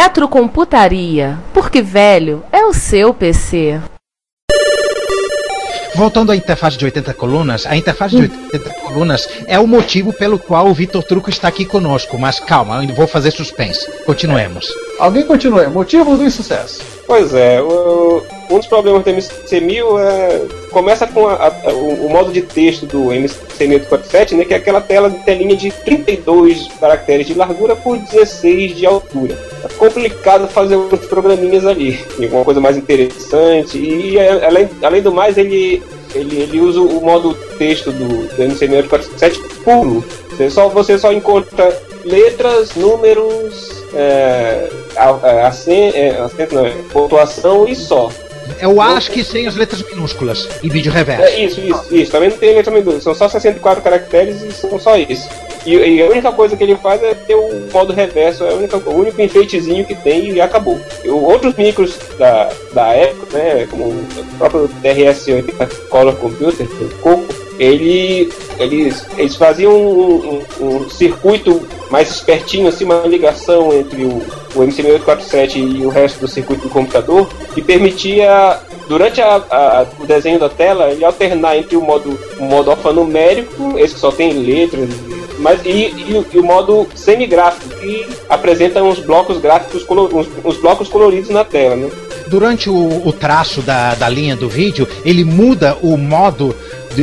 Retrocomputaria, 0.00 1.36
porque 1.52 1.82
velho 1.82 2.44
é 2.52 2.64
o 2.64 2.72
seu 2.72 3.12
PC. 3.12 3.80
Voltando 5.96 6.30
à 6.30 6.36
interface 6.36 6.78
de 6.78 6.84
80 6.84 7.12
colunas, 7.14 7.66
a 7.66 7.74
interface 7.74 8.14
de 8.14 8.22
80 8.22 8.70
colunas 8.74 9.28
é 9.48 9.58
o 9.58 9.66
motivo 9.66 10.12
pelo 10.12 10.38
qual 10.38 10.68
o 10.68 10.72
Vitor 10.72 11.02
Truco 11.02 11.28
está 11.28 11.48
aqui 11.48 11.64
conosco. 11.64 12.16
Mas 12.16 12.38
calma, 12.38 12.76
eu 12.76 12.80
ainda 12.82 12.92
vou 12.94 13.08
fazer 13.08 13.32
suspense. 13.32 13.90
Continuemos. 14.04 14.72
Alguém 15.00 15.26
continue. 15.26 15.66
Motivo 15.66 16.16
do 16.16 16.22
insucesso. 16.24 16.80
Pois 17.04 17.34
é, 17.34 17.60
o- 17.60 18.22
um 18.58 18.60
dos 18.60 18.68
problemas 18.68 19.04
do 19.04 19.10
MC1000 19.10 20.00
é, 20.00 20.40
começa 20.70 21.06
com 21.06 21.26
a- 21.28 21.46
a- 21.64 21.72
o, 21.72 22.06
o 22.06 22.10
modo 22.10 22.32
de 22.32 22.42
texto 22.42 22.84
do 22.86 23.04
MC1047, 23.12 24.32
né, 24.36 24.44
que 24.44 24.52
é 24.52 24.56
aquela 24.56 24.80
tela 24.80 25.10
telinha 25.24 25.56
de 25.56 25.70
32 25.70 26.68
caracteres 26.80 27.26
de 27.26 27.34
largura 27.34 27.74
por 27.76 27.96
16 27.98 28.76
de 28.76 28.84
altura. 28.86 29.36
É 29.64 29.68
complicado 29.74 30.48
fazer 30.48 30.76
uns 30.76 31.06
programinhas 31.06 31.64
ali, 31.66 31.98
alguma 32.20 32.44
coisa 32.44 32.60
mais 32.60 32.76
interessante, 32.76 33.78
e 33.78 34.18
é, 34.18 34.44
além, 34.46 34.68
além 34.82 35.02
do 35.02 35.12
mais 35.12 35.38
ele, 35.38 35.82
ele, 36.14 36.40
ele 36.42 36.60
usa 36.60 36.80
o 36.80 37.00
modo 37.00 37.34
texto 37.58 37.90
do, 37.92 38.06
do 38.28 38.42
MC1047 38.42 39.38
puro. 39.64 40.04
Você 40.30 40.50
só, 40.50 40.68
você 40.68 40.98
só 40.98 41.12
encontra 41.12 41.76
letras, 42.04 42.74
números, 42.76 43.84
é, 43.94 44.68
é, 45.24 45.40
acento 45.42 46.54
não, 46.54 46.66
é, 46.66 46.70
pontuação 46.92 47.66
e 47.66 47.74
só. 47.74 48.08
É 48.58 48.66
o 48.68 48.80
ASCII 48.80 49.24
sem 49.24 49.46
as 49.46 49.54
letras 49.56 49.82
minúsculas 49.82 50.48
e 50.62 50.68
vídeo 50.68 50.90
reverso. 50.92 51.22
É 51.24 51.40
isso, 51.44 51.60
isso, 51.60 51.84
isso. 51.90 52.10
Também 52.12 52.30
não 52.30 52.36
tem 52.36 52.54
letra 52.54 52.72
minúscula, 52.72 53.00
são 53.00 53.14
só 53.14 53.28
64 53.28 53.82
caracteres 53.82 54.42
e 54.42 54.52
são 54.52 54.78
só 54.78 54.96
isso. 54.96 55.28
E, 55.66 55.74
e 55.76 56.02
a 56.02 56.06
única 56.06 56.32
coisa 56.32 56.56
que 56.56 56.62
ele 56.64 56.76
faz 56.76 57.02
é 57.02 57.14
ter 57.14 57.34
o 57.34 57.68
modo 57.72 57.92
reverso, 57.92 58.44
é 58.44 58.52
o 58.52 58.90
único 58.94 59.20
enfeitezinho 59.20 59.84
que 59.84 59.94
tem 59.94 60.30
e 60.30 60.40
acabou. 60.40 60.80
E 61.04 61.08
outros 61.10 61.54
micros 61.56 61.98
da, 62.18 62.50
da 62.72 62.88
época, 62.94 63.36
né, 63.36 63.66
como 63.70 63.84
o 63.88 64.06
próprio 64.38 64.70
TRS-80 64.82 65.88
Color 65.88 66.14
Computer, 66.16 66.66
o 66.80 66.88
Coco, 67.00 67.26
ele, 67.58 68.32
eles, 68.58 69.04
eles 69.16 69.34
faziam 69.34 69.72
um, 69.74 70.42
um- 70.60 70.66
um 70.84 70.88
circuito 70.90 71.60
mais 71.90 72.08
espertinho, 72.10 72.68
assim, 72.68 72.84
uma 72.84 73.00
ligação 73.06 73.72
entre 73.72 74.04
o, 74.04 74.22
o 74.54 74.60
MC1047 74.60 75.56
e 75.56 75.84
o 75.86 75.88
resto 75.88 76.20
do 76.20 76.28
circuito 76.28 76.62
do 76.64 76.68
computador, 76.70 77.28
que 77.54 77.62
permitia, 77.62 78.58
durante 78.88 79.20
a- 79.20 79.42
a- 79.50 79.86
o 80.00 80.06
desenho 80.06 80.38
da 80.38 80.48
tela, 80.48 80.90
ele 80.90 81.04
alternar 81.04 81.56
entre 81.56 81.76
o 81.76 81.80
modo, 81.82 82.18
o 82.38 82.44
modo 82.44 82.70
alfanumérico, 82.70 83.78
esse 83.78 83.94
que 83.94 84.00
só 84.00 84.10
tem 84.10 84.32
letras, 84.32 84.88
mas, 85.38 85.60
e, 85.64 85.68
e 85.70 86.26
e 86.32 86.38
o 86.38 86.42
modo 86.42 86.86
semigráfico, 86.94 87.68
que 87.76 88.06
apresenta 88.28 88.82
uns 88.82 88.98
blocos 88.98 89.38
gráficos, 89.38 89.84
uns, 89.88 90.26
uns 90.44 90.56
blocos 90.56 90.88
coloridos 90.88 91.30
na 91.30 91.44
tela, 91.44 91.76
né? 91.76 91.88
Durante 92.26 92.68
o, 92.68 93.06
o 93.06 93.12
traço 93.12 93.62
da, 93.62 93.94
da 93.94 94.08
linha 94.08 94.36
do 94.36 94.48
vídeo, 94.48 94.86
ele 95.04 95.24
muda 95.24 95.78
o 95.80 95.96
modo 95.96 96.54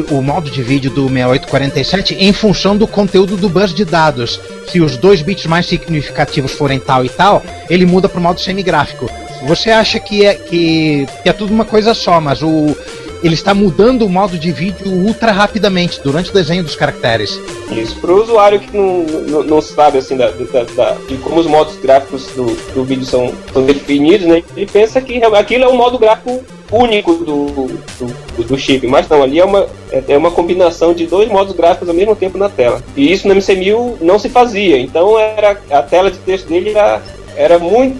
o 0.01 0.21
modo 0.21 0.49
de 0.49 0.61
vídeo 0.63 0.89
do 0.91 1.03
6847 1.07 2.15
em 2.19 2.33
função 2.33 2.75
do 2.77 2.87
conteúdo 2.87 3.35
do 3.37 3.49
bus 3.49 3.73
de 3.73 3.85
dados. 3.85 4.39
Se 4.67 4.81
os 4.81 4.97
dois 4.97 5.21
bits 5.21 5.45
mais 5.45 5.65
significativos 5.65 6.51
forem 6.51 6.79
tal 6.79 7.05
e 7.05 7.09
tal, 7.09 7.43
ele 7.69 7.85
muda 7.85 8.07
para 8.09 8.19
o 8.19 8.23
modo 8.23 8.39
semigráfico. 8.39 9.09
Você 9.47 9.69
acha 9.69 9.99
que 9.99 10.25
é, 10.25 10.33
que, 10.33 11.07
que 11.23 11.29
é 11.29 11.33
tudo 11.33 11.53
uma 11.53 11.65
coisa 11.65 11.93
só, 11.93 12.19
mas 12.19 12.41
o, 12.41 12.75
ele 13.23 13.35
está 13.35 13.53
mudando 13.53 14.03
o 14.05 14.09
modo 14.09 14.39
de 14.39 14.51
vídeo 14.51 14.87
ultra 14.87 15.31
rapidamente 15.31 15.99
durante 16.03 16.31
o 16.31 16.33
desenho 16.33 16.63
dos 16.63 16.75
caracteres. 16.75 17.39
Isso, 17.71 17.95
para 17.97 18.11
o 18.11 18.23
usuário 18.23 18.59
que 18.59 18.75
não, 18.75 19.03
não, 19.03 19.43
não 19.43 19.61
sabe 19.61 19.99
assim 19.99 20.17
da, 20.17 20.31
da- 20.31 20.63
da- 20.63 20.97
de 21.07 21.17
como 21.17 21.39
os 21.39 21.45
modos 21.45 21.75
gráficos 21.77 22.27
do, 22.35 22.45
do 22.73 22.83
vídeo 22.83 23.05
são, 23.05 23.33
são 23.53 23.63
definidos, 23.65 24.25
né? 24.25 24.41
Ele 24.55 24.65
pensa 24.71 24.99
que 25.01 25.21
aquilo 25.23 25.65
é 25.65 25.67
um 25.67 25.75
modo 25.77 25.99
gráfico 25.99 26.43
único 26.81 27.13
do, 27.13 27.45
do, 27.45 28.43
do 28.43 28.57
chip, 28.57 28.85
mas 28.87 29.07
não, 29.07 29.23
ali 29.23 29.39
é 29.39 29.45
uma, 29.45 29.67
é 29.91 30.03
é 30.07 30.17
uma 30.17 30.31
combinação 30.31 30.93
de 30.93 31.05
dois 31.05 31.29
modos 31.29 31.55
gráficos 31.55 31.89
ao 31.89 31.95
mesmo 31.95 32.15
tempo 32.15 32.37
na 32.37 32.49
tela. 32.49 32.81
E 32.95 33.11
isso 33.11 33.27
no 33.27 33.35
MC1000 33.35 33.97
não 34.01 34.19
se 34.19 34.29
fazia, 34.29 34.79
então 34.79 35.17
era 35.17 35.57
a 35.71 35.81
tela 35.81 36.11
de 36.11 36.17
texto 36.19 36.47
dele 36.47 36.71
era, 36.71 37.01
era 37.35 37.59
muito 37.59 37.99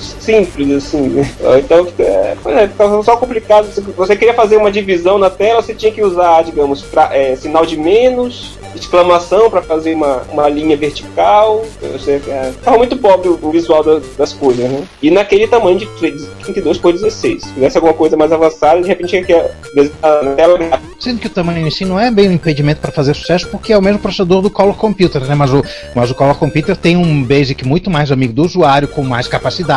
simples, 0.00 0.70
assim. 0.84 1.20
Então, 1.58 1.86
é, 1.98 2.36
é, 2.46 2.68
ficava 2.68 3.02
só 3.02 3.16
complicado. 3.16 3.68
Você 3.96 4.16
queria 4.16 4.34
fazer 4.34 4.56
uma 4.56 4.70
divisão 4.70 5.18
na 5.18 5.30
tela, 5.30 5.62
você 5.62 5.74
tinha 5.74 5.92
que 5.92 6.02
usar, 6.02 6.42
digamos, 6.42 6.82
pra- 6.82 7.10
é, 7.16 7.34
sinal 7.36 7.64
de 7.66 7.76
menos, 7.76 8.58
exclamação 8.74 9.50
para 9.50 9.62
fazer 9.62 9.94
uma, 9.94 10.22
uma 10.32 10.48
linha 10.48 10.76
vertical. 10.76 11.64
Você, 11.92 12.20
é, 12.28 12.52
ficava 12.52 12.78
muito 12.78 12.96
pobre 12.96 13.28
o, 13.28 13.38
o 13.42 13.50
visual 13.50 13.82
da- 13.82 14.00
das 14.18 14.32
coisas, 14.32 14.70
né? 14.70 14.82
E 15.02 15.10
naquele 15.10 15.46
tamanho 15.46 15.78
de 15.78 15.86
32 16.44 16.78
por 16.78 16.92
16. 16.92 17.42
Se 17.42 17.52
fizesse 17.54 17.76
alguma 17.76 17.94
coisa 17.94 18.16
mais 18.16 18.32
avançada, 18.32 18.80
de 18.80 18.88
repente 18.88 19.10
tinha 19.10 19.24
que 19.24 19.32
desenhar 19.74 20.24
na 20.24 20.32
tela 20.32 20.58
Sendo 20.98 21.18
que 21.18 21.26
o 21.26 21.30
tamanho 21.30 21.66
em 21.66 21.70
si 21.70 21.84
não 21.84 21.98
é 21.98 22.10
bem 22.10 22.28
um 22.28 22.32
impedimento 22.32 22.80
para 22.80 22.92
fazer 22.92 23.14
sucesso, 23.14 23.48
porque 23.48 23.72
é 23.72 23.78
o 23.78 23.82
mesmo 23.82 23.98
processador 23.98 24.42
do 24.42 24.50
Color 24.50 24.74
Computer, 24.76 25.22
né? 25.26 25.34
Mas 25.34 25.52
o, 25.52 25.64
mas 25.94 26.10
o 26.10 26.14
Color 26.14 26.34
Computer 26.36 26.76
tem 26.76 26.96
um 26.96 27.22
basic 27.24 27.66
muito 27.66 27.90
mais 27.90 28.12
amigo 28.12 28.32
do 28.32 28.44
usuário, 28.44 28.86
com 28.88 29.02
mais 29.02 29.26
capacidades, 29.26 29.70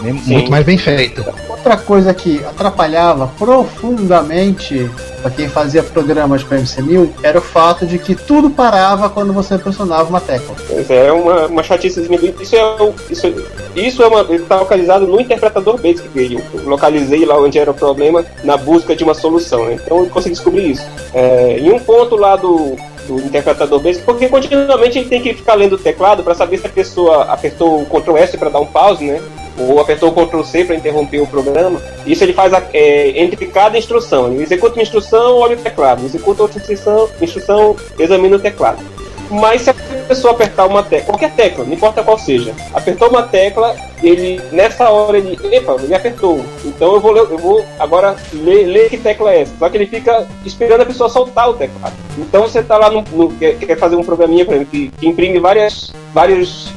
né? 0.00 0.12
muito 0.26 0.50
mais 0.50 0.64
bem 0.64 0.78
feito. 0.78 1.24
Outra 1.48 1.76
coisa 1.76 2.12
que 2.12 2.44
atrapalhava 2.44 3.26
profundamente 3.38 4.90
para 5.22 5.30
quem 5.30 5.48
fazia 5.48 5.82
programas 5.82 6.42
para 6.42 6.58
MC1000 6.58 7.08
era 7.22 7.38
o 7.38 7.42
fato 7.42 7.86
de 7.86 7.98
que 7.98 8.14
tudo 8.14 8.50
parava 8.50 9.08
quando 9.08 9.32
você 9.32 9.56
pressionava 9.56 10.10
uma 10.10 10.20
tecla. 10.20 10.54
Pois 10.68 10.90
é, 10.90 11.06
é 11.06 11.12
uma, 11.12 11.46
uma 11.46 11.62
chatice. 11.62 12.02
Isso 12.40 12.56
é, 12.56 12.92
isso, 13.10 13.34
isso 13.74 14.02
é 14.02 14.06
uma. 14.06 14.20
Está 14.34 14.56
localizado 14.56 15.06
no 15.06 15.18
interpretador 15.18 15.78
Basic 15.80 16.06
dele. 16.08 16.44
Eu 16.52 16.68
localizei 16.68 17.24
lá 17.24 17.40
onde 17.40 17.58
era 17.58 17.70
o 17.70 17.74
problema 17.74 18.24
na 18.42 18.58
busca 18.58 18.94
de 18.94 19.02
uma 19.02 19.14
solução. 19.14 19.64
né? 19.64 19.78
Então 19.82 20.00
eu 20.00 20.06
consegui 20.06 20.34
descobrir 20.34 20.72
isso. 20.72 20.86
É, 21.14 21.58
em 21.58 21.72
um 21.72 21.78
ponto 21.78 22.16
lá 22.16 22.36
do, 22.36 22.76
do 23.06 23.18
interpretador 23.18 23.80
Basic, 23.80 24.04
porque 24.04 24.28
continuamente 24.28 24.98
ele 24.98 25.08
tem 25.08 25.20
que 25.20 25.34
ficar 25.34 25.54
lendo 25.54 25.74
o 25.74 25.78
teclado 25.78 26.22
para 26.22 26.34
saber 26.34 26.58
se 26.58 26.66
a 26.66 26.70
pessoa 26.70 27.24
apertou 27.24 27.82
o 27.82 27.86
Ctrl 27.86 28.16
S 28.16 28.36
para 28.36 28.50
dar 28.50 28.60
um 28.60 28.66
pause, 28.66 29.04
né? 29.04 29.22
Ou 29.58 29.78
apertou 29.80 30.10
o 30.10 30.12
Ctrl 30.12 30.42
C 30.42 30.64
para 30.64 30.74
interromper 30.74 31.20
o 31.20 31.26
programa. 31.26 31.80
Isso 32.06 32.24
ele 32.24 32.32
faz 32.32 32.52
é, 32.72 33.20
entre 33.20 33.46
cada 33.46 33.78
instrução. 33.78 34.32
Ele 34.32 34.42
executa 34.42 34.74
uma 34.74 34.82
instrução, 34.82 35.36
olha 35.36 35.56
o 35.56 35.60
teclado. 35.60 36.04
Executa 36.04 36.42
outra 36.42 36.58
instrução, 36.58 37.08
instrução 37.20 37.76
examina 37.98 38.36
o 38.36 38.40
teclado. 38.40 38.93
Mas 39.30 39.62
se 39.62 39.70
a 39.70 39.74
pessoa 39.74 40.32
apertar 40.34 40.66
uma 40.66 40.82
tecla, 40.82 41.06
qualquer 41.06 41.32
tecla, 41.32 41.64
não 41.64 41.72
importa 41.72 42.02
qual 42.02 42.18
seja, 42.18 42.54
apertou 42.72 43.08
uma 43.08 43.22
tecla, 43.22 43.74
ele 44.02 44.40
nessa 44.52 44.88
hora 44.90 45.16
ele, 45.18 45.38
epa, 45.50 45.76
ele 45.82 45.94
apertou. 45.94 46.44
Então 46.64 46.94
eu 46.94 47.00
vou, 47.00 47.16
eu 47.16 47.38
vou 47.38 47.64
agora 47.78 48.14
ler, 48.32 48.66
ler 48.66 48.90
que 48.90 48.98
tecla 48.98 49.32
é 49.32 49.42
essa. 49.42 49.52
Só 49.58 49.68
que 49.68 49.76
ele 49.76 49.86
fica 49.86 50.26
esperando 50.44 50.82
a 50.82 50.86
pessoa 50.86 51.08
soltar 51.08 51.48
o 51.48 51.54
teclado. 51.54 51.94
Então 52.18 52.42
você 52.42 52.62
tá 52.62 52.76
lá 52.76 52.90
no, 52.90 53.02
no- 53.12 53.30
quer, 53.32 53.56
quer 53.56 53.78
fazer 53.78 53.96
um 53.96 54.04
programinha 54.04 54.44
para 54.44 54.64
que, 54.64 54.88
que 54.88 55.06
imprime 55.08 55.38
várias, 55.40 55.90
vários, 56.12 56.72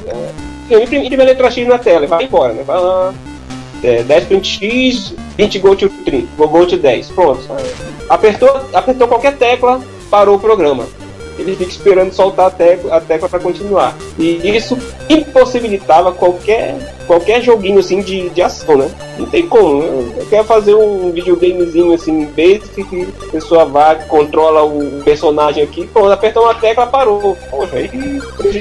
é, 0.70 0.82
imprime, 0.82 1.06
imprime 1.06 1.22
a 1.22 1.26
letra 1.26 1.50
X 1.50 1.66
na 1.68 1.78
tela, 1.78 2.06
vai 2.06 2.24
embora, 2.24 2.52
né? 2.54 2.62
Vai 2.66 2.80
lá, 2.80 3.14
é, 3.84 4.02
10 4.02 4.24
print 4.24 4.58
X, 4.58 5.14
20 5.36 5.58
go 5.60 5.76
to 5.76 5.88
30, 5.88 6.26
go, 6.36 6.48
go 6.48 6.66
to 6.66 6.76
10. 6.76 7.10
Pronto. 7.10 7.40
Apertou, 8.08 8.60
apertou 8.72 9.06
qualquer 9.06 9.36
tecla, 9.36 9.80
parou 10.10 10.36
o 10.36 10.40
programa. 10.40 10.86
Ele 11.38 11.56
fica 11.56 11.70
esperando 11.70 12.12
soltar 12.12 12.46
a 12.46 12.50
tecla, 12.50 12.96
a 12.96 13.00
tecla 13.00 13.28
para 13.28 13.38
continuar. 13.38 13.96
E 14.18 14.56
isso 14.56 14.76
impossibilitava 15.08 16.12
qualquer 16.12 16.76
qualquer 17.08 17.42
joguinho 17.42 17.78
assim 17.78 18.02
de, 18.02 18.28
de 18.28 18.42
ação, 18.42 18.76
né? 18.76 18.90
Não 19.18 19.26
tem 19.26 19.48
como. 19.48 19.82
Né? 19.82 20.12
Eu 20.18 20.26
quero 20.26 20.44
fazer 20.44 20.74
um 20.74 21.10
videogamezinho 21.10 21.94
assim, 21.94 22.26
basic, 22.26 22.84
que 22.84 23.08
a 23.26 23.30
pessoa 23.30 23.64
vai, 23.64 23.96
controla 24.04 24.62
o 24.62 25.00
personagem 25.02 25.64
aqui, 25.64 25.86
pronto, 25.86 26.12
aperta 26.12 26.38
uma 26.38 26.54
tecla, 26.54 26.86
parou. 26.86 27.36
Poxa, 27.50 27.76
aí 27.76 27.90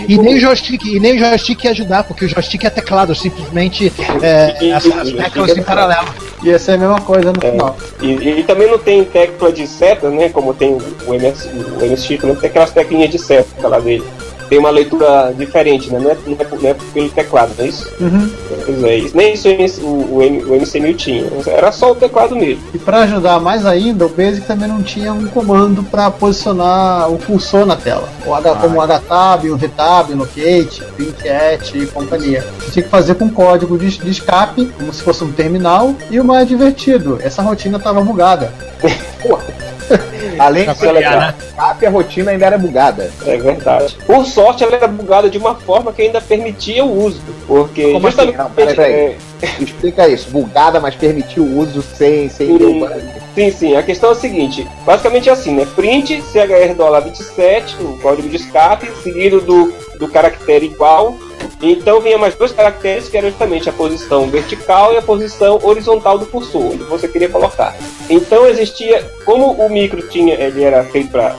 e 0.07 0.18
nem 0.18 0.35
o 0.35 0.39
joystick, 0.39 0.83
e 0.85 1.00
nem 1.00 1.15
o 1.15 1.19
joystick 1.19 1.65
ia 1.65 1.71
ajudar, 1.71 2.06
porque 2.06 2.24
o 2.25 2.29
joystick 2.29 2.63
é 2.63 2.69
teclado, 2.69 3.13
simplesmente 3.13 3.91
é, 4.21 4.71
as, 4.71 4.85
as 4.85 5.12
teclas 5.12 5.57
em 5.57 5.63
paralelo. 5.63 6.07
Ia 6.44 6.57
ser 6.57 6.74
a 6.74 6.77
mesma 6.77 7.01
coisa 7.01 7.33
no 7.33 7.39
É. 7.41 7.51
final. 7.51 7.75
E, 8.01 8.12
e 8.12 8.44
também 8.44 8.69
não 8.69 8.77
tem 8.77 9.03
tecla 9.03 9.51
de 9.51 9.68
seta, 9.68 10.09
né? 10.09 10.29
Como 10.29 10.53
tem 10.53 10.77
o 11.06 11.13
MS, 11.13 11.50
o 11.50 11.83
MS 11.83 12.19
não 12.24 12.35
tem 12.35 12.50
aquelas 12.68 12.72
teclinhas 12.72 13.10
de 13.10 13.19
seta 13.19 13.68
lá 13.68 13.80
dele. 13.80 14.04
Tem 14.50 14.58
uma 14.58 14.69
leitura 14.69 15.34
diferente, 15.38 15.92
né? 15.92 16.00
Não 16.00 16.10
é, 16.10 16.18
não 16.25 16.38
é, 16.40 16.48
não 16.62 16.69
é 16.69 16.75
pelo 16.94 17.10
teclado, 17.10 17.52
não 17.58 17.66
é 17.66 17.68
isso? 17.68 17.86
Uhum. 18.00 18.30
Pois 18.66 18.84
é, 18.86 18.96
isso, 18.96 19.18
nem 19.18 19.34
isso 19.34 19.81
o, 19.81 19.86
o, 19.86 20.16
o, 20.16 20.24
M- 20.24 20.42
o 20.46 20.50
MC1000 20.58 20.96
tinha. 20.96 21.25
Era 21.48 21.69
só 21.69 21.92
o 21.92 21.96
teclado 21.96 22.34
mesmo. 22.34 22.64
E 22.74 22.78
para 22.80 23.00
ajudar 23.00 23.42
mais 23.42 23.66
ainda, 23.66 24.06
o 24.06 24.10
Basic 24.10 24.48
também 24.48 24.69
não 24.69 24.81
tinha 24.81 25.12
um 25.12 25.28
comando 25.28 25.84
para 25.84 26.10
posicionar 26.10 27.12
o 27.12 27.18
cursor 27.18 27.66
na 27.66 27.75
tela. 27.75 28.08
O 28.25 28.34
H, 28.34 28.56
como 28.56 28.78
o 28.78 28.81
HTAB, 28.81 29.50
o 29.50 29.58
VTAB, 29.58 30.13
o 30.13 30.18
Locate, 30.20 30.81
Pincat 30.96 31.78
e 31.78 31.86
companhia. 31.88 32.46
Você 32.62 32.72
tinha 32.72 32.84
que 32.84 32.90
fazer 32.90 33.16
com 33.16 33.30
código 33.30 33.78
de, 33.78 33.98
de 33.98 34.10
escape, 34.10 34.72
como 34.78 34.94
se 34.94 35.04
fosse 35.04 35.25
um 35.25 35.31
terminal, 35.34 35.94
e 36.10 36.22
o 36.22 36.24
mais 36.24 36.48
divertido, 36.48 37.20
essa 37.22 37.42
rotina 37.42 37.78
estava 37.78 38.00
bugada. 38.00 38.54
Além 40.39 40.66
de 40.66 40.78
ser 40.78 40.92
legal, 40.92 41.34
escape, 41.38 41.86
a 41.86 41.89
rotina 41.89 42.31
ainda 42.31 42.45
era 42.45 42.57
bugada. 42.57 43.12
É 43.25 43.38
verdade. 43.38 43.98
Por 44.06 44.25
sorte, 44.25 44.63
ela 44.63 44.75
era 44.75 44.88
bugada 44.88 45.30
de 45.30 45.38
uma 45.38 45.56
forma 45.56 45.92
que 45.92 46.01
ainda 46.01 46.22
permitia 46.22 46.84
o 46.84 47.06
uso. 47.06 47.22
Porque 47.48 47.92
Como 47.94 48.07
assim? 48.07 48.18
justamente. 48.18 48.38
Não, 48.38 48.51
peraí, 48.51 48.75
peraí. 48.75 48.94
é, 48.94 49.18
Explica 49.60 50.07
isso. 50.07 50.30
Bugada, 50.30 50.80
mas 50.80 50.95
permitiu 50.95 51.44
o 51.44 51.60
uso 51.60 51.81
sem, 51.81 52.30
sem 52.30 52.57
bug. 52.57 52.88
Sim, 53.34 53.51
sim. 53.51 53.75
A 53.75 53.84
questão 53.84 54.10
é 54.10 54.13
a 54.13 54.16
seguinte: 54.16 54.68
basicamente 54.86 55.30
é 55.30 55.31
assim, 55.31 55.56
né? 55.56 55.66
Print 55.75 56.22
CHR 56.22 56.74
dólar 56.75 57.01
27, 57.01 57.78
o 57.81 57.98
código 58.00 58.30
de 58.30 58.36
escape, 58.38 58.89
seguido 59.04 59.42
do, 59.42 59.74
do 60.00 60.07
caractere 60.07 60.66
igual. 60.66 61.16
Então 61.62 62.00
vinha 62.01 62.18
mais 62.18 62.36
dois 62.36 62.51
caracteres 62.51 63.10
que 63.10 63.18
eram 63.18 63.30
justamente 63.30 63.68
a 63.68 63.74
posição 63.74 64.28
vertical 64.28 64.94
e 64.94 64.98
a 64.98 65.01
posição 65.01 65.60
horizontal 65.63 66.18
do 66.19 66.25
cursor, 66.28 66.74
onde 66.74 66.84
você 66.84 67.07
queria 67.07 67.30
colocar. 67.30 67.75
Então 68.09 68.48
existia, 68.48 69.04
como 69.25 69.51
o 69.51 69.69
micro 69.69 70.01
tinha, 70.07 70.36
ele 70.36 70.63
era 70.63 70.83
feito 70.83 71.09
para 71.12 71.36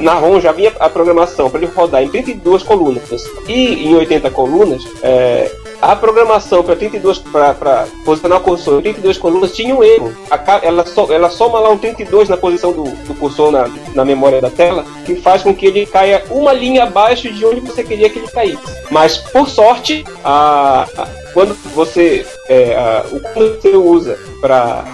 na 0.00 0.14
ROM 0.14 0.40
já 0.40 0.50
havia 0.50 0.72
a 0.78 0.88
programação 0.88 1.50
para 1.50 1.60
ele 1.60 1.72
rodar 1.74 2.02
em 2.04 2.08
32 2.08 2.62
colunas 2.62 3.24
e 3.48 3.88
em 3.88 3.96
80 3.96 4.30
colunas, 4.30 4.84
é, 5.02 5.50
a 5.80 5.96
programação 5.96 6.62
para 6.62 6.76
32 6.76 7.18
para 7.18 7.86
posicionar 8.04 8.38
o 8.38 8.42
cursor 8.42 8.78
em 8.78 8.82
32 8.82 9.18
colunas 9.18 9.50
tinha 9.50 9.74
um 9.74 9.82
erro. 9.82 10.14
A 10.30 10.60
ela, 10.62 10.86
so- 10.86 11.12
ela 11.12 11.28
soma 11.30 11.58
lá 11.58 11.68
um 11.70 11.76
32 11.78 12.28
na 12.28 12.36
posição 12.36 12.70
do, 12.72 12.84
do 12.84 13.14
cursor 13.14 13.50
na, 13.50 13.68
na 13.92 14.04
memória 14.04 14.40
da 14.40 14.50
tela, 14.50 14.84
que 15.04 15.16
faz 15.16 15.42
com 15.42 15.52
que 15.52 15.66
ele 15.66 15.84
caia 15.84 16.22
uma 16.30 16.52
linha 16.52 16.84
abaixo 16.84 17.32
de 17.32 17.44
onde 17.44 17.58
você 17.60 17.82
queria 17.82 18.08
que 18.08 18.20
ele 18.20 18.28
caísse. 18.28 18.62
Mas 18.88 19.16
por 19.18 19.48
sorte, 19.48 20.04
a- 20.24 20.86
quando 21.32 21.54
você 21.74 22.26
é, 22.48 22.74
a- 22.76 23.04
o 23.10 23.20
quando 23.20 23.60
você 23.60 23.68
usa 23.76 24.18
para 24.40 24.84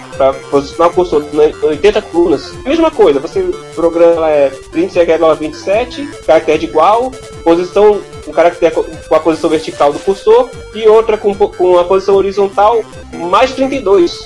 posicionar 0.51 0.91
o 0.91 0.93
cursor 0.93 1.23
em 1.33 1.65
80 1.67 2.01
colunas, 2.03 2.53
mesma 2.65 2.91
coisa, 2.91 3.19
você 3.19 3.43
programa 3.75 4.29
é, 4.29 4.49
print 4.71 4.93
CHR 4.93 5.35
27, 5.39 6.07
caractere 6.25 6.65
igual, 6.65 7.11
posição 7.43 8.01
um 8.27 8.31
caractere 8.31 8.73
co- 8.73 8.85
com 9.07 9.15
a 9.15 9.19
posição 9.19 9.49
vertical 9.49 9.91
do 9.91 9.99
cursor 9.99 10.49
e 10.75 10.87
outra 10.87 11.17
com, 11.17 11.33
com 11.35 11.79
a 11.79 11.83
posição 11.83 12.15
horizontal 12.15 12.81
mais 13.13 13.51
32. 13.53 14.19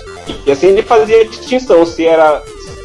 E 0.45 0.51
assim 0.51 0.67
ele 0.67 0.81
fazia 0.83 1.25
distinção 1.25 1.85
se 1.85 2.05
era 2.05 2.41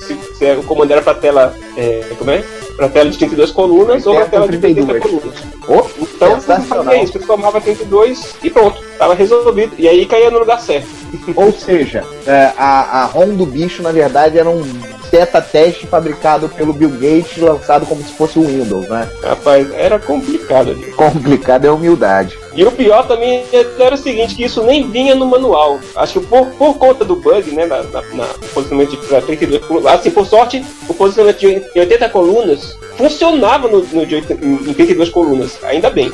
se, 0.07 0.17
se 0.37 0.45
era- 0.45 0.59
o 0.61 0.65
comando 0.65 0.91
era 0.91 1.03
para 1.03 1.15
tela 1.15 1.55
é, 1.77 2.03
como 2.19 2.31
é? 2.31 2.45
Para 2.79 2.89
tela 2.89 3.11
de 3.11 3.19
32 3.19 3.51
colunas 3.51 4.07
ou 4.07 4.15
para 4.15 4.27
tela 4.27 4.49
de 4.49 4.55
80 4.55 4.87
32. 4.87 5.03
colunas. 5.03 5.39
Oh, 5.67 6.03
Então 6.03 6.41
você 6.41 6.61
fazia 6.61 7.03
isso, 7.03 7.13
você 7.15 7.19
tomava 7.19 7.61
32 7.61 8.37
e 8.41 8.49
pronto, 8.49 8.81
tava 8.97 9.15
resolvido. 9.15 9.75
E 9.77 9.89
aí 9.89 10.07
caía 10.07 10.31
no 10.31 10.39
lugar 10.39 10.61
certo. 10.61 10.89
Ou 11.35 11.53
seja, 11.53 12.05
é, 12.25 12.53
a, 12.57 13.03
a 13.03 13.05
ROM 13.07 13.35
do 13.35 13.45
bicho, 13.45 13.83
na 13.83 13.91
verdade, 13.91 14.39
era 14.39 14.49
um 14.49 14.63
beta 15.11 15.41
teste 15.41 15.87
fabricado 15.87 16.49
pelo 16.51 16.73
Bill 16.73 16.91
Gates, 16.91 17.39
lançado 17.39 17.85
como 17.85 18.01
se 18.03 18.13
fosse 18.13 18.39
o 18.39 18.47
Windows, 18.47 18.89
né? 18.89 19.11
Rapaz, 19.23 19.73
era 19.75 19.99
complicado 19.99 20.71
ali. 20.71 20.85
Complicado 20.93 21.65
é 21.65 21.71
humildade. 21.71 22.39
E 22.59 22.65
o 22.65 22.73
pior 22.73 23.07
também 23.07 23.45
era 23.79 23.95
o 23.95 23.97
seguinte, 23.99 24.35
que 24.35 24.43
isso 24.43 24.65
nem 24.65 24.91
vinha 24.91 25.15
no 25.15 25.25
manual. 25.27 25.79
Acho 25.95 26.19
que 26.19 26.27
por, 26.27 26.45
por 26.47 26.75
conta 26.77 27.05
do 27.05 27.15
bug, 27.15 27.53
né, 27.53 27.65
na, 27.67 27.85
na, 27.85 28.03
na 28.15 28.25
posicionamento 28.53 28.91
de 28.91 28.97
pra 29.07 29.21
32 29.21 29.65
colunas, 29.65 29.93
assim, 29.93 30.11
por 30.11 30.27
sorte, 30.27 30.65
o 30.89 30.93
posicionamento 30.93 31.39
de 31.39 31.79
80 31.79 32.09
colunas 32.09 32.77
funcionava 32.97 33.69
no, 33.69 33.81
no 33.93 34.05
de 34.05 34.17
80 34.17 34.45
em 34.45 34.75
32 34.75 35.09
colunas, 35.11 35.57
ainda 35.63 35.89
bem. 35.89 36.11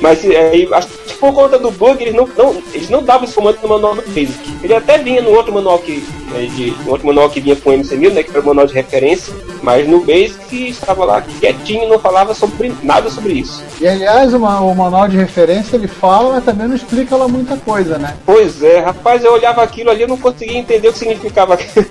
Mas 0.00 0.24
aí, 0.24 0.68
acho 0.72 0.88
que 0.88 1.14
por 1.14 1.32
conta 1.32 1.56
do 1.56 1.70
bug, 1.70 2.02
eles 2.02 2.12
não, 2.14 2.28
não, 2.36 2.60
eles 2.74 2.90
não 2.90 3.00
davam 3.04 3.22
esse 3.22 3.34
comando 3.34 3.58
no 3.62 3.68
manual 3.68 3.94
do 3.94 4.02
Basic. 4.02 4.58
Ele 4.64 4.74
até 4.74 4.98
vinha 4.98 5.22
no 5.22 5.30
outro 5.30 5.54
manual 5.54 5.78
que, 5.78 6.04
né, 6.32 6.46
de, 6.56 6.72
no 6.84 6.90
outro 6.90 7.06
manual 7.06 7.30
que 7.30 7.38
vinha 7.40 7.54
com 7.54 7.70
o 7.70 7.72
MC1000, 7.72 8.12
né, 8.12 8.22
que 8.24 8.30
era 8.30 8.40
o 8.40 8.46
manual 8.46 8.66
de 8.66 8.74
referência, 8.74 9.32
mas 9.62 9.86
no 9.88 10.00
Basic 10.00 10.68
estava 10.68 11.04
lá 11.04 11.22
quietinho, 11.38 11.88
não 11.88 12.00
falava 12.00 12.34
sobre 12.34 12.72
nada 12.82 13.08
sobre 13.08 13.34
isso. 13.34 13.62
E 13.80 13.86
aliás, 13.86 14.34
o, 14.34 14.40
ma- 14.40 14.58
o 14.60 14.74
manual 14.74 15.06
de 15.06 15.16
referência 15.16 15.51
ele 15.72 15.88
fala, 15.88 16.34
mas 16.34 16.44
também 16.44 16.68
não 16.68 16.76
explica 16.76 17.16
lá 17.16 17.28
muita 17.28 17.56
coisa, 17.56 17.98
né? 17.98 18.16
Pois 18.24 18.62
é, 18.62 18.80
rapaz, 18.80 19.24
eu 19.24 19.32
olhava 19.32 19.62
aquilo 19.62 19.90
ali 19.90 20.04
e 20.04 20.06
não 20.06 20.16
conseguia 20.16 20.58
entender 20.58 20.88
o 20.88 20.92
que 20.92 20.98
significava 20.98 21.54
aquilo. 21.54 21.86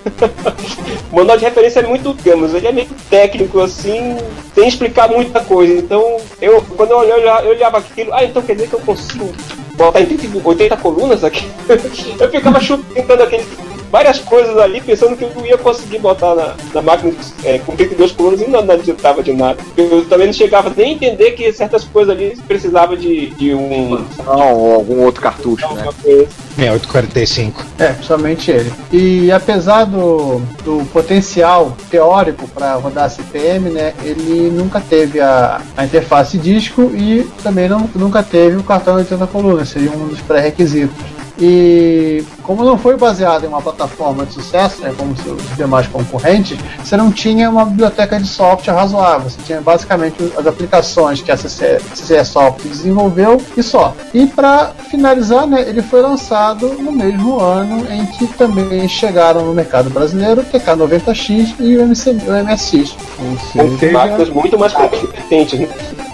o 1.12 1.16
manual 1.16 1.36
de 1.36 1.44
referência 1.44 1.80
é 1.80 1.86
muito, 1.86 2.14
digamos, 2.14 2.54
ele 2.54 2.66
é 2.66 2.72
meio 2.72 2.88
técnico 3.08 3.60
assim, 3.60 4.16
sem 4.54 4.68
explicar 4.68 5.08
muita 5.08 5.40
coisa. 5.40 5.74
Então, 5.74 6.16
eu, 6.40 6.62
quando 6.76 6.90
eu 6.90 6.98
olhava, 6.98 7.42
eu 7.44 7.50
olhava- 7.50 7.78
aquilo, 7.78 8.12
ah, 8.12 8.24
então 8.24 8.42
quer 8.42 8.54
dizer 8.54 8.68
que 8.68 8.74
eu 8.74 8.80
consigo 8.80 9.32
botar 9.74 10.00
em 10.00 10.06
30 10.06 10.48
80 10.48 10.76
colunas 10.76 11.24
aqui? 11.24 11.48
eu 11.68 12.30
ficava 12.30 12.60
chutando, 12.60 13.22
aqueles, 13.22 13.46
várias 13.92 14.18
coisas 14.18 14.56
ali, 14.56 14.80
pensando 14.80 15.14
que 15.14 15.22
eu 15.22 15.46
ia 15.46 15.58
conseguir 15.58 15.98
botar 15.98 16.34
na, 16.34 16.54
na 16.72 16.80
máquina 16.80 17.12
é, 17.44 17.58
com 17.58 17.76
32 17.76 18.12
colunas 18.12 18.40
e 18.40 18.48
não, 18.48 18.62
não 18.62 18.74
adiantava 18.74 19.22
de 19.22 19.34
nada. 19.34 19.58
Eu 19.76 20.06
também 20.06 20.26
não 20.26 20.32
chegava 20.32 20.72
nem 20.74 20.92
a 20.92 20.92
entender 20.94 21.32
que 21.32 21.52
certas 21.52 21.84
coisas 21.84 22.16
ali 22.16 22.34
precisava 22.48 22.96
de, 22.96 23.26
de 23.30 23.54
um. 23.54 24.02
Não, 24.24 24.54
ou 24.56 24.74
algum 24.76 25.02
outro 25.02 25.20
cartucho, 25.20 25.70
né? 25.74 25.84
coisa. 26.02 26.26
6845. 26.56 27.66
É, 27.78 27.88
principalmente 27.88 28.50
ele. 28.50 28.72
E 28.90 29.30
apesar 29.30 29.84
do, 29.84 30.40
do 30.64 30.86
potencial 30.86 31.76
teórico 31.90 32.48
para 32.48 32.74
rodar 32.74 33.10
CPM, 33.10 33.68
né, 33.68 33.92
ele 34.02 34.50
nunca 34.50 34.80
teve 34.80 35.20
a, 35.20 35.60
a 35.76 35.84
interface 35.84 36.38
disco 36.38 36.90
e 36.94 37.28
também 37.42 37.68
não, 37.68 37.88
nunca 37.94 38.22
teve 38.22 38.56
o 38.56 38.62
cartão 38.62 38.96
80 38.96 39.26
colunas, 39.26 39.68
seria 39.68 39.90
um 39.90 40.08
dos 40.08 40.20
pré-requisitos. 40.20 40.96
E 41.38 42.22
como 42.42 42.64
não 42.64 42.76
foi 42.78 42.96
baseado 42.96 43.44
em 43.44 43.48
uma 43.48 43.60
plataforma 43.62 44.26
de 44.26 44.34
sucesso, 44.34 44.82
né, 44.82 44.92
como 44.96 45.16
seus 45.16 45.40
demais 45.56 45.86
concorrentes, 45.86 46.58
você 46.82 46.96
não 46.96 47.10
tinha 47.10 47.48
uma 47.48 47.64
biblioteca 47.64 48.18
de 48.18 48.26
software 48.26 48.74
razoável. 48.74 49.30
Você 49.30 49.40
tinha 49.44 49.60
basicamente 49.60 50.32
as 50.36 50.46
aplicações 50.46 51.20
que 51.22 51.30
a 51.30 51.36
CC, 51.36 51.78
CCE 51.94 52.24
Software 52.24 52.68
desenvolveu 52.68 53.40
e 53.56 53.62
só. 53.62 53.94
E 54.12 54.26
para 54.26 54.72
finalizar, 54.90 55.46
né, 55.46 55.62
ele 55.62 55.82
foi 55.82 56.00
lançado 56.02 56.68
no 56.78 56.92
mesmo 56.92 57.40
ano 57.40 57.86
em 57.90 58.06
que 58.06 58.26
também 58.28 58.88
chegaram 58.88 59.44
no 59.44 59.54
mercado 59.54 59.90
brasileiro 59.90 60.40
o 60.42 60.44
TK90X 60.44 61.54
e 61.58 61.76
o, 61.76 61.82
MC, 61.82 62.10
o 62.10 62.44
MSX. 62.44 62.96
Ou 63.18 63.78
seja, 63.78 63.92
máquinas 63.92 64.28
muito 64.30 64.58
mais 64.58 64.72
competentes, 64.72 65.58
né? 65.60 65.68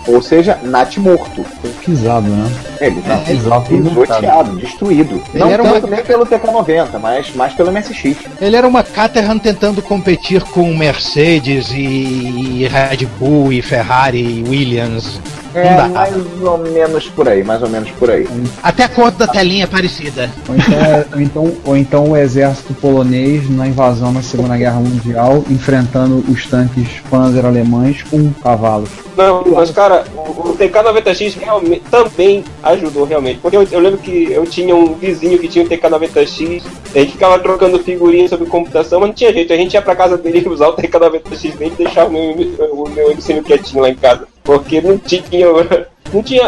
ou 0.07 0.23
seja, 0.23 0.59
Nat 0.63 0.97
morto. 0.99 1.45
Pisado, 1.85 2.29
né? 2.29 2.51
Ele 2.81 3.01
tá 3.03 3.17
Pisado, 3.19 3.65
pisoteado, 3.67 4.57
destruído. 4.57 5.23
Ele 5.35 5.39
Não 5.45 5.51
era 5.51 5.63
uma- 5.63 5.81
pelo 6.19 6.27
TK90, 6.27 6.99
mas 6.99 7.35
mais 7.35 7.53
pelo 7.53 7.71
MSX. 7.71 8.17
Ele 8.41 8.57
era 8.57 8.67
uma 8.67 8.83
Caterham 8.83 9.39
tentando 9.39 9.81
competir 9.83 10.43
com 10.43 10.75
Mercedes 10.75 11.71
e 11.71 12.67
Red 12.67 13.07
Bull 13.19 13.53
e 13.53 13.63
Ferrari 13.63 14.21
e 14.21 14.45
Williams. 14.49 15.21
É, 15.55 15.77
dá. 15.77 15.89
mais 15.89 16.15
ou 16.43 16.59
menos 16.59 17.09
por 17.09 17.29
aí, 17.29 17.43
mais 17.43 17.63
ou 17.63 17.69
menos 17.69 17.91
por 17.93 18.11
aí. 18.11 18.27
Até 18.63 18.85
a 18.85 18.89
cor 18.89 19.11
da 19.11 19.27
telinha 19.27 19.65
é 19.65 19.67
parecida. 19.67 20.31
Ou 20.49 20.55
então, 20.57 20.75
é- 20.75 21.07
ou 21.15 21.21
então, 21.21 21.57
ou 21.65 21.77
então 21.77 22.11
o 22.11 22.17
exército 22.17 22.75
polonês 22.75 23.49
na 23.51 23.67
invasão 23.67 24.13
na 24.13 24.23
Segunda 24.23 24.57
Guerra 24.57 24.81
Mundial, 24.81 25.45
enfrentando 25.51 26.25
os 26.31 26.47
tanques 26.47 26.89
panzer 27.11 27.45
alemães 27.45 28.03
com 28.03 28.33
cavalos. 28.43 28.91
Não, 29.17 29.45
mas 29.47 29.71
cara, 29.73 30.05
o, 30.15 30.51
o 30.51 30.57
TK-90X 30.57 31.37
realmente 31.41 31.83
também 31.91 32.45
ajudou 32.63 33.05
realmente. 33.05 33.39
Porque 33.41 33.57
eu, 33.57 33.67
eu 33.71 33.81
lembro 33.81 33.99
que 33.99 34.31
eu 34.31 34.47
tinha 34.47 34.75
um 34.77 34.95
vizinho 34.95 35.39
que 35.39 35.49
tinha 35.49 35.65
um 35.65 35.69
TK-90X, 35.69 36.63
a 36.95 36.99
gente 36.99 37.13
ficava 37.13 37.39
trocando 37.39 37.79
figurinhas 37.81 38.31
sobre 38.31 38.47
computação, 38.47 39.01
mas 39.01 39.09
não 39.09 39.15
tinha 39.15 39.33
jeito, 39.33 39.53
a 39.53 39.57
gente 39.57 39.75
ia 39.75 39.83
pra 39.83 39.97
casa 39.97 40.17
dele 40.17 40.47
usar 40.49 40.69
o 40.69 40.77
TK-90X 40.77 41.57
dele 41.57 41.73
e 41.79 41.83
deixar 41.83 42.07
o 42.07 42.11
meu, 42.13 42.31
o 42.73 42.89
meu 42.89 43.11
MCM 43.11 43.43
quietinho 43.43 43.83
lá 43.83 43.91
em 43.91 43.95
casa. 43.97 44.27
Porque 44.49 44.81
não 44.81 44.97
tinha. 44.97 45.21
Não 46.11 46.23
tinha. 46.23 46.43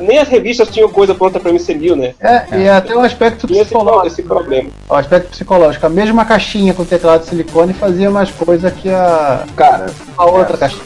Nem 0.00 0.18
as 0.18 0.28
revistas 0.28 0.68
tinham 0.68 0.88
coisa 0.88 1.12
pronta 1.16 1.40
pra 1.40 1.50
MC1000, 1.50 1.96
né? 1.96 2.14
É, 2.20 2.60
e 2.60 2.68
até 2.68 2.94
o 2.94 3.00
aspecto 3.00 3.44
Tinha 3.48 3.64
psicológico. 3.64 4.06
esse 4.06 4.22
problema. 4.22 4.70
O 4.88 4.94
aspecto 4.94 5.30
psicológico. 5.30 5.84
A 5.84 5.88
mesma 5.88 6.24
caixinha 6.24 6.72
com 6.72 6.84
teclado 6.84 7.22
de 7.22 7.26
silicone 7.26 7.72
fazia 7.72 8.08
mais 8.08 8.30
coisa 8.30 8.70
que 8.70 8.88
a, 8.88 9.42
Cara, 9.56 9.86
a 10.16 10.24
outra 10.26 10.56
caixinha. 10.56 10.84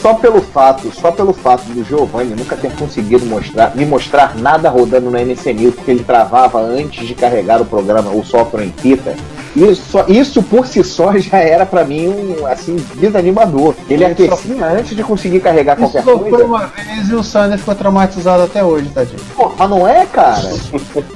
só 0.00 0.14
pelo 0.14 0.40
fato, 0.40 0.90
só 0.90 1.12
pelo 1.12 1.34
fato 1.34 1.64
do 1.64 1.84
Giovanni 1.84 2.34
nunca 2.34 2.56
ter 2.56 2.72
conseguido 2.76 3.26
mostrar, 3.26 3.76
me 3.76 3.84
mostrar 3.84 4.34
nada 4.38 4.70
rodando 4.70 5.10
no 5.10 5.18
NC1000, 5.18 5.72
porque 5.74 5.90
ele 5.90 6.02
travava 6.02 6.60
antes 6.60 7.06
de 7.06 7.14
carregar 7.14 7.60
o 7.60 7.66
programa, 7.66 8.10
o 8.10 8.24
software 8.24 8.64
em 8.64 8.72
fita. 8.72 9.14
Isso, 9.56 9.82
só- 9.90 10.04
isso 10.08 10.42
por 10.42 10.66
si 10.66 10.82
só 10.84 11.12
já 11.18 11.38
era 11.38 11.66
pra 11.66 11.84
mim 11.84 12.08
um 12.08 12.46
assim 12.46 12.76
desanimador. 12.94 13.74
Ele 13.88 14.04
só- 14.04 14.10
aquecia 14.12 14.66
antes 14.66 14.96
de 14.96 15.02
conseguir 15.02 15.40
carregar 15.40 15.72
Isso 15.80 15.90
qualquer 15.90 16.04
só 16.04 16.18
foi 16.18 16.30
coisa. 16.30 16.44
uma 16.44 16.66
vez 16.66 17.08
e 17.08 17.14
o 17.14 17.22
Sander 17.22 17.58
ficou 17.58 17.74
traumatizado 17.74 18.42
até 18.44 18.62
hoje, 18.64 18.88
tadinho. 18.90 19.18
Pô, 19.36 19.50
mas 19.58 19.70
não 19.70 19.86
é, 19.88 20.06
cara? 20.06 20.40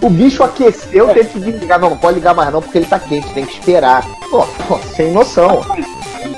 O 0.03 0.11
bicho 0.11 0.43
aqueceu, 0.43 1.09
teve 1.09 1.29
que 1.31 1.38
desligar. 1.41 1.79
Não, 1.81 1.91
não 1.91 1.97
pode 1.97 2.17
ligar 2.17 2.35
mais 2.35 2.53
não, 2.53 2.61
porque 2.61 2.79
ele 2.79 2.87
tá 2.87 2.99
quente, 2.99 3.29
tem 3.33 3.45
que 3.47 3.55
esperar. 3.59 4.05
Pô, 4.31 4.45
pô, 4.69 4.79
sem 4.97 5.12
noção. 5.12 5.64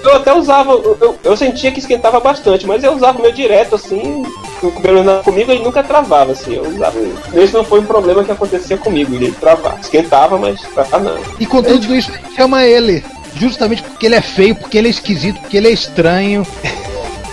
Eu 0.05 0.17
até 0.17 0.33
usava, 0.35 0.73
eu, 0.73 0.97
eu- 1.01 1.17
eu 1.25 1.37
sentia 1.37 1.73
que 1.73 1.79
esquentava 1.81 2.21
bastante, 2.21 2.67
mas 2.67 2.83
eu 2.85 2.93
usava 2.95 3.19
o 3.19 3.23
meu 3.23 3.33
direto 3.33 3.75
assim, 3.77 4.25
pelo 4.61 5.05
menos 5.05 5.23
comigo 5.23 5.51
ele 5.51 5.63
nunca 5.63 5.83
travava, 5.83 6.33
assim, 6.33 6.55
eu 6.55 6.63
usava. 6.63 6.99
Esse 7.35 7.55
não 7.55 7.65
foi 7.65 7.81
um 7.81 7.85
problema 7.85 8.25
que 8.25 8.33
acontecia 8.33 8.77
comigo, 8.77 9.15
ele 9.15 9.33
travava. 9.33 9.79
Esquentava, 9.81 10.39
mas 10.39 10.61
travava 10.61 11.11
não. 11.11 11.19
E 11.39 11.47
com 11.47 11.63
tudo 11.63 11.95
isso, 11.95 12.11
a 12.11 12.15
gente 12.15 12.35
chama 12.35 12.65
ele. 12.65 13.05
Justamente 13.35 13.83
porque 13.83 14.07
ele 14.07 14.15
é 14.15 14.21
feio, 14.21 14.55
porque 14.55 14.79
ele 14.79 14.89
é 14.89 14.91
esquisito, 14.91 15.41
porque 15.41 15.57
ele 15.59 15.69
é 15.69 15.73
estranho. 15.73 16.47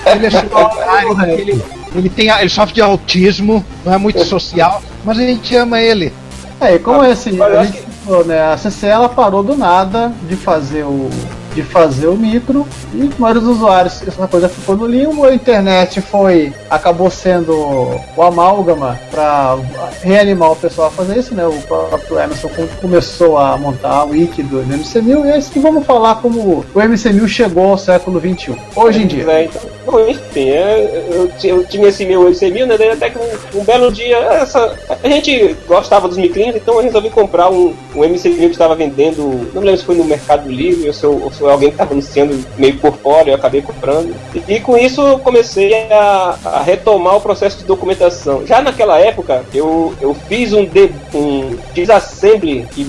Ele 0.06 0.26
é 0.26 0.30
solitário, 0.32 1.32
ele, 1.32 1.64
ele, 1.96 2.10
tem, 2.10 2.30
ele 2.30 2.50
sofre 2.50 2.76
de 2.76 2.82
autismo, 2.82 3.66
não 3.86 3.94
é 3.94 3.98
muito 3.98 4.24
social, 4.26 4.82
mas 5.06 5.18
a 5.18 5.22
gente 5.22 5.56
ama 5.56 5.80
ele. 5.80 6.12
É, 6.60 6.76
e 6.76 6.80
como 6.80 7.04
é 7.04 7.12
assim, 7.12 7.42
a 7.42 7.64
gente 7.64 7.84
falou, 8.06 8.26
né, 8.26 8.42
a 8.42 8.58
CC 8.58 8.88
ela 8.88 9.08
parou 9.08 9.44
do 9.44 9.56
nada 9.56 10.12
de 10.28 10.36
fazer 10.36 10.84
o 10.84 11.10
de 11.54 11.64
fazer 11.64 12.08
o 12.08 12.16
micro 12.16 12.68
e 12.94 13.04
vários 13.20 13.44
usuários 13.46 14.02
essa 14.08 14.28
coisa 14.28 14.50
ficou 14.50 14.76
no 14.76 14.86
limbo, 14.88 15.26
a 15.26 15.34
internet 15.34 16.02
foi 16.02 16.54
acabou 16.70 17.10
sendo 17.10 17.54
o 17.54 18.22
amálgama 18.22 19.00
para 19.12 19.58
reanimar 20.02 20.52
o 20.52 20.56
pessoal 20.56 20.88
a 20.88 20.92
fazer 20.92 21.18
isso, 21.20 21.34
né? 21.36 21.46
O 21.46 21.54
próprio 21.62 22.20
Emerson 22.20 22.50
com- 22.50 22.68
começou 22.82 23.38
a 23.38 23.58
montar 23.58 23.90
a 23.92 24.04
wiki 24.04 24.42
do 24.44 24.62
MC1000 24.64 25.26
e 25.26 25.30
é 25.32 25.38
isso 25.38 25.52
que 25.52 25.60
vamos 25.60 25.86
falar 25.86 26.16
como 26.16 26.40
o 26.40 26.80
MC1000 26.80 27.28
chegou 27.28 27.70
ao 27.72 27.78
século 27.78 28.20
21. 28.20 28.56
Hoje 28.76 29.04
em 29.04 29.08
dia. 29.08 29.24
É, 29.32 29.46
então, 29.46 29.62
bom, 29.86 30.08
enfim, 30.08 30.50
é, 30.50 31.04
eu, 31.12 31.30
eu 31.44 31.64
tinha 31.66 31.88
esse 31.88 32.06
meu 32.06 32.22
MC1000, 32.22 32.66
né? 32.66 32.78
daí 32.78 32.90
até 32.90 33.10
que 33.10 33.18
um, 33.18 33.60
um 33.60 33.64
belo 33.64 33.92
dia, 33.92 34.18
essa, 34.18 34.78
a 35.04 35.08
gente 35.08 35.56
gostava 35.68 36.08
dos 36.08 36.18
micrinhos, 36.18 36.56
então 36.56 36.76
eu 36.76 36.82
resolvi 36.82 37.10
comprar 37.10 37.50
um, 37.50 37.74
um 37.96 38.00
MC1000 38.02 38.38
que 38.38 38.46
estava 38.52 38.76
vendendo, 38.76 39.50
não 39.54 39.62
lembro 39.62 39.78
se 39.80 39.86
foi 39.86 39.96
no 39.96 40.04
Mercado 40.04 40.50
Livre 40.50 40.88
ou 40.88 40.94
se, 40.94 41.04
eu- 41.04 41.22
ou 41.24 41.32
se 41.32 41.44
alguém 41.44 41.70
que 41.70 41.76
estava 41.76 41.92
anunciando 41.94 42.44
meio 42.58 42.78
por 42.78 42.94
fora, 42.98 43.30
eu 43.30 43.36
acabei 43.36 43.62
comprando. 43.62 44.16
E, 44.34 44.56
e 44.56 44.60
com 44.60 44.78
isso 44.78 45.02
eu 45.02 45.20
comecei 45.20 45.74
a, 45.92 46.38
a 46.44 46.62
retomar 46.64 47.18
o 47.18 47.22
processo 47.22 47.58
de 47.58 47.66
documentação. 47.66 48.46
Já 48.46 48.62
naquela 48.62 49.00
época, 49.00 49.44
eu, 49.54 49.94
eu 50.02 50.14
fiz 50.28 50.54
um, 50.54 50.66
de, 50.66 50.92
um 51.14 51.58
disassembly 51.74 52.68
e 52.78 52.86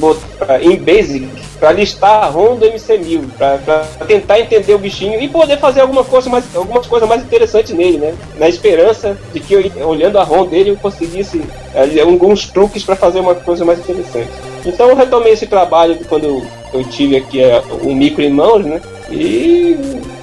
em 0.62 0.76
Basic 0.76 1.28
para 1.64 1.72
listar 1.72 2.24
a 2.24 2.26
ROM 2.26 2.56
do 2.56 2.66
MC1000, 2.66 3.24
para 3.38 3.86
tentar 4.06 4.38
entender 4.38 4.74
o 4.74 4.78
bichinho 4.78 5.18
e 5.18 5.26
poder 5.26 5.58
fazer 5.58 5.80
alguma 5.80 6.04
coisa 6.04 6.28
mais, 6.28 6.44
algumas 6.54 6.86
coisas 6.86 7.08
mais 7.08 7.22
interessantes 7.22 7.72
nele, 7.72 7.96
né? 7.96 8.14
Na 8.36 8.46
esperança 8.46 9.16
de 9.32 9.40
que 9.40 9.56
olhando 9.82 10.18
a 10.18 10.22
ROM 10.22 10.44
dele 10.44 10.72
eu 10.72 10.76
conseguisse 10.76 11.42
eh, 11.74 12.00
alguns 12.02 12.50
truques 12.50 12.84
para 12.84 12.94
fazer 12.94 13.20
uma 13.20 13.34
coisa 13.34 13.64
mais 13.64 13.78
interessante. 13.78 14.28
Então 14.64 14.88
eu 14.88 14.96
retomei 14.96 15.32
esse 15.32 15.46
trabalho 15.46 15.98
quando 16.08 16.42
eu, 16.72 16.84
tive 16.84 17.16
aqui 17.16 17.40
eh, 17.42 17.62
o 17.82 17.94
micro 17.94 18.22
em 18.22 18.30
mãos, 18.30 18.64
né? 18.64 18.80
E, 19.10 19.76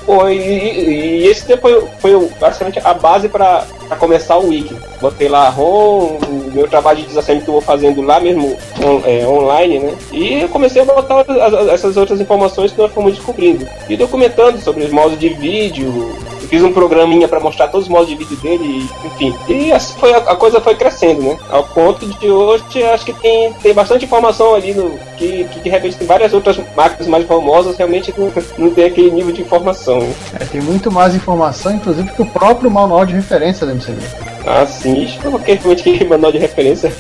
pô, 0.06 0.28
e, 0.28 0.38
e- 0.38 1.28
esse 1.28 1.46
tempo 1.46 1.62
foi, 1.62 1.88
foi 2.00 2.30
basicamente 2.40 2.80
a 2.84 2.94
base 2.94 3.30
para 3.30 3.66
começar 4.00 4.38
o 4.38 4.48
wiki. 4.50 4.76
Botei 5.00 5.30
lá 5.30 5.48
a 5.48 5.50
ROM, 5.50 6.18
o 6.28 6.52
meu 6.54 6.68
trabalho 6.68 7.00
de 7.00 7.06
desassembly 7.08 7.44
que 7.44 7.50
eu 7.50 7.54
vou 7.54 7.62
fazendo 7.62 8.02
lá 8.02 8.20
mesmo 8.20 8.58
on- 8.84 9.02
é, 9.06 9.26
online, 9.28 9.80
né? 9.80 9.94
E 10.12 10.42
eu 10.42 10.50
comecei 10.50 10.82
a 10.82 10.86
botar 10.86 11.22
as- 11.22 11.68
essas 11.70 11.96
outras 11.96 12.20
informações 12.20 12.72
que 12.72 12.80
nós 12.82 12.92
fomos 12.92 13.14
descobrindo. 13.16 13.68
E 13.88 13.96
documentando 13.96 14.60
sobre 14.60 14.84
os 14.84 14.92
modos 14.92 15.18
de 15.20 15.30
vídeo. 15.30 16.16
Fiz 16.52 16.62
um 16.64 16.74
programinha 16.74 17.30
para 17.30 17.40
mostrar 17.40 17.70
todos 17.70 17.88
os 17.88 17.90
modos 17.90 18.10
de 18.10 18.16
vídeo 18.16 18.36
dele, 18.36 18.62
e, 18.66 19.08
enfim. 19.08 19.34
E 19.48 19.72
assim 19.72 19.98
foi, 19.98 20.14
a, 20.14 20.36
coisa 20.36 20.60
foi 20.60 20.76
crescendo, 20.76 21.22
né? 21.22 21.40
Ao 21.50 21.64
ponto 21.64 22.06
de 22.06 22.30
hoje, 22.30 22.84
acho 22.84 23.06
que 23.06 23.14
tem, 23.14 23.54
tem 23.54 23.74
bastante 23.74 24.04
informação 24.04 24.54
ali 24.54 24.74
no, 24.74 25.00
que, 25.16 25.46
que 25.46 25.62
de 25.62 25.70
repente 25.70 25.96
tem 25.96 26.06
várias 26.06 26.34
outras 26.34 26.60
máquinas 26.76 27.08
mais 27.08 27.26
famosas, 27.26 27.78
realmente 27.78 28.14
não, 28.18 28.30
não 28.58 28.70
tem 28.70 28.84
aquele 28.84 29.12
nível 29.12 29.32
de 29.32 29.42
informação. 29.42 30.00
né? 30.00 30.14
É, 30.42 30.44
tem 30.44 30.60
muito 30.60 30.92
mais 30.92 31.16
informação, 31.16 31.74
inclusive, 31.74 32.12
que 32.12 32.22
o 32.22 32.26
próprio 32.26 32.70
manual 32.70 33.06
de 33.06 33.14
referência 33.14 33.66
do 33.66 33.72
MCD. 33.72 34.02
Ah, 34.46 34.66
sim, 34.66 35.04
isso 35.04 35.20
porque 35.22 35.54
realmente 35.54 35.84
que 35.84 36.04
manual 36.04 36.34
de 36.34 36.38
referência 36.38 36.92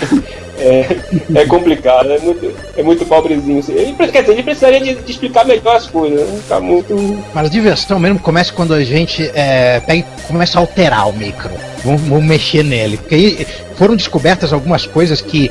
é, 0.58 0.86
é 1.34 1.46
complicado, 1.46 2.12
é 2.12 2.18
muito, 2.18 2.54
é 2.76 2.82
muito 2.82 3.06
pobrezinho. 3.06 3.62
Ele, 3.68 3.94
quer 4.10 4.22
dizer, 4.22 4.32
ele 4.32 4.42
precisaria 4.42 4.80
de, 4.80 4.94
de 4.94 5.10
explicar 5.10 5.44
melhor 5.44 5.76
as 5.76 5.86
coisas, 5.86 6.28
né? 6.28 6.40
Tá 6.48 6.60
muito. 6.60 6.94
Mas 7.34 7.46
a 7.46 7.50
diversão 7.50 7.98
mesmo 7.98 8.18
começa 8.18 8.52
quando 8.52 8.74
a 8.74 8.82
gente 8.84 9.30
é, 9.34 9.80
pega 9.80 10.04
começa 10.26 10.58
a 10.58 10.60
alterar 10.60 11.08
o 11.08 11.12
micro. 11.12 11.50
Vamos, 11.88 12.02
vamos 12.02 12.24
mexer 12.24 12.62
nele. 12.62 12.96
Porque 12.98 13.14
aí 13.14 13.46
foram 13.76 13.96
descobertas 13.96 14.52
algumas 14.52 14.86
coisas 14.86 15.20
que. 15.20 15.50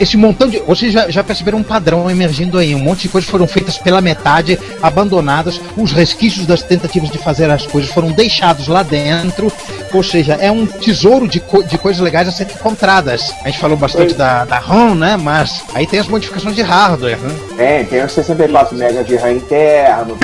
Esse 0.00 0.16
montão 0.16 0.48
de. 0.48 0.58
Vocês 0.60 0.92
já, 0.92 1.08
já 1.10 1.24
perceberam 1.24 1.58
um 1.58 1.62
padrão 1.62 2.08
emergindo 2.10 2.56
aí. 2.58 2.72
Um 2.74 2.78
monte 2.78 3.02
de 3.02 3.08
coisas 3.08 3.28
foram 3.28 3.46
feitas 3.48 3.78
pela 3.78 4.00
metade, 4.00 4.58
abandonadas. 4.82 5.60
Os 5.76 5.90
resquícios 5.92 6.46
das 6.46 6.62
tentativas 6.62 7.10
de 7.10 7.18
fazer 7.18 7.50
as 7.50 7.66
coisas 7.66 7.90
foram 7.90 8.12
deixados 8.12 8.68
lá 8.68 8.82
dentro. 8.84 9.50
Ou 9.92 10.02
seja, 10.02 10.34
é 10.40 10.50
um 10.52 10.66
tesouro 10.66 11.26
de, 11.26 11.40
co- 11.40 11.62
de 11.64 11.76
coisas 11.78 12.00
legais 12.00 12.28
a 12.28 12.32
serem 12.32 12.54
encontradas. 12.54 13.32
A 13.42 13.48
gente 13.48 13.58
falou 13.58 13.76
bastante 13.76 14.14
da, 14.14 14.44
da 14.44 14.58
ROM, 14.58 14.94
né? 14.94 15.16
Mas 15.16 15.62
aí 15.74 15.86
tem 15.86 15.98
as 15.98 16.06
modificações 16.06 16.54
de 16.54 16.62
hardware, 16.62 17.18
né? 17.18 17.34
Tem, 17.56 17.84
tem 17.86 18.04
os 18.04 18.12
64 18.12 18.76
MB 18.76 19.04
de 19.04 19.16
RAM 19.16 19.32
interno. 19.32 20.16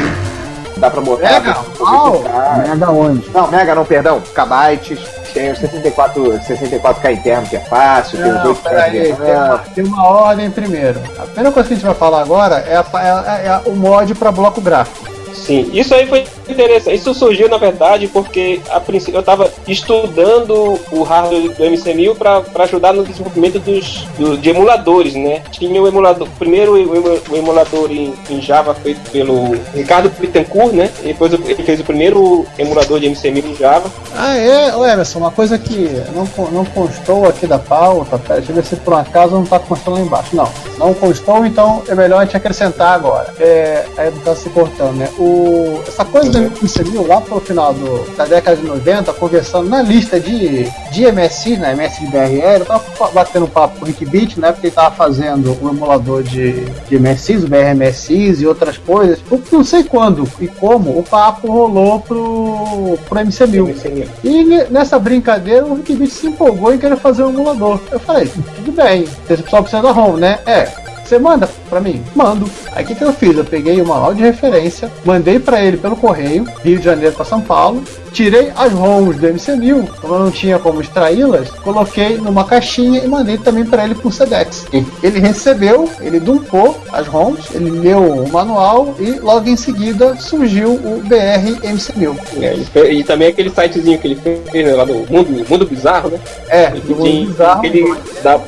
Dá 0.77 0.91
pra 0.91 1.01
botar. 1.01 1.31
Mega? 1.41 1.55
pra. 1.55 2.65
Mega 2.69 2.91
onde? 2.91 3.25
Não, 3.33 3.51
Mega 3.51 3.75
não, 3.75 3.85
perdão, 3.85 4.21
kbytes. 4.35 4.99
Tem 5.35 5.51
os 5.51 5.59
64, 5.59 6.23
64K 6.23 7.13
interno 7.13 7.47
que 7.49 7.57
é 7.57 7.61
fácil, 7.61 8.19
tem 8.23 8.29
os 8.31 8.35
Não, 8.37 8.47
8 8.51 8.63
peraí, 8.63 8.93
de 8.93 9.13
tem 9.17 9.35
uma, 9.35 9.59
tem 9.75 9.85
uma 9.85 10.07
ordem 10.09 10.49
primeiro. 10.51 11.01
A 11.19 11.23
primeira 11.23 11.51
coisa 11.51 11.67
que 11.69 11.75
a 11.75 11.77
gente 11.77 11.85
vai 11.87 11.95
falar 11.95 12.21
agora 12.23 12.65
é, 12.67 12.77
a- 12.77 13.41
é 13.43 13.47
é 13.49 13.61
o 13.67 13.75
mod 13.75 14.15
para 14.15 14.31
bloco 14.31 14.61
gráfico. 14.61 15.13
Sim, 15.35 15.69
isso 15.73 15.95
aí 15.95 16.07
foi 16.07 16.25
interessante. 16.49 16.97
Isso 16.97 17.13
surgiu, 17.13 17.49
na 17.49 17.57
verdade, 17.59 18.07
porque 18.09 18.61
a 18.71 18.81
princípio 18.81 19.17
eu 19.17 19.21
estava 19.21 19.51
estudando 19.67 20.79
o 20.91 21.03
hardware 21.03 21.49
do 21.53 21.65
MC1000 21.65 22.15
para 22.17 22.65
ajudar 22.65 22.93
no 22.93 23.05
desenvolvimento 23.05 23.59
dos, 23.59 24.07
do- 24.19 24.37
de 24.39 24.51
emuladores, 24.51 25.15
né? 25.15 25.43
Tinha 25.51 25.81
o 25.83 25.87
emulador, 25.89 26.29
primeiro 26.39 26.73
o, 26.73 26.79
emu- 26.79 27.21
o 27.31 27.37
emulador 27.37 27.91
em, 27.91 28.15
em 28.31 28.41
Java 28.41 28.75
feito 28.75 29.01
pelo 29.11 29.55
Ricardo 29.75 30.11
Bittencourt, 30.19 30.73
né? 30.73 30.91
E 31.03 31.09
depois 31.09 31.33
ele 31.33 31.55
fez 31.63 31.81
o 31.81 31.85
primeiro 31.85 32.47
emulador 32.59 33.01
de 33.01 33.07
MC1000 33.11 33.45
em 33.45 33.55
Java. 33.57 33.91
Ah, 34.17 34.37
é, 34.37 34.75
Ô, 34.77 34.85
Emerson, 34.87 35.19
uma 35.19 35.31
coisa 35.31 35.59
que 35.59 35.91
não, 36.15 36.29
não 36.51 36.65
constou 36.65 37.27
aqui 37.29 37.47
da 37.47 37.59
pauta, 37.59 38.19
pera, 38.19 38.37
deixa 38.41 38.53
eu 38.53 38.57
ver 38.57 38.65
se 38.65 38.77
por 38.77 38.95
um 38.95 38.99
acaso 38.99 39.35
não 39.35 39.43
está 39.45 39.59
constando 39.59 39.97
lá 39.99 40.03
embaixo. 40.03 40.35
Não, 40.37 40.49
não 40.79 40.95
constou, 40.95 41.45
então 41.45 41.83
é 41.89 41.95
melhor 41.95 42.21
a 42.21 42.25
gente 42.25 42.37
acrescentar 42.37 42.95
agora. 42.95 43.33
É, 43.39 43.85
aí 43.97 44.11
não 44.11 44.19
tá 44.19 44.35
se 44.35 44.49
cortando, 44.51 44.95
né? 44.97 45.09
O, 45.25 45.83
essa 45.87 46.05
coisa 46.05 46.31
do 46.31 46.39
MCMil 46.39 47.07
lá 47.07 47.21
pro 47.21 47.41
final 47.41 47.73
do, 47.73 48.05
da 48.17 48.25
década 48.25 48.57
de 48.57 48.65
90, 48.65 49.13
conversando 49.15 49.69
na 49.69 49.83
lista 49.83 50.21
de, 50.21 50.65
de 50.93 51.11
MSI, 51.11 51.57
né, 51.57 51.73
MS 51.73 52.01
de 52.01 52.07
BRL, 52.09 52.61
eu 52.61 52.65
tava 52.65 53.11
batendo 53.13 53.49
papo 53.49 53.79
com 53.79 53.85
o 53.85 53.89
Rick 53.89 54.05
Beat, 54.05 54.37
né, 54.37 54.53
porque 54.53 54.69
ele 54.69 54.75
tava 54.75 54.95
fazendo 54.95 55.57
um 55.63 55.71
emulador 55.71 56.23
de, 56.23 56.65
de 56.89 56.99
MSIs, 56.99 57.45
o 57.45 57.49
BRMSIs 57.49 58.41
e 58.41 58.47
outras 58.47 58.77
coisas. 58.77 59.19
Eu 59.31 59.43
não 59.51 59.65
sei 59.65 59.83
quando 59.85 60.29
e 60.41 60.47
como 60.47 60.99
o 60.99 61.03
papo 61.03 61.51
rolou 61.51 62.01
pro, 62.01 62.99
pro 63.09 63.21
MC1000. 63.21 64.09
E 64.23 64.45
nessa 64.71 64.99
brincadeira 64.99 65.65
o 65.65 65.75
Rick 65.75 65.95
Beat 65.95 66.11
se 66.11 66.27
empolgou 66.27 66.75
em 66.75 66.79
querer 66.79 66.97
fazer 66.97 67.23
um 67.23 67.31
emulador. 67.31 67.81
Eu 67.91 67.99
falei, 68.01 68.31
tudo 68.57 68.73
bem, 68.73 69.07
você 69.27 69.37
só 69.49 69.63
precisa 69.63 69.83
da 69.83 69.91
ROM, 69.91 70.17
né? 70.17 70.39
É, 70.47 70.84
você 71.09 71.19
manda 71.19 71.49
pra 71.69 71.81
mim? 71.81 72.03
Mando. 72.15 72.49
Aí 72.73 72.85
o 72.85 72.87
que, 72.87 72.95
que 72.95 73.05
eu 73.05 73.13
fiz? 73.13 73.37
Eu 73.37 73.45
peguei 73.45 73.81
o 73.81 73.87
manual 73.87 74.15
de 74.15 74.23
referência, 74.23 74.91
mandei 75.05 75.39
para 75.39 75.63
ele 75.63 75.77
pelo 75.77 75.97
correio, 75.97 76.47
Rio 76.63 76.79
de 76.79 76.85
Janeiro 76.85 77.15
para 77.15 77.25
São 77.25 77.41
Paulo, 77.41 77.83
tirei 78.13 78.53
as 78.57 78.73
ROMs 78.73 79.19
do 79.19 79.27
MC1000, 79.27 79.89
como 80.01 80.15
eu 80.15 80.21
não 80.21 80.31
tinha 80.31 80.59
como 80.59 80.81
extraí-las, 80.81 81.51
coloquei 81.51 82.17
numa 82.17 82.45
caixinha 82.45 83.01
e 83.05 83.09
mandei 83.09 83.37
também 83.37 83.65
para 83.65 83.85
ele 83.85 83.95
por 83.95 84.13
Sedex. 84.13 84.67
Ele 85.03 85.19
recebeu, 85.19 85.91
ele 86.01 86.21
dumpou 86.21 86.81
as 86.93 87.07
ROMs, 87.07 87.55
ele 87.55 87.71
leu 87.71 88.01
o 88.01 88.33
manual 88.33 88.95
e 88.99 89.19
logo 89.19 89.49
em 89.49 89.57
seguida 89.57 90.17
surgiu 90.17 90.73
o 90.73 91.03
BR 91.05 91.61
MC1000. 91.63 92.17
É, 92.41 92.93
e 92.93 93.03
também 93.03 93.29
aquele 93.29 93.51
sitezinho 93.51 93.99
que 93.99 94.07
ele 94.07 94.17
fez 94.17 94.41
né, 94.53 94.75
lá 94.75 94.85
do 94.85 94.95
Mundo, 95.11 95.45
Mundo 95.49 95.67
Bizarro, 95.67 96.11
né? 96.11 96.21
É, 96.49 96.71
do 96.71 96.95
Mundo 96.95 97.27
Bizarro. 97.27 97.65
Ele 97.65 97.95
dá, 98.23 98.39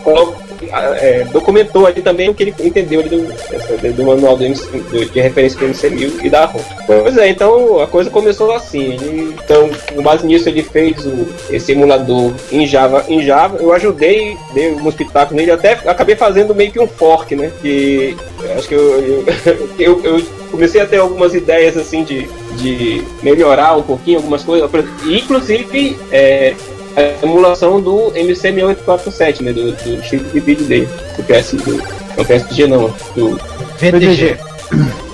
é, 1.00 1.25
documentou 1.25 1.86
ali 1.86 2.02
também 2.02 2.28
o 2.28 2.34
que 2.34 2.44
ele 2.44 2.54
entendeu 2.60 3.00
ali 3.00 3.08
do, 3.08 3.92
do 3.94 4.04
manual 4.04 4.36
do, 4.36 4.46
do, 4.48 5.04
de 5.06 5.20
referência 5.20 5.58
do 5.58 5.66
MC1000 5.66 6.25
e 6.25 6.30
da 6.30 6.44
ROM. 6.44 6.60
Pois 6.86 7.16
é, 7.18 7.28
então 7.28 7.80
a 7.80 7.86
coisa 7.86 8.10
começou 8.10 8.52
assim. 8.52 8.94
Ele, 8.94 9.34
então, 9.44 9.70
com 9.94 10.02
base 10.02 10.26
nisso, 10.26 10.48
ele 10.48 10.62
fez 10.62 11.04
o, 11.06 11.28
esse 11.50 11.72
emulador 11.72 12.32
em 12.50 12.66
Java. 12.66 13.04
Em 13.08 13.22
Java, 13.22 13.58
eu 13.58 13.72
ajudei, 13.72 14.36
dei 14.52 14.72
um 14.72 14.88
espetáculo 14.88 15.36
nele, 15.38 15.50
até 15.50 15.72
acabei 15.72 16.16
fazendo 16.16 16.54
meio 16.54 16.72
que 16.72 16.80
um 16.80 16.88
fork, 16.88 17.34
né? 17.34 17.50
Que 17.60 18.16
acho 18.56 18.68
que 18.68 18.75
eu, 18.75 19.02
eu, 19.02 19.25
eu, 19.78 20.04
eu 20.04 20.22
comecei 20.50 20.80
a 20.80 20.86
ter 20.86 20.98
algumas 20.98 21.34
ideias 21.34 21.76
assim 21.76 22.04
de, 22.04 22.28
de 22.56 23.04
melhorar 23.22 23.76
um 23.76 23.82
pouquinho 23.82 24.18
algumas 24.18 24.42
coisas. 24.42 24.68
Inclusive, 25.04 25.98
é, 26.10 26.54
a 26.96 27.24
emulação 27.24 27.80
do 27.80 28.10
MC6847, 28.12 29.42
né? 29.42 29.52
Do, 29.52 29.72
do 29.72 30.02
chip 30.02 30.24
de 30.24 30.40
vídeo 30.40 30.66
dele. 30.66 30.88
Do 31.16 31.22
PS, 31.22 31.52
do, 31.52 31.76
não, 32.16 32.24
PSG 32.24 32.66
não, 32.66 32.94
do 33.14 33.38
VDG. 33.78 34.38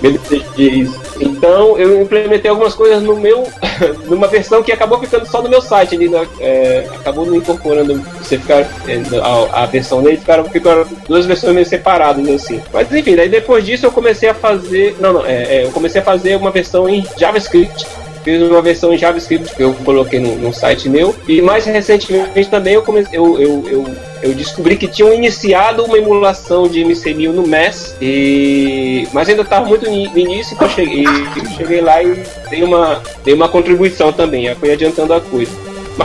VDG, 0.00 0.68
isso. 0.70 1.00
Então 1.20 1.78
eu 1.78 2.00
implementei 2.00 2.50
algumas 2.50 2.74
coisas 2.74 3.02
no 3.02 3.16
meu, 3.16 3.46
numa 4.06 4.26
versão 4.26 4.62
que 4.62 4.72
acabou 4.72 4.98
ficando 4.98 5.26
só 5.26 5.42
no 5.42 5.48
meu 5.48 5.60
site 5.60 5.94
ali, 5.94 6.08
né? 6.08 6.26
é, 6.40 6.86
acabou 6.94 7.26
não 7.26 7.34
incorporando 7.34 8.00
você 8.18 8.38
ficar 8.38 8.60
é, 8.60 9.02
a, 9.22 9.62
a, 9.62 9.66
versão 9.66 10.02
dele, 10.02 10.16
ficaram, 10.16 10.44
ficaram 10.44 10.86
duas 11.06 11.26
versões 11.26 11.54
meio 11.54 11.66
separadas 11.66 12.26
assim. 12.28 12.60
Mas 12.72 12.92
enfim, 12.92 13.14
daí 13.14 13.28
depois 13.28 13.64
disso 13.64 13.86
eu 13.86 13.92
comecei 13.92 14.28
a 14.28 14.34
fazer, 14.34 14.96
não, 15.00 15.12
não, 15.12 15.26
é, 15.26 15.58
é 15.58 15.64
eu 15.64 15.70
comecei 15.70 16.00
a 16.00 16.04
fazer 16.04 16.36
uma 16.36 16.50
versão 16.50 16.88
em 16.88 17.06
JavaScript 17.16 17.86
fiz 18.22 18.40
uma 18.42 18.62
versão 18.62 18.92
em 18.92 18.98
JavaScript 18.98 19.54
que 19.54 19.62
eu 19.62 19.74
coloquei 19.84 20.20
no, 20.20 20.36
no 20.36 20.52
site 20.52 20.88
meu. 20.88 21.14
E 21.28 21.42
mais 21.42 21.64
recentemente 21.64 22.48
também 22.48 22.74
eu, 22.74 22.82
comecei, 22.82 23.18
eu, 23.18 23.40
eu, 23.40 23.64
eu, 23.68 23.94
eu 24.22 24.34
descobri 24.34 24.76
que 24.76 24.88
tinham 24.88 25.12
iniciado 25.12 25.84
uma 25.84 25.98
emulação 25.98 26.68
de 26.68 26.80
MC1000 26.80 27.32
no 27.32 27.46
MES, 27.46 27.96
e... 28.00 29.06
mas 29.12 29.28
ainda 29.28 29.42
estava 29.42 29.66
muito 29.66 29.88
no 29.90 30.18
início, 30.18 30.54
então 30.54 30.66
eu 30.66 30.72
cheguei, 30.72 31.04
eu 31.04 31.50
cheguei 31.56 31.80
lá 31.80 32.02
e 32.02 32.22
dei 32.48 32.62
uma, 32.62 33.02
dei 33.24 33.34
uma 33.34 33.48
contribuição 33.48 34.12
também, 34.12 34.54
fui 34.54 34.72
adiantando 34.72 35.12
a 35.14 35.20
coisa. 35.20 35.52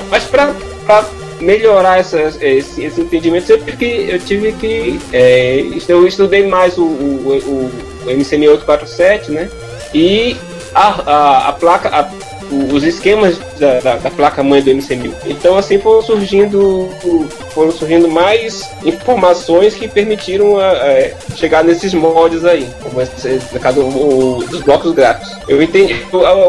Mas 0.09 0.23
para 0.25 0.53
melhorar 1.39 1.99
essa, 1.99 2.19
esse, 2.41 2.83
esse 2.83 3.01
entendimento, 3.01 3.45
tive 3.45 3.77
que, 3.77 3.85
eu, 3.85 4.19
tive 4.19 4.51
que 4.53 4.99
é, 5.13 5.63
eu 5.87 6.07
estudei 6.07 6.47
mais 6.47 6.77
o, 6.77 6.83
o, 6.83 7.41
o, 7.45 7.71
o 8.05 8.09
MC6847, 8.09 9.29
né? 9.29 9.49
E 9.93 10.35
a, 10.73 11.11
a, 11.11 11.49
a 11.49 11.53
placa, 11.53 11.89
a, 11.89 12.09
os 12.73 12.83
esquemas 12.83 13.37
da, 13.59 13.79
da, 13.79 13.95
da, 13.97 14.11
placa 14.11 14.43
mãe 14.43 14.61
do 14.61 14.71
MC1000. 14.71 15.13
Então 15.25 15.57
assim 15.57 15.79
foram 15.79 16.01
surgindo, 16.01 16.89
foram 17.51 17.71
surgindo 17.71 18.07
mais 18.07 18.69
informações 18.85 19.75
que 19.75 19.87
permitiram 19.87 20.59
a, 20.59 20.73
chegar 21.35 21.63
nesses 21.63 21.93
moldes 21.93 22.45
aí, 22.45 22.69
como 22.83 23.01
esse, 23.01 23.41
no 23.51 23.59
caso 23.59 23.81
o, 23.81 24.43
dos 24.49 24.61
blocos 24.61 24.91
gráficos. 24.93 25.35
Eu 25.47 25.61
entendi, 25.61 25.95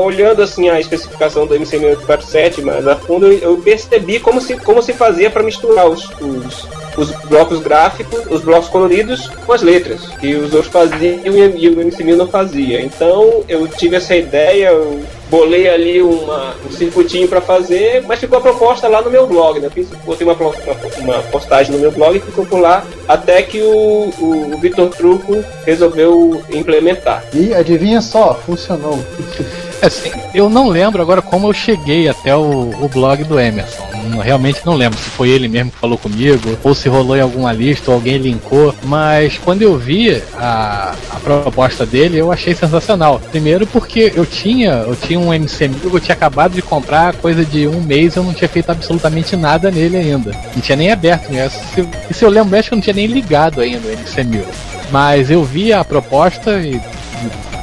olhando 0.03 0.43
assim 0.43 0.69
a 0.69 0.81
especificação 0.81 1.47
do 1.47 1.55
MC1047 1.55 2.63
mais 2.63 2.87
a 2.87 2.97
fundo, 2.97 3.27
eu, 3.27 3.39
eu 3.39 3.57
percebi 3.59 4.21
como 4.21 4.41
se, 4.41 4.57
como 4.57 4.83
se 4.83 4.93
fazia 4.93 5.31
para 5.31 5.43
misturar 5.43 5.89
os, 5.89 6.09
os 6.21 6.69
os 6.99 7.11
blocos 7.27 7.61
gráficos, 7.61 8.27
os 8.29 8.43
blocos 8.43 8.69
coloridos 8.69 9.29
com 9.29 9.53
as 9.53 9.63
letras, 9.63 10.09
que 10.21 10.35
os 10.35 10.53
outros 10.53 10.73
faziam 10.73 11.21
e 11.25 11.69
o 11.69 11.77
MC1000 11.77 12.17
não 12.17 12.27
fazia. 12.27 12.81
Então 12.83 13.45
eu 13.49 13.67
tive 13.69 13.97
essa 13.97 14.15
ideia, 14.17 14.69
eu 14.71 15.01
bolei 15.31 15.69
ali 15.69 16.03
uma, 16.03 16.55
um 16.67 16.73
circuitinho 16.73 17.29
para 17.29 17.41
fazer, 17.41 18.03
mas 18.07 18.19
ficou 18.19 18.39
a 18.39 18.41
proposta 18.41 18.89
lá 18.89 19.01
no 19.01 19.11
meu 19.11 19.27
blog, 19.27 19.61
né? 19.61 19.71
Fiz, 19.71 19.89
botei 20.05 20.27
uma, 20.27 20.35
uma, 20.35 21.23
postagem 21.25 21.73
no 21.73 21.81
meu 21.81 21.93
blog 21.93 22.17
e 22.17 22.21
ficou 22.21 22.45
por 22.45 22.61
lá 22.61 22.85
até 23.07 23.43
que 23.43 23.61
o, 23.61 24.11
o, 24.19 24.55
o 24.55 24.59
Vitor 24.59 24.89
Truco 24.89 25.45
resolveu 25.65 26.43
implementar. 26.51 27.25
E 27.33 27.55
adivinha 27.55 28.01
só, 28.01 28.35
funcionou. 28.35 28.99
Assim, 29.83 30.11
eu 30.35 30.49
não 30.49 30.69
lembro 30.69 31.01
agora 31.01 31.23
como 31.23 31.49
eu 31.49 31.53
cheguei 31.53 32.09
até 32.09 32.35
o, 32.35 32.71
o 32.81 32.89
blog 32.89 33.23
do 33.25 33.39
Emerson. 33.39 33.88
Realmente 34.23 34.61
não 34.65 34.75
lembro 34.75 34.99
se 34.99 35.11
foi 35.11 35.31
ele 35.31 35.49
mesmo 35.49 35.71
que 35.71 35.79
falou 35.79 35.99
comigo, 35.99 36.59
ou 36.63 36.75
se 36.75 36.89
rolou 36.89 37.17
em 37.17 37.21
alguma 37.21 37.53
lista, 37.53 37.91
ou 37.91 37.95
alguém 37.95 38.19
linkou. 38.19 38.75
Mas 38.85 39.39
quando 39.39 39.63
eu 39.63 39.77
vi 39.79 40.23
a, 40.35 40.95
a 41.11 41.21
proposta 41.21 41.85
dele, 41.85 42.19
eu 42.19 42.33
achei 42.33 42.55
sensacional. 42.55 43.21
Primeiro 43.31 43.67
porque 43.67 44.13
eu 44.15 44.27
tinha, 44.27 44.85
eu 44.87 44.97
tinha 44.97 45.19
um 45.19 45.33
MC 45.33 45.71
eu 45.85 46.01
tinha 46.01 46.15
acabado 46.15 46.55
de 46.55 46.63
comprar, 46.63 47.15
coisa 47.17 47.45
de 47.45 47.67
um 47.67 47.81
mês 47.81 48.17
eu 48.17 48.23
não 48.23 48.33
tinha 48.33 48.49
feito 48.49 48.71
absolutamente 48.71 49.37
nada 49.37 49.71
nele 49.71 49.97
ainda. 49.97 50.33
Não 50.55 50.63
tinha 50.63 50.77
nem 50.77 50.91
aberto, 50.91 51.31
né? 51.31 51.49
Se, 51.49 51.87
e 52.11 52.15
se 52.15 52.25
eu 52.25 52.31
lembro, 52.31 52.57
acho 52.59 52.69
que 52.69 52.75
eu 52.75 52.77
não 52.77 52.83
tinha 52.83 52.95
nem 52.95 53.07
ligado 53.07 53.61
ainda 53.61 53.87
o 53.89 53.91
MC1000. 53.91 54.45
Mas 54.91 55.31
eu 55.31 55.45
vi 55.45 55.73
a 55.73 55.85
proposta 55.85 56.59
e 56.61 56.81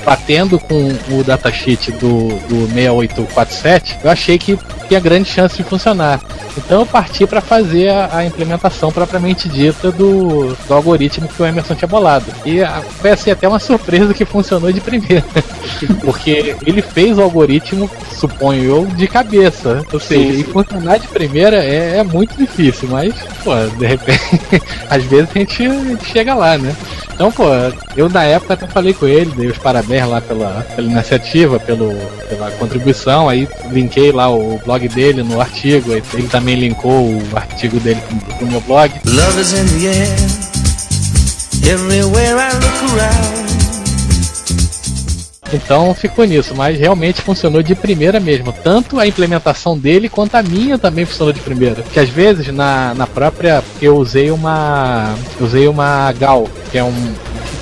batendo 0.05 0.59
com 0.59 0.95
o 1.09 1.23
datasheet 1.23 1.91
do, 1.93 2.27
do 2.47 2.67
6847, 2.71 3.97
eu 4.03 4.09
achei 4.11 4.37
que 4.37 4.57
tinha 4.87 4.99
grande 4.99 5.27
chance 5.27 5.57
de 5.57 5.63
funcionar. 5.63 6.21
Então 6.57 6.81
eu 6.81 6.85
parti 6.85 7.25
para 7.27 7.41
fazer 7.41 7.89
a, 7.89 8.17
a, 8.17 8.25
implementação 8.25 8.91
propriamente 8.91 9.49
dita 9.49 9.91
do, 9.91 10.55
do 10.67 10.73
algoritmo 10.73 11.27
que 11.27 11.41
o 11.41 11.45
Emerson 11.45 11.75
tinha 11.75 11.87
bolado. 11.87 12.25
E 12.45 12.63
a, 12.63 12.81
foi 12.81 13.11
assim, 13.11 13.31
até 13.31 13.47
uma 13.47 13.59
surpresa 13.59 14.13
que 14.13 14.23
funcionou 14.23 14.71
de 14.71 14.79
primeira. 14.79 15.25
Porque 16.01 16.55
ele 16.65 16.81
fez 16.81 17.17
o 17.17 17.21
algoritmo, 17.21 17.89
suponho 18.13 18.63
eu, 18.63 18.85
de 18.85 19.07
cabeça. 19.07 19.83
Ou 19.91 19.99
seja, 19.99 20.23
sim, 20.23 20.33
sim. 20.33 20.39
e 20.39 20.43
funcionar 20.43 20.97
de 20.97 21.07
primeira 21.07 21.57
é, 21.57 21.97
é, 21.97 22.03
muito 22.03 22.37
difícil, 22.37 22.87
mas, 22.89 23.13
pô, 23.43 23.51
de 23.77 23.85
repente, 23.85 24.21
às 24.89 25.03
vezes 25.03 25.29
a 25.35 25.39
gente, 25.39 25.65
a 25.65 25.83
gente 25.83 26.05
chega 26.05 26.33
lá, 26.33 26.57
né? 26.57 26.73
Então, 27.13 27.31
pô, 27.31 27.43
eu 27.95 28.09
na 28.09 28.23
época 28.23 28.53
até 28.53 28.67
falei 28.67 28.93
com 28.93 29.07
ele, 29.07 29.31
dei 29.31 29.47
os 29.47 29.57
parabéns 29.57 29.94
lá 30.03 30.19
pela, 30.19 30.65
pela 30.75 30.91
iniciativa, 30.91 31.59
pelo, 31.59 31.93
pela 32.27 32.49
contribuição, 32.51 33.29
aí 33.29 33.47
linkei 33.71 34.11
lá 34.11 34.29
o 34.29 34.59
blog 34.65 34.87
dele 34.89 35.21
no 35.21 35.39
artigo, 35.39 35.93
ele 35.93 36.27
também 36.27 36.55
linkou 36.55 37.09
o 37.09 37.23
artigo 37.35 37.79
dele 37.79 38.01
pro, 38.37 38.47
meu 38.47 38.61
blog. 38.61 38.91
Love 39.05 39.41
is 39.41 39.53
in 39.53 39.79
the 39.79 39.87
air, 39.87 40.17
everywhere 41.71 42.39
I 42.39 42.53
look 42.55 42.99
around. 42.99 43.45
Então 45.53 45.93
ficou 45.93 46.25
nisso, 46.25 46.53
mas 46.55 46.77
realmente 46.77 47.21
funcionou 47.21 47.61
de 47.61 47.75
primeira 47.75 48.19
mesmo. 48.19 48.51
Tanto 48.51 48.99
a 48.99 49.07
implementação 49.07 49.77
dele 49.77 50.09
quanto 50.09 50.35
a 50.35 50.43
minha 50.43 50.77
também 50.77 51.05
funcionou 51.05 51.31
de 51.31 51.39
primeira. 51.39 51.83
Que 51.83 51.99
às 51.99 52.09
vezes 52.09 52.47
na, 52.47 52.93
na 52.93 53.07
própria. 53.07 53.63
Eu 53.81 53.97
usei 53.97 54.31
uma. 54.31 55.15
Usei 55.39 55.67
uma 55.67 56.11
GAL, 56.13 56.49
que 56.71 56.77
é 56.77 56.83
um 56.83 57.13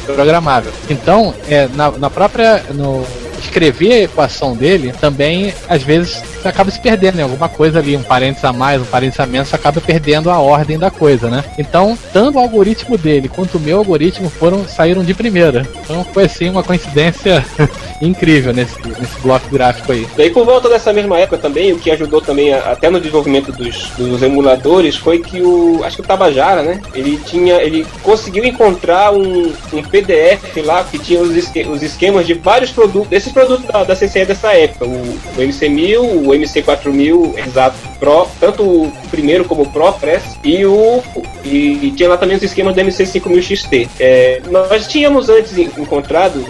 programável. 0.05 0.71
Então, 0.89 1.33
é, 1.47 1.67
na, 1.73 1.91
na 1.91 2.09
própria. 2.09 2.63
No, 2.73 3.05
escrever 3.43 3.93
a 3.93 4.01
equação 4.03 4.55
dele 4.55 4.93
também, 4.99 5.53
às 5.67 5.83
vezes, 5.83 6.23
acaba 6.43 6.71
se 6.71 6.79
perdendo 6.79 7.15
em 7.15 7.17
né? 7.17 7.23
alguma 7.23 7.49
coisa 7.49 7.79
ali, 7.79 7.95
um 7.95 8.03
parênteses 8.03 8.43
a 8.45 8.53
mais, 8.53 8.81
um 8.81 8.85
parênteses 8.85 9.19
a 9.19 9.25
menos, 9.25 9.53
acaba 9.53 9.79
perdendo 9.81 10.29
a 10.29 10.39
ordem 10.39 10.79
da 10.79 10.89
coisa, 10.89 11.29
né? 11.29 11.43
Então, 11.57 11.97
tanto 12.11 12.37
o 12.37 12.41
algoritmo 12.41 12.97
dele 12.97 13.27
quanto 13.27 13.57
o 13.57 13.59
meu 13.59 13.77
algoritmo 13.77 14.29
foram 14.29 14.67
saíram 14.67 15.03
de 15.03 15.13
primeira. 15.13 15.67
Então 15.83 16.03
foi 16.13 16.23
assim 16.23 16.49
uma 16.49 16.63
coincidência 16.63 17.45
incrível 18.01 18.53
nesse, 18.53 18.75
nesse 18.99 19.19
bloco 19.21 19.47
gráfico 19.49 19.91
aí. 19.91 20.07
Daí 20.17 20.29
por 20.29 20.45
volta 20.45 20.69
dessa 20.69 20.91
mesma 20.93 21.17
época 21.19 21.37
também, 21.37 21.71
o 21.73 21.79
que 21.79 21.91
ajudou 21.91 22.21
também 22.21 22.53
a- 22.53 22.71
até 22.71 22.89
no 22.89 22.99
desenvolvimento 22.99 23.51
dos, 23.51 23.89
dos 23.97 24.21
emuladores 24.21 24.95
foi 24.95 25.19
que 25.19 25.41
o. 25.41 25.81
Acho 25.83 25.97
que 25.97 26.01
o 26.01 26.05
Tabajara, 26.05 26.61
né? 26.63 26.81
Ele 26.93 27.17
tinha. 27.25 27.55
Ele 27.61 27.85
conseguiu 28.01 28.43
encontrar 28.45 29.13
um, 29.13 29.53
um 29.73 29.83
PDF 29.83 30.57
lá 30.65 30.83
que 30.83 30.97
tinha 30.99 31.21
os, 31.21 31.35
esque- 31.35 31.63
os 31.67 31.81
esquemas 31.81 32.25
de 32.27 32.33
vários 32.33 32.71
produtos, 32.71 33.09
desses 33.09 33.31
produtos 33.31 33.65
da, 33.65 33.83
da 33.83 33.95
CCE 33.95 34.25
dessa 34.25 34.53
época. 34.53 34.85
O, 34.85 34.89
o 34.91 35.37
MC1000, 35.37 35.99
o 35.99 36.27
MC4000 36.31 37.37
Exato 37.47 37.75
Pro, 37.99 38.27
tanto 38.39 38.63
o 38.63 38.91
primeiro 39.09 39.45
como 39.45 39.63
o 39.63 39.69
Pro 39.69 39.93
Press, 39.93 40.23
e 40.43 40.65
o. 40.65 41.01
E, 41.43 41.87
e 41.87 41.91
tinha 41.91 42.07
lá 42.09 42.17
também 42.17 42.37
os 42.37 42.43
esquemas 42.43 42.73
do 42.73 42.81
MC5000 42.81 43.41
XT. 43.41 43.89
É, 43.99 44.41
nós 44.49 44.87
tínhamos 44.87 45.27
antes 45.29 45.57
en- 45.57 45.69
encontrado, 45.77 46.45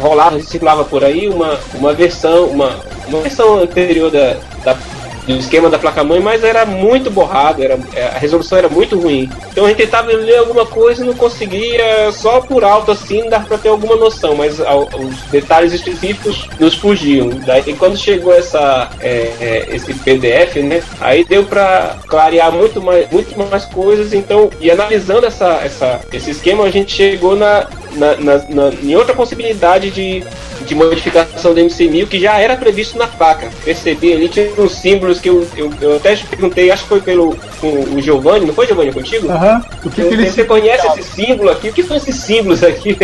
rolava, 0.00 0.40
circulava 0.40 0.84
por 0.84 1.02
aí 1.04 1.28
uma, 1.28 1.58
uma 1.74 1.92
versão, 1.92 2.46
uma, 2.46 2.78
uma 3.08 3.20
versão 3.22 3.58
anterior 3.60 4.10
da, 4.10 4.36
da 4.64 4.78
do 5.26 5.36
esquema 5.36 5.68
da 5.68 5.78
placa-mãe, 5.78 6.20
mas 6.20 6.42
era 6.44 6.64
muito 6.66 7.10
borrado, 7.10 7.62
era, 7.62 7.78
é, 7.94 8.04
a 8.06 8.18
resolução 8.18 8.58
era 8.58 8.68
muito 8.68 8.98
ruim. 8.98 9.30
Então 9.50 9.64
a 9.64 9.68
gente 9.68 9.78
tentava 9.78 10.10
ler 10.12 10.38
alguma 10.38 10.66
coisa 10.66 11.02
e 11.02 11.06
não 11.06 11.14
conseguia, 11.14 12.10
só 12.12 12.40
por 12.40 12.64
alto 12.64 12.90
assim, 12.92 13.28
dar 13.28 13.44
para 13.46 13.58
ter 13.58 13.68
alguma 13.68 13.96
noção, 13.96 14.34
mas 14.34 14.60
ao- 14.60 14.88
os 14.98 15.16
detalhes 15.30 15.72
específicos 15.72 16.48
nos 16.58 16.74
fugiam. 16.74 17.28
Daí 17.46 17.74
quando 17.74 17.96
chegou 17.96 18.32
essa, 18.34 18.90
é, 19.00 19.32
é, 19.40 19.66
esse 19.70 19.92
PDF, 19.94 20.56
né, 20.62 20.82
aí 21.00 21.24
deu 21.24 21.44
para 21.44 21.96
clarear 22.06 22.52
muito 22.52 22.80
mais, 22.82 23.10
muito 23.10 23.36
mais 23.50 23.64
coisas, 23.66 24.12
então, 24.12 24.50
e 24.60 24.70
analisando 24.70 25.26
essa, 25.26 25.60
essa, 25.64 26.00
esse 26.12 26.30
esquema, 26.30 26.64
a 26.64 26.70
gente 26.70 26.92
chegou 26.92 27.36
na, 27.36 27.66
na, 27.94 28.16
na, 28.16 28.38
na- 28.48 28.72
em 28.82 28.94
outra 28.96 29.14
possibilidade 29.14 29.90
de, 29.90 30.22
de 30.66 30.74
modificação 30.74 31.54
do 31.54 31.60
MC1000 31.60 32.06
que 32.08 32.18
já 32.20 32.38
era 32.38 32.56
previsto 32.56 32.96
na 32.98 33.06
placa. 33.06 33.50
Percebi 33.64 34.12
ali, 34.12 34.28
tinha 34.28 34.50
uns 34.58 34.74
símbolos 34.74 35.20
que 35.20 35.28
eu, 35.28 35.46
eu, 35.56 35.70
eu 35.80 35.96
até 35.96 36.16
perguntei, 36.16 36.70
acho 36.70 36.82
que 36.84 36.88
foi 36.88 37.00
pelo 37.00 37.36
o 37.62 38.00
Giovanni, 38.00 38.46
não 38.46 38.54
foi 38.54 38.66
Giovanni 38.66 38.92
contigo? 38.92 39.30
Aham. 39.30 39.64
O 39.84 39.90
que, 39.90 40.02
que 40.02 40.14
ele 40.14 40.30
Você 40.30 40.44
conhece 40.44 40.86
esse 40.88 41.02
símbolo 41.02 41.50
aqui? 41.50 41.68
O 41.68 41.72
que 41.72 41.82
são 41.82 41.96
esses 41.96 42.16
símbolos 42.16 42.62
aqui? 42.62 42.96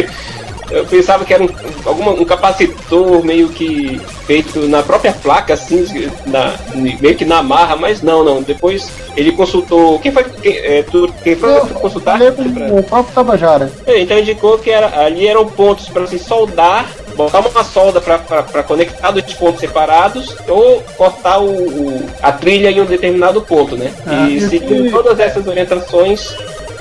Eu 0.71 0.85
pensava 0.87 1.25
que 1.25 1.33
era 1.33 1.43
um, 1.43 1.49
alguma, 1.85 2.11
um 2.13 2.25
capacitor 2.25 3.25
meio 3.25 3.49
que 3.49 4.01
feito 4.27 4.61
na 4.69 4.83
própria 4.83 5.13
placa, 5.13 5.55
assim, 5.55 5.87
na, 6.27 6.55
meio 6.75 7.15
que 7.15 7.25
na 7.25 7.43
marra, 7.43 7.77
mas 7.77 8.03
não, 8.03 8.25
não. 8.25 8.43
Depois 8.43 8.91
ele 9.17 9.33
consultou. 9.33 9.99
Quem 10.01 10.11
foi 10.13 10.25
quem, 10.25 10.57
é, 10.57 10.83
tu, 10.83 11.13
quem 11.23 11.37
foi 11.37 11.61
tu 11.61 11.75
consultar? 11.75 12.19
falei 12.19 12.33
com 12.33 12.79
o 12.79 12.83
próprio 12.83 13.15
Tabajara. 13.15 13.73
É, 13.87 14.01
Então 14.01 14.19
indicou 14.19 14.59
que 14.59 14.71
era, 14.71 15.01
ali 15.05 15.27
eram 15.29 15.47
pontos 15.47 15.89
para 15.89 16.07
se 16.07 16.19
soldar, 16.19 16.87
botar 17.15 17.41
uma 17.41 17.65
solda 17.65 18.01
para 18.01 18.63
conectar 18.65 19.11
dois 19.13 19.33
pontos 19.35 19.61
separados 19.61 20.37
ou 20.49 20.83
cortar 20.97 21.39
o, 21.41 21.47
o- 21.49 22.07
a 22.23 22.33
trilha 22.33 22.71
em 22.71 22.81
um 22.81 22.85
determinado 22.85 23.41
ponto, 23.43 23.77
né? 23.77 23.93
Ah, 24.07 24.29
e 24.29 24.41
seguindo 24.41 24.91
todas 24.91 25.19
essas 25.21 25.47
orientações, 25.47 26.35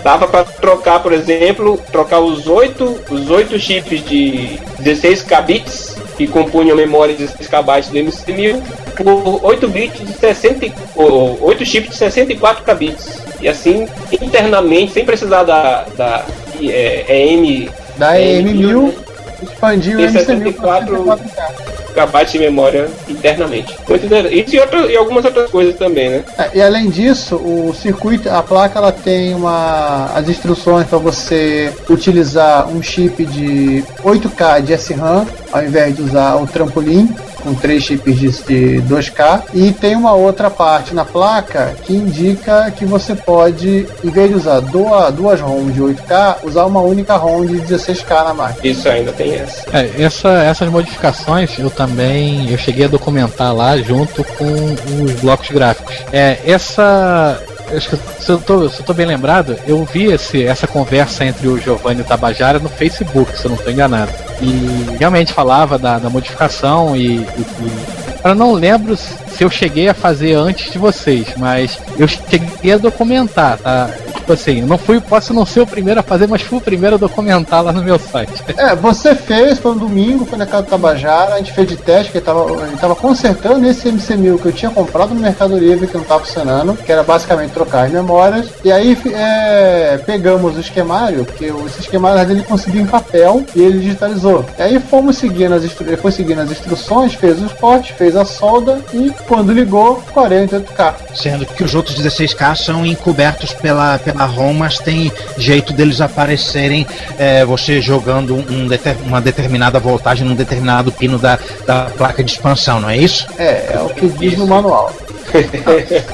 dava 0.06 0.28
para 0.28 0.44
trocar, 0.44 1.02
por 1.02 1.12
exemplo, 1.12 1.82
trocar 1.92 2.20
os 2.20 2.46
oito 2.46 2.96
os 3.10 3.32
oito 3.32 3.58
chips 3.58 4.06
de 4.06 4.60
16 4.78 5.24
kbits 5.24 5.98
que 6.16 6.28
compunham 6.28 6.74
a 6.74 6.78
memória 6.78 7.16
de 7.16 7.26
16 7.26 7.50
KB 7.50 7.82
do 7.90 7.98
MC1000 7.98 8.62
por 8.96 9.44
8 9.44 9.68
bits 9.68 10.06
de 10.06 10.14
60 10.14 10.68
e- 10.68 10.74
ou 10.96 11.40
8 11.42 11.66
chips 11.66 11.90
de 11.90 11.96
64 11.98 12.64
kbits. 12.64 13.20
E 13.42 13.48
assim, 13.50 13.88
internamente, 14.22 14.94
sem 14.94 15.04
precisar 15.04 15.44
da, 15.44 15.86
da 15.98 16.24
é, 16.62 17.06
EM 17.10 17.68
Da 17.98 18.14
EM1000 18.16 18.84
né? 18.84 18.94
Expandiu 19.44 20.00
o 20.00 20.02
Tem 20.02 20.08
MC1000 20.08 20.54
para 20.56 20.86
64 20.86 20.96
64K. 21.04 21.76
KB 21.96 22.26
de 22.26 22.40
memória 22.40 22.90
internamente. 23.08 23.74
Interessante. 23.82 24.38
Isso 24.40 24.56
e, 24.56 24.60
outra- 24.60 24.92
e 24.92 24.98
algumas 24.98 25.24
outras 25.24 25.50
coisas 25.50 25.76
também, 25.76 26.10
né? 26.10 26.24
É, 26.38 26.50
e 26.56 26.62
além 26.62 26.90
disso, 26.90 27.38
o 27.38 27.74
circuito, 27.74 28.30
a 28.30 28.44
placa 28.44 28.80
ela 28.80 28.92
tem 28.92 29.34
uma 29.34 30.12
as 30.14 30.28
instruções 30.28 30.88
para 30.88 30.98
você 30.98 31.72
utilizar 31.90 32.68
um 32.70 32.82
chip 32.84 33.24
de 33.26 33.84
8K 34.04 34.62
de 34.62 34.74
SRAM 34.78 35.26
ao 35.54 35.64
invés 35.64 35.96
de 35.96 36.02
usar 36.02 36.36
o 36.36 36.46
trampolim 36.46 37.10
com 37.46 37.54
três 37.54 37.84
chips 37.84 38.18
de, 38.18 38.30
de 38.32 38.84
2K 38.94 39.44
e 39.54 39.72
tem 39.72 39.96
uma 39.96 40.14
outra 40.14 40.50
parte 40.50 40.94
na 40.96 41.06
placa 41.06 41.76
que 41.84 41.94
indica 41.94 42.72
que 42.72 42.84
você 42.86 43.14
pode, 43.16 43.88
em 44.04 44.10
vez 44.10 44.30
de 44.30 44.36
usar 44.36 44.60
duas, 44.62 45.14
duas 45.14 45.40
ROM 45.40 45.70
de 45.70 45.80
8K, 45.82 46.38
usar 46.44 46.66
uma 46.66 46.82
única 46.82 47.16
ROM 47.16 47.46
de 47.46 47.58
16K 47.62 48.24
na 48.26 48.34
máquina. 48.34 48.68
Isso 48.68 48.90
ainda 48.90 49.12
tem 49.14 49.36
essa. 49.36 49.64
É, 49.72 49.92
essa- 50.02 50.44
essas 50.44 50.70
modificações 50.70 51.58
eu 51.60 51.70
também 51.70 52.50
eu 52.52 52.58
cheguei 52.58 52.86
a 52.86 52.88
documentar 52.88 53.54
lá 53.56 53.78
junto 53.78 54.24
com 54.24 55.04
os 55.04 55.12
blocos 55.22 55.50
gráficos. 55.50 55.96
É, 56.12 56.40
essa. 56.46 57.40
Acho 57.76 57.90
que, 57.90 57.98
se, 58.24 58.30
eu 58.32 58.38
tô, 58.38 58.70
se 58.70 58.80
eu 58.82 58.86
tô 58.86 58.94
bem 58.94 59.08
lembrado, 59.08 59.58
eu 59.68 59.84
vi 59.92 60.06
esse, 60.06 60.44
essa 60.46 60.68
conversa 60.68 61.26
entre 61.26 61.48
o 61.48 61.58
Giovanni 61.60 62.00
e 62.00 62.02
o 62.04 62.06
Tabajara 62.06 62.60
no 62.60 62.70
Facebook, 62.70 63.36
se 63.38 63.46
eu 63.46 63.50
não 63.50 63.58
estou 63.58 63.74
enganado. 63.74 64.12
E 64.42 64.98
realmente 65.00 65.34
falava 65.34 65.78
da, 65.78 65.98
da 65.98 66.10
modificação 66.10 66.96
e, 66.96 67.18
e, 67.18 67.20
e 67.22 68.06
eu 68.24 68.34
não 68.34 68.54
lembro 68.54 68.98
se 68.98 69.44
eu 69.44 69.50
cheguei 69.50 69.88
a 69.88 69.94
fazer 69.94 70.34
antes 70.34 70.72
de 70.72 70.78
vocês, 70.78 71.28
mas 71.38 71.80
eu 71.98 72.08
cheguei 72.08 72.72
a 72.72 72.78
documentar, 72.78 73.58
tá? 73.60 73.90
Tipo 74.26 74.34
assim, 74.34 74.62
eu 74.62 74.66
não 74.68 74.78
fui, 74.80 75.00
posso 75.00 75.36
não 75.36 75.46
ser 75.46 75.60
o 75.62 75.68
primeiro 75.68 76.00
a 76.00 76.04
fazer, 76.04 76.28
mas 76.28 76.42
fui 76.42 76.58
o 76.58 76.62
primeiro 76.62 76.96
a 76.96 76.98
documentar 76.98 77.64
lá 77.64 77.72
no 77.72 77.84
meu 77.84 78.00
site. 78.00 78.44
É, 78.58 78.76
você 78.76 79.14
fez, 79.14 79.60
foi 79.60 79.74
um 79.74 79.78
domingo, 79.78 80.26
foi 80.26 80.36
na 80.40 80.48
casa 80.48 80.64
do 80.64 80.70
Tabajara, 80.70 81.36
a 81.36 81.38
gente 81.38 81.54
fez 81.54 81.68
de 81.68 81.78
teste, 81.78 82.12
que 82.12 82.18
ele 82.18 82.26
tava, 82.26 82.52
ele 82.66 82.76
tava 82.78 82.96
consertando 82.96 83.64
esse 83.68 83.88
MC1000 83.88 84.42
que 84.42 84.48
eu 84.48 84.52
tinha 84.52 84.72
comprado 84.72 85.14
no 85.14 85.22
Mercado 85.22 85.56
Livre, 85.56 85.86
que 85.86 85.96
não 85.96 86.04
tava 86.04 86.26
funcionando, 86.26 86.74
que 86.76 86.92
era 86.92 87.04
basicamente 87.04 87.52
trocar 87.52 87.86
as 87.86 87.92
memórias. 87.92 88.48
E 88.64 88.72
aí 88.72 88.98
é, 89.14 90.00
pegamos 90.08 90.58
o 90.58 90.60
esquemário, 90.60 91.24
porque 91.24 91.52
o- 91.52 91.68
esse 91.68 91.82
esquemário 91.82 92.32
ele 92.32 92.42
conseguiu 92.42 92.82
em 92.82 92.88
papel 92.88 93.44
e 93.56 93.62
ele 93.62 93.78
digitalizou. 93.78 94.44
E 94.58 94.62
aí 94.64 94.80
fomos 94.80 95.18
seguindo 95.18 95.54
as, 95.54 95.64
instru- 95.64 95.86
ele 95.86 95.98
foi 95.98 96.12
seguindo 96.12 96.42
as 96.42 96.50
instruções, 96.50 97.14
fez 97.14 97.40
os 97.44 97.54
cortes, 97.54 97.96
fez 97.96 98.16
a 98.16 98.26
solda 98.26 98.80
e 98.92 99.12
quando 99.28 99.54
ligou, 99.54 100.02
48K. 100.16 100.96
Sendo 101.14 101.46
que 101.46 101.64
os 101.64 101.76
outros 101.76 101.96
16K 101.96 102.56
são 102.56 102.84
encobertos 102.84 103.54
pela, 103.54 104.00
pela 104.00 104.15
ROM, 104.24 104.54
mas 104.54 104.80
tem 104.80 105.12
jeito 105.38 105.74
deles 105.74 106.00
aparecerem 106.00 106.88
é, 107.20 107.44
você 107.44 107.82
jogando 107.82 108.36
um 108.36 108.68
deter- 108.68 108.96
uma 109.06 109.20
determinada 109.20 109.80
voltagem 109.80 110.26
num 110.26 110.36
determinado 110.36 110.92
pino 110.92 111.18
da, 111.18 111.38
da 111.66 111.86
placa 111.98 112.24
de 112.24 112.32
expansão, 112.32 112.80
não 112.80 112.90
é 112.90 112.98
isso? 112.98 113.28
É, 113.38 113.74
é 113.74 113.80
o 113.80 113.90
que 113.90 114.08
diz 114.08 114.38
no 114.38 114.48
manual. 114.48 114.94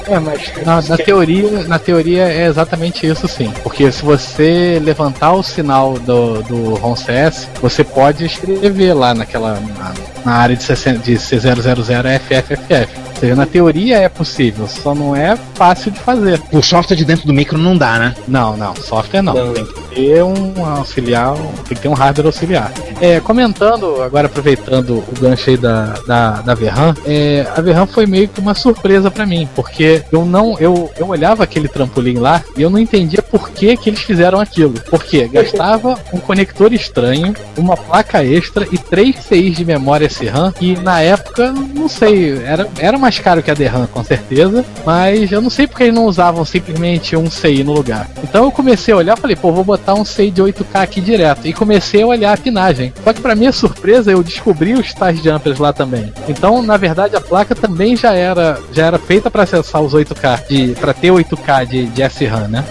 É, 0.08 0.18
mas 0.18 0.50
na, 0.64 0.82
na 0.82 0.96
teoria, 0.96 1.62
na 1.68 1.78
teoria 1.78 2.24
é 2.24 2.46
exatamente 2.46 3.06
isso 3.06 3.28
sim. 3.28 3.52
Porque 3.62 3.92
se 3.92 4.02
você 4.02 4.80
levantar 4.82 5.32
o 5.32 5.42
sinal 5.42 5.94
do, 5.94 6.42
do 6.42 6.74
ROM 6.74 6.96
CS, 6.96 7.48
você 7.60 7.84
pode 7.84 8.24
escrever 8.24 8.94
lá 8.94 9.14
naquela 9.14 9.60
na, 9.78 9.92
na 10.24 10.32
área 10.32 10.56
de, 10.56 10.62
60 10.62 10.98
de 10.98 11.12
C000 11.14 12.20
FFFF. 12.20 13.01
Seja, 13.22 13.36
na 13.36 13.46
teoria 13.46 13.98
é 13.98 14.08
possível, 14.08 14.66
só 14.66 14.96
não 14.96 15.14
é 15.14 15.36
fácil 15.54 15.92
de 15.92 16.00
fazer. 16.00 16.42
O 16.50 16.60
software 16.60 16.96
de 16.96 17.04
dentro 17.04 17.24
do 17.24 17.32
micro 17.32 17.56
não 17.56 17.76
dá, 17.76 17.96
né? 17.96 18.16
Não, 18.26 18.56
não, 18.56 18.74
software 18.74 19.22
não. 19.22 19.32
Não. 19.32 19.52
Tem 19.52 19.64
que 19.64 19.80
ter 19.94 20.24
um 20.24 20.66
auxiliar, 20.66 21.36
tem 21.36 21.76
que 21.76 21.82
ter 21.82 21.86
um 21.86 21.92
hardware 21.92 22.26
auxiliar. 22.26 22.72
É, 23.00 23.20
comentando, 23.20 24.02
agora 24.02 24.26
aproveitando 24.26 25.04
o 25.06 25.20
gancho 25.20 25.50
aí 25.50 25.56
da, 25.56 25.94
da, 26.04 26.40
da 26.40 26.54
Verran, 26.54 26.96
é, 27.06 27.46
a 27.56 27.60
Verran 27.60 27.86
foi 27.86 28.06
meio 28.06 28.26
que 28.26 28.40
uma 28.40 28.54
surpresa 28.54 29.08
pra 29.08 29.24
mim, 29.24 29.48
porque 29.54 30.02
eu 30.10 30.24
não, 30.24 30.58
eu, 30.58 30.90
eu 30.98 31.06
olhava 31.08 31.44
aquele 31.44 31.68
trampolim 31.68 32.18
lá 32.18 32.42
e 32.56 32.62
eu 32.62 32.70
não 32.70 32.78
entendia 32.78 33.22
por 33.22 33.50
que, 33.50 33.76
que 33.76 33.88
eles 33.88 34.00
fizeram 34.00 34.40
aquilo. 34.40 34.74
Porque 34.90 35.28
gastava 35.28 35.96
um 36.12 36.18
conector 36.18 36.72
estranho, 36.72 37.36
uma 37.56 37.76
placa 37.76 38.24
extra 38.24 38.66
e 38.72 38.78
três 38.78 39.14
CIs 39.16 39.58
de 39.58 39.64
memória 39.64 40.08
SRAM, 40.08 40.52
e 40.60 40.74
na 40.74 41.00
época, 41.00 41.52
não 41.52 41.88
sei, 41.88 42.42
era, 42.44 42.66
era 42.80 42.98
mais 43.12 43.18
caro 43.18 43.42
que 43.42 43.50
a 43.50 43.54
DRAM, 43.54 43.86
com 43.86 44.02
certeza, 44.02 44.64
mas 44.86 45.30
eu 45.30 45.42
não 45.42 45.50
sei 45.50 45.66
porque 45.66 45.82
eles 45.84 45.94
não 45.94 46.06
usavam 46.06 46.44
simplesmente 46.44 47.14
um 47.14 47.30
CI 47.30 47.62
no 47.62 47.72
lugar. 47.72 48.08
Então 48.24 48.44
eu 48.44 48.50
comecei 48.50 48.94
a 48.94 48.96
olhar 48.96 49.18
falei, 49.18 49.36
pô, 49.36 49.52
vou 49.52 49.62
botar 49.62 49.94
um 49.94 50.04
CI 50.04 50.30
de 50.30 50.42
8K 50.42 50.64
aqui 50.74 51.00
direto. 51.00 51.46
E 51.46 51.52
comecei 51.52 52.02
a 52.02 52.06
olhar 52.06 52.32
a 52.32 52.36
pinagem. 52.36 52.92
Só 53.04 53.12
que 53.12 53.20
pra 53.20 53.34
minha 53.34 53.52
surpresa, 53.52 54.10
eu 54.10 54.22
descobri 54.22 54.72
os 54.72 54.94
tais 54.94 55.22
jumpers 55.22 55.58
lá 55.58 55.72
também. 55.72 56.12
Então, 56.26 56.62
na 56.62 56.76
verdade, 56.76 57.14
a 57.14 57.20
placa 57.20 57.54
também 57.54 57.96
já 57.96 58.14
era, 58.14 58.58
já 58.72 58.86
era 58.86 58.98
feita 58.98 59.30
para 59.30 59.42
acessar 59.42 59.82
os 59.82 59.92
8K, 59.92 60.46
de, 60.48 60.74
para 60.80 60.94
ter 60.94 61.08
8K 61.08 61.66
de, 61.66 61.86
de 61.86 62.02
SRAM, 62.08 62.48
né? 62.48 62.64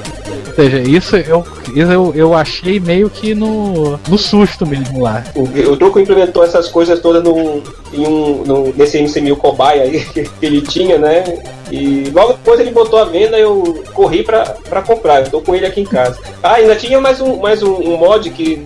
Ou 0.51 0.63
seja, 0.63 0.79
isso 0.79 1.15
eu, 1.15 1.45
Isso 1.69 1.91
eu, 1.91 2.13
eu 2.15 2.33
achei 2.33 2.79
meio 2.79 3.09
que 3.09 3.33
no, 3.33 3.99
no 4.07 4.17
susto 4.17 4.65
mesmo 4.65 5.01
lá. 5.01 5.23
O, 5.35 5.43
o 5.71 5.77
Truco 5.77 5.99
implementou 5.99 6.43
essas 6.43 6.67
coisas 6.67 6.99
todas 6.99 7.23
no, 7.23 7.61
em 7.93 8.05
um, 8.05 8.43
no, 8.45 8.73
nesse 8.75 8.99
MC1000 8.99 9.35
cobaia 9.37 9.83
aí 9.83 10.03
que 10.13 10.29
ele 10.41 10.61
tinha, 10.61 10.97
né? 10.97 11.23
E 11.71 12.11
logo 12.13 12.33
depois 12.33 12.59
ele 12.59 12.71
botou 12.71 12.99
a 12.99 13.05
venda 13.05 13.39
eu 13.39 13.83
corri 13.93 14.23
pra, 14.23 14.43
pra 14.69 14.81
comprar. 14.81 15.21
Eu 15.21 15.29
tô 15.31 15.41
com 15.41 15.55
ele 15.55 15.65
aqui 15.65 15.81
em 15.81 15.85
casa. 15.85 16.17
Ah, 16.43 16.55
ainda 16.55 16.75
tinha 16.75 16.99
mais 16.99 17.21
um, 17.21 17.37
mais 17.37 17.63
um, 17.63 17.73
um 17.73 17.97
mod 17.97 18.29
que, 18.29 18.61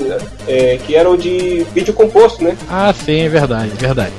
é, 0.48 0.80
que 0.86 0.96
era 0.96 1.10
o 1.10 1.16
de 1.16 1.66
vídeo 1.74 1.94
composto, 1.94 2.44
né? 2.44 2.58
Ah, 2.70 2.92
sim, 2.94 3.22
é 3.22 3.30
verdade, 3.30 3.72
é 3.74 3.78
verdade. 3.78 4.14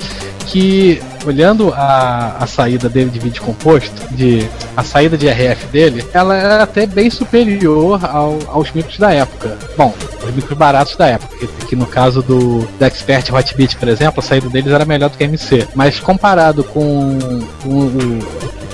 Que 0.46 1.02
olhando 1.26 1.72
a, 1.74 2.36
a 2.38 2.46
saída 2.46 2.88
dele 2.88 3.10
de 3.10 3.18
vídeo 3.18 3.42
composto, 3.42 4.02
de 4.12 4.48
a 4.76 4.82
saída 4.82 5.18
de 5.18 5.28
RF 5.28 5.66
dele, 5.66 6.04
ela 6.12 6.36
era 6.36 6.62
até 6.62 6.86
bem 6.86 7.10
superior 7.10 8.04
ao, 8.04 8.38
aos 8.48 8.70
micros 8.72 8.98
da 8.98 9.12
época. 9.12 9.58
Bom, 9.76 9.92
os 10.24 10.34
micros 10.34 10.56
baratos 10.56 10.96
da 10.96 11.06
época, 11.06 11.36
que, 11.36 11.46
que 11.66 11.76
no 11.76 11.86
caso 11.86 12.22
do, 12.22 12.60
do 12.60 12.84
Expert 12.84 13.32
Hotbit, 13.32 13.76
por 13.76 13.88
exemplo, 13.88 14.20
a 14.20 14.22
saída 14.22 14.48
deles 14.48 14.72
era 14.72 14.84
melhor 14.84 15.10
do 15.10 15.16
que 15.16 15.24
a 15.24 15.26
MC. 15.26 15.66
Mas 15.74 15.98
comparado 15.98 16.62
com, 16.62 17.18
com 17.62 17.68
o 17.68 18.18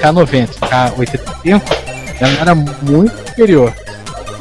K90 0.01 0.49
K85, 0.61 1.63
ela 2.21 2.41
era 2.41 2.55
muito 2.55 3.29
superior. 3.29 3.73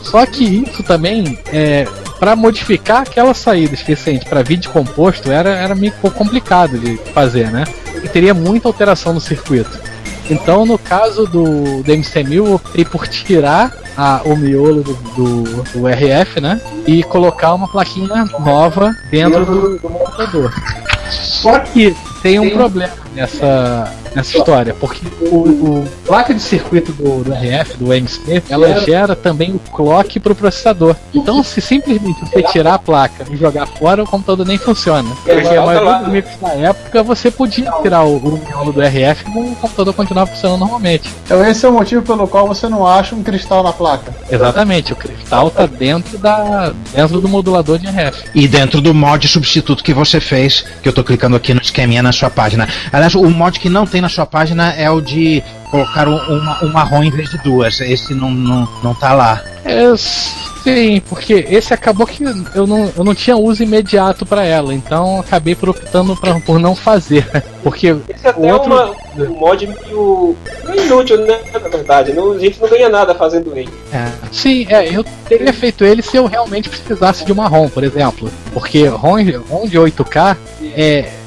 Só 0.04 0.26
que 0.26 0.44
isso 0.44 0.84
também 0.84 1.40
é, 1.54 1.88
para 2.22 2.36
modificar 2.36 3.02
aquela 3.02 3.34
saída 3.34 3.74
especiente 3.74 4.28
para 4.28 4.44
vídeo 4.44 4.70
composto 4.70 5.32
era, 5.32 5.50
era 5.56 5.74
meio 5.74 5.92
complicado 5.94 6.78
de 6.78 6.96
fazer, 7.16 7.50
né? 7.52 7.64
E 8.04 8.08
teria 8.08 8.32
muita 8.32 8.68
alteração 8.68 9.12
no 9.12 9.20
circuito. 9.20 9.80
Então, 10.30 10.64
no 10.64 10.78
caso 10.78 11.26
do, 11.26 11.82
do 11.82 11.92
MC1000, 11.92 12.34
eu 12.34 12.54
optei 12.54 12.86
por 12.86 13.08
tirar 13.08 13.76
a, 13.98 14.22
o 14.24 14.38
miolo 14.38 14.84
do, 14.84 14.94
do, 14.94 15.44
do, 15.64 15.88
RF, 15.88 16.40
né? 16.40 16.62
E 16.86 17.02
colocar 17.02 17.56
uma 17.56 17.68
plaquinha 17.68 18.30
nova 18.40 18.96
dentro 19.10 19.44
do, 19.44 19.80
do 19.80 19.80
computador. 19.80 20.54
Só 21.10 21.58
que 21.58 21.98
tem 22.22 22.40
um 22.40 22.50
problema 22.50 22.94
nessa, 23.16 23.92
nessa 24.16 24.38
história, 24.38 24.76
porque 24.80 25.02
o, 25.22 25.36
o 25.36 25.88
placa 26.06 26.34
de 26.34 26.42
circuito 26.42 26.92
do, 26.94 27.24
do 27.24 27.34
RF, 27.34 27.78
do 27.78 27.94
MC, 27.94 28.44
ela 28.50 28.80
gera 28.82 29.16
também 29.16 29.52
o 29.52 29.60
clock 29.60 30.20
para 30.20 30.32
o 30.32 30.36
processador. 30.36 30.96
Então, 31.14 31.44
se 31.44 31.60
simplesmente 31.62 32.20
você 32.22 32.44
tirar 32.44 32.76
a 32.76 32.80
placa 32.80 33.26
e 33.30 33.36
jogar 33.36 33.66
fora, 33.68 34.04
o 34.04 34.08
computador 34.08 34.46
nem 34.46 34.58
funciona. 34.58 35.10
Porque 35.24 35.56
a 35.56 35.66
maioria 35.66 35.94
dos 36.00 36.08
micros 36.10 36.42
na 36.42 36.50
época 36.54 37.04
você 37.04 37.32
podia 37.32 37.72
tirar 37.82 38.04
o, 38.04 38.18
o 38.18 38.38
miolo 38.48 38.72
do 38.72 38.82
RF 38.82 39.26
e 39.28 39.52
o 39.52 39.56
computador 39.56 39.94
continuava 39.94 40.32
funcionando 40.32 40.60
normalmente. 40.60 41.10
Então, 41.26 41.46
esse 41.46 41.66
é 41.66 41.70
o 41.70 41.74
motivo 41.74 42.02
pelo 42.02 42.28
qual 42.28 42.48
você 42.48 42.70
não 42.70 42.86
acha 42.86 43.16
um 43.16 43.24
cristal 43.24 43.64
na 43.64 43.74
placa. 43.74 44.14
Exatamente, 44.30 44.94
o 44.94 44.96
cristal 44.96 45.48
está 45.48 45.66
dentro, 45.66 46.18
da, 46.18 46.74
dentro 46.94 47.20
do 47.20 47.28
modulador 47.28 47.78
de 47.78 47.88
RF. 47.88 48.30
E 48.34 48.48
dentro 48.48 48.82
do 48.82 48.94
mod 48.94 49.28
substituto 49.28 49.84
que 49.84 49.94
você 49.94 50.20
fez, 50.20 50.64
que 50.82 50.88
eu 50.88 50.92
estou 50.92 51.04
clicando 51.04 51.36
aqui 51.36 51.54
no 51.54 51.62
esqueminha 51.62 52.04
na 52.04 52.11
sua 52.12 52.30
página. 52.30 52.68
Aliás, 52.92 53.16
o 53.16 53.30
mod 53.30 53.60
que 53.60 53.70
não 53.70 53.86
tem 53.86 54.02
na 54.02 54.10
sua 54.10 54.26
página 54.26 54.74
é 54.74 54.90
o 54.90 55.02
de 55.02 55.44
colocar 55.72 56.08
uma, 56.08 56.64
um 56.64 56.70
marrom 56.70 57.04
em 57.04 57.10
vez 57.10 57.30
de 57.30 57.38
duas. 57.40 57.80
Esse 57.80 58.14
não, 58.14 58.30
não, 58.30 58.68
não 58.84 58.94
tá 58.94 59.14
lá. 59.14 59.42
É, 59.64 59.96
sim, 59.96 61.02
porque 61.08 61.46
esse 61.50 61.74
acabou 61.74 62.06
que 62.06 62.24
eu 62.56 62.68
não, 62.68 62.92
eu 62.96 63.04
não 63.04 63.16
tinha 63.16 63.38
uso 63.38 63.64
imediato 63.64 64.26
para 64.26 64.44
ela, 64.44 64.74
então 64.74 65.20
acabei 65.20 65.56
por 65.56 65.70
optando 65.70 66.16
pra, 66.16 66.40
por 66.40 66.60
não 66.60 66.76
fazer. 66.76 67.26
Porque 67.62 67.96
esse 68.10 68.28
até 68.28 68.48
é 68.48 68.54
outro... 68.54 68.74
é 68.74 68.86
uma, 68.86 69.30
um 69.30 69.40
mod 69.40 69.68
meio 69.68 70.36
inútil, 70.74 71.24
né? 71.28 71.42
Na 71.54 71.60
verdade, 71.60 72.12
não, 72.12 72.32
a 72.32 72.40
gente 72.40 72.60
não 72.60 72.68
ganha 72.68 72.90
nada 72.90 73.14
fazendo 73.14 73.56
ele. 73.56 73.70
É. 73.94 74.08
Sim, 74.32 74.66
é, 74.68 74.90
eu 74.98 75.06
teria 75.30 75.54
feito 75.54 75.86
ele 75.86 76.02
se 76.02 76.18
eu 76.18 76.26
realmente 76.26 76.70
precisasse 76.70 77.24
de 77.24 77.32
uma 77.32 77.48
ROM, 77.48 77.70
por 77.70 77.84
exemplo. 77.84 78.32
Porque 78.52 78.88
ROM, 78.88 79.18
ROM 79.48 79.68
de 79.68 79.78
8K 79.78 80.36
é 80.76 81.21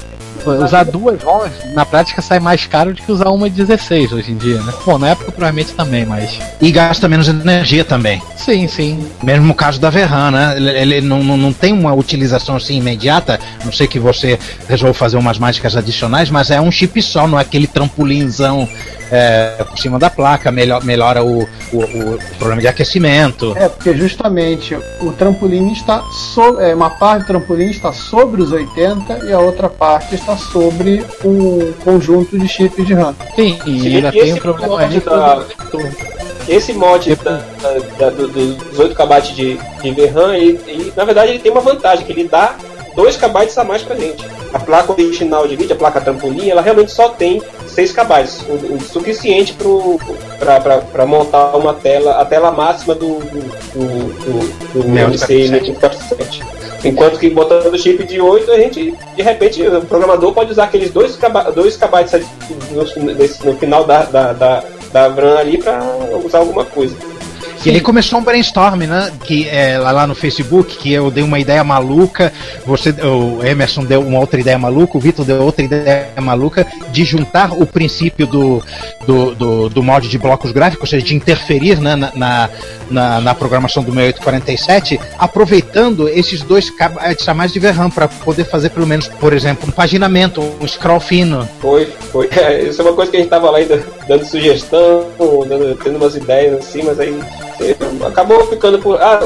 usar 0.51 0.83
duas 0.83 1.21
ROMs 1.21 1.51
na 1.73 1.85
prática 1.85 2.21
sai 2.21 2.39
mais 2.39 2.65
caro 2.65 2.93
do 2.93 3.01
que 3.01 3.11
usar 3.11 3.29
uma 3.29 3.49
de 3.49 3.55
16 3.55 4.11
hoje 4.11 4.31
em 4.31 4.37
dia, 4.37 4.61
né? 4.61 4.73
Bom, 4.85 4.97
na 4.97 5.09
época 5.09 5.31
provavelmente 5.31 5.73
também, 5.73 6.05
mas. 6.05 6.39
E 6.61 6.71
gasta 6.71 7.07
menos 7.07 7.27
energia 7.27 7.83
também. 7.83 8.21
Sim, 8.35 8.67
sim. 8.67 9.07
Mesmo 9.23 9.45
no 9.45 9.53
caso 9.53 9.79
da 9.79 9.89
Verran, 9.89 10.31
né? 10.31 10.53
Ele, 10.57 10.69
ele 10.69 11.01
não, 11.01 11.23
não, 11.23 11.37
não 11.37 11.53
tem 11.53 11.73
uma 11.73 11.93
utilização 11.93 12.55
assim 12.55 12.77
imediata. 12.77 13.39
Não 13.63 13.71
sei 13.71 13.87
que 13.87 13.99
você 13.99 14.39
resolveu 14.67 14.93
fazer 14.93 15.17
umas 15.17 15.37
mágicas 15.37 15.75
adicionais, 15.75 16.29
mas 16.29 16.51
é 16.51 16.59
um 16.61 16.71
chip 16.71 17.01
só, 17.01 17.27
não 17.27 17.39
é 17.39 17.41
aquele 17.41 17.67
trampolinzão 17.67 18.67
é, 19.11 19.63
por 19.63 19.77
cima 19.77 19.99
da 19.99 20.09
placa, 20.09 20.51
melhor, 20.51 20.83
melhora 20.83 21.23
o, 21.23 21.43
o, 21.71 21.77
o, 21.77 22.19
problema 22.37 22.61
de 22.61 22.67
aquecimento. 22.67 23.53
É, 23.57 23.69
porque 23.69 23.93
justamente 23.95 24.75
o 25.01 25.11
trampolim 25.13 25.71
está 25.71 26.01
so, 26.11 26.59
é, 26.59 26.73
uma 26.73 26.89
parte 26.89 27.23
do 27.23 27.27
trampolim 27.27 27.69
está 27.69 27.93
sobre 27.93 28.41
os 28.41 28.51
80 28.51 29.25
e 29.25 29.33
a 29.33 29.39
outra 29.39 29.69
parte 29.69 30.15
está 30.15 30.34
sobre 30.37 31.03
um 31.23 31.73
conjunto 31.83 32.37
de 32.37 32.47
chips 32.47 32.85
de 32.85 32.93
RAM. 32.93 33.15
Sim, 33.35 33.59
e 33.65 33.95
ainda 33.95 34.11
tem 34.11 34.33
um 34.33 34.37
problema 34.37 34.79
aí. 34.79 34.99
Da, 34.99 35.45
esse 36.47 36.73
mod 36.73 37.15
da, 37.15 37.41
da, 37.97 38.09
do, 38.09 38.27
dos 38.27 38.79
8 38.79 38.95
KB 38.95 39.21
de, 39.33 39.57
de 39.57 39.91
VRAM, 39.91 40.35
ele, 40.35 40.59
ele, 40.67 40.93
na 40.95 41.03
verdade 41.03 41.31
ele 41.31 41.39
tem 41.39 41.51
uma 41.51 41.61
vantagem, 41.61 42.05
que 42.05 42.11
ele 42.11 42.27
dá 42.27 42.55
2 42.95 43.17
KB 43.17 43.49
a 43.57 43.63
mais 43.63 43.81
pra 43.81 43.95
gente. 43.95 44.25
A 44.53 44.59
placa 44.59 44.91
original 44.91 45.47
de 45.47 45.55
vídeo, 45.55 45.73
a 45.75 45.77
placa 45.77 45.99
trampolim, 45.99 46.49
ela 46.49 46.61
realmente 46.61 46.91
só 46.91 47.09
tem 47.09 47.41
6 47.67 47.91
KB, 47.91 48.13
o, 48.47 48.75
o 48.75 48.81
suficiente 48.81 49.55
para 50.93 51.05
montar 51.05 51.55
uma 51.57 51.73
tela, 51.73 52.21
a 52.21 52.25
tela 52.25 52.51
máxima 52.51 52.93
do, 52.93 53.19
do, 53.19 53.41
do, 53.73 54.73
do 54.73 54.83
547. 54.83 56.43
Enquanto 56.85 57.17
que 57.17 57.31
botando 57.31 57.73
o 57.73 57.77
chip 57.77 58.03
de 58.05 58.21
8, 58.21 58.51
a 58.51 58.57
gente, 58.57 58.93
de 59.15 59.21
repente, 59.23 59.67
o 59.67 59.81
programador 59.81 60.33
pode 60.33 60.51
usar 60.51 60.65
aqueles 60.65 60.91
2 60.91 61.15
KB, 61.15 61.51
2 61.55 61.77
KB 61.77 62.25
no, 62.71 63.51
no 63.51 63.57
final 63.57 63.85
da, 63.85 64.03
da, 64.03 64.33
da, 64.33 64.63
da 64.93 65.09
VRAM 65.09 65.37
ali 65.39 65.57
para 65.57 65.81
usar 66.23 66.39
alguma 66.39 66.63
coisa. 66.63 66.95
E 67.65 67.71
aí 67.71 67.81
começou 67.81 68.19
um 68.19 68.23
brainstorm, 68.23 68.81
né? 68.81 69.11
Que 69.23 69.49
é, 69.49 69.77
lá, 69.77 70.05
no 70.05 70.13
Facebook, 70.13 70.77
que 70.77 70.93
eu 70.93 71.09
dei 71.09 71.23
uma 71.23 71.39
ideia 71.39 71.63
maluca, 71.63 72.31
você, 72.65 72.91
o 72.91 73.43
Emerson 73.43 73.83
deu 73.83 74.01
uma 74.01 74.19
outra 74.19 74.39
ideia 74.39 74.57
maluca, 74.57 74.97
o 74.97 74.99
Vitor 74.99 75.25
deu 75.25 75.41
outra 75.41 75.65
ideia 75.65 76.09
maluca 76.21 76.65
de 76.91 77.03
juntar 77.03 77.53
o 77.53 77.65
princípio 77.65 78.27
do, 78.27 78.63
do, 79.05 79.35
do, 79.35 79.69
do 79.69 79.83
mod 79.83 80.07
de 80.07 80.17
blocos 80.17 80.51
gráficos, 80.51 80.81
ou 80.81 80.87
seja, 80.87 81.05
de 81.05 81.15
interferir 81.15 81.79
né, 81.79 81.95
na, 81.95 82.49
na, 82.89 83.21
na 83.21 83.35
programação 83.35 83.83
do 83.83 83.91
6847, 83.91 84.99
aproveitando 85.17 86.07
esses 86.09 86.41
dois 86.41 86.69
kbytes 86.69 87.27
a 87.27 87.33
mais 87.33 87.51
de 87.51 87.59
VRAM 87.59 87.89
para 87.89 88.07
poder 88.07 88.45
fazer 88.45 88.69
pelo 88.69 88.85
menos, 88.85 89.07
por 89.07 89.33
exemplo, 89.33 89.67
um 89.67 89.71
paginamento, 89.71 90.41
um 90.61 90.67
scroll 90.67 90.99
fino. 90.99 91.47
Foi, 91.59 91.85
foi. 92.11 92.29
É, 92.31 92.61
isso 92.69 92.81
é 92.81 92.85
uma 92.85 92.93
coisa 92.93 93.09
que 93.09 93.17
a 93.17 93.19
gente 93.19 93.29
tava 93.29 93.49
lá 93.49 93.57
ainda 93.57 93.83
dando 94.07 94.25
sugestão, 94.25 95.07
dando, 95.47 95.75
tendo 95.83 95.97
umas 95.97 96.15
ideias 96.15 96.59
assim, 96.59 96.83
mas 96.83 96.99
aí 96.99 97.17
acabou 98.05 98.45
ficando 98.47 98.79
por. 98.79 99.01
Ah, 99.01 99.19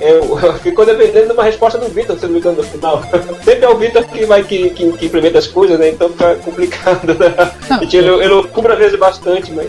eu, 0.00 0.36
ficou 0.62 0.84
dependendo 0.84 1.28
de 1.28 1.32
uma 1.32 1.44
resposta 1.44 1.78
do 1.78 1.88
Vitor, 1.88 2.18
se 2.18 2.24
não 2.24 2.32
me 2.32 2.38
engano, 2.38 2.56
no 2.56 2.62
final. 2.62 3.02
Sempre 3.44 3.64
é 3.64 3.68
o 3.68 3.76
Vitor 3.76 4.04
que 4.04 4.24
vai 4.24 4.42
que, 4.42 4.70
que, 4.70 4.92
que, 4.92 5.06
implementa 5.06 5.38
as 5.38 5.46
coisas, 5.46 5.78
né? 5.78 5.90
Então 5.90 6.08
fica 6.10 6.34
complicado, 6.36 7.14
né? 7.14 7.52
Não, 7.68 7.82
ele, 7.92 8.24
ele, 8.24 8.48
cubra 8.48 8.74
às 8.74 8.78
vezes 8.78 8.98
bastante, 8.98 9.52
mas. 9.52 9.68